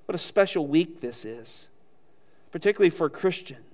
what 0.06 0.16
a 0.16 0.20
special 0.20 0.68
week 0.68 1.02
this 1.02 1.26
is, 1.26 1.70
particularly 2.52 2.90
for 2.90 3.10
Christians. 3.10 3.66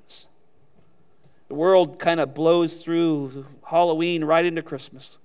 The 1.50 1.56
world 1.56 2.00
kind 2.00 2.20
of 2.20 2.34
blows 2.34 2.76
through 2.76 3.46
Halloween 3.66 4.24
right 4.24 4.46
into 4.46 4.62
Christmas, 4.62 5.18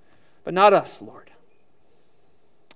but 0.42 0.54
not 0.54 0.72
us, 0.72 1.00
Lord. 1.00 1.30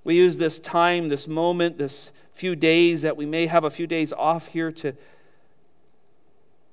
We 0.05 0.15
use 0.15 0.37
this 0.37 0.61
time, 0.61 1.09
this 1.09 1.27
moment, 1.27 1.79
this 1.79 2.13
few 2.33 2.55
days 2.55 3.03
that 3.03 3.17
we 3.17 3.27
may 3.27 3.47
have 3.47 3.65
a 3.65 3.71
few 3.71 3.87
days 3.87 4.13
off 4.13 4.47
here 4.47 4.71
to, 4.71 4.93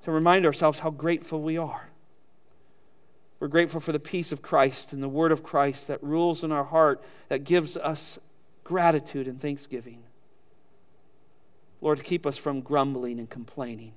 to 0.04 0.12
remind 0.12 0.46
ourselves 0.46 0.78
how 0.78 0.90
grateful 0.90 1.42
we 1.42 1.58
are. 1.58 1.88
We're 3.40 3.48
grateful 3.48 3.80
for 3.80 3.92
the 3.92 3.98
peace 3.98 4.30
of 4.30 4.42
Christ 4.42 4.92
and 4.92 5.02
the 5.02 5.08
word 5.08 5.32
of 5.32 5.42
Christ 5.42 5.88
that 5.88 6.02
rules 6.02 6.44
in 6.44 6.52
our 6.52 6.64
heart, 6.64 7.02
that 7.28 7.44
gives 7.44 7.76
us 7.76 8.18
gratitude 8.64 9.28
and 9.28 9.40
thanksgiving. 9.40 10.02
Lord, 11.80 12.02
keep 12.02 12.26
us 12.26 12.38
from 12.38 12.60
grumbling 12.60 13.18
and 13.18 13.28
complaining. 13.28 13.92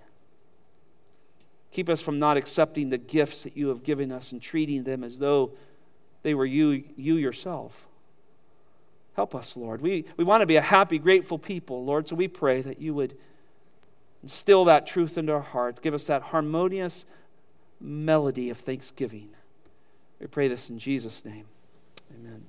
Keep 1.71 1.89
us 1.89 2.01
from 2.01 2.19
not 2.19 2.37
accepting 2.37 2.89
the 2.89 2.97
gifts 2.97 3.43
that 3.43 3.55
you 3.55 3.67
have 3.69 3.83
given 3.83 4.11
us 4.11 4.31
and 4.31 4.41
treating 4.41 4.83
them 4.83 5.03
as 5.03 5.17
though 5.19 5.51
they 6.23 6.33
were 6.33 6.45
you, 6.45 6.83
you 6.97 7.15
yourself. 7.15 7.87
Help 9.15 9.35
us, 9.35 9.55
Lord. 9.55 9.81
We, 9.81 10.05
we 10.17 10.23
want 10.23 10.41
to 10.41 10.47
be 10.47 10.55
a 10.55 10.61
happy, 10.61 10.97
grateful 10.97 11.37
people, 11.37 11.83
Lord, 11.83 12.07
so 12.07 12.15
we 12.15 12.27
pray 12.27 12.61
that 12.61 12.81
you 12.81 12.93
would 12.93 13.15
instill 14.23 14.65
that 14.65 14.87
truth 14.87 15.17
into 15.17 15.33
our 15.33 15.41
hearts. 15.41 15.79
Give 15.79 15.93
us 15.93 16.05
that 16.05 16.21
harmonious 16.21 17.05
melody 17.79 18.49
of 18.49 18.57
thanksgiving. 18.57 19.29
We 20.19 20.27
pray 20.27 20.47
this 20.47 20.69
in 20.69 20.79
Jesus' 20.79 21.23
name. 21.23 21.45
Amen. 22.13 22.45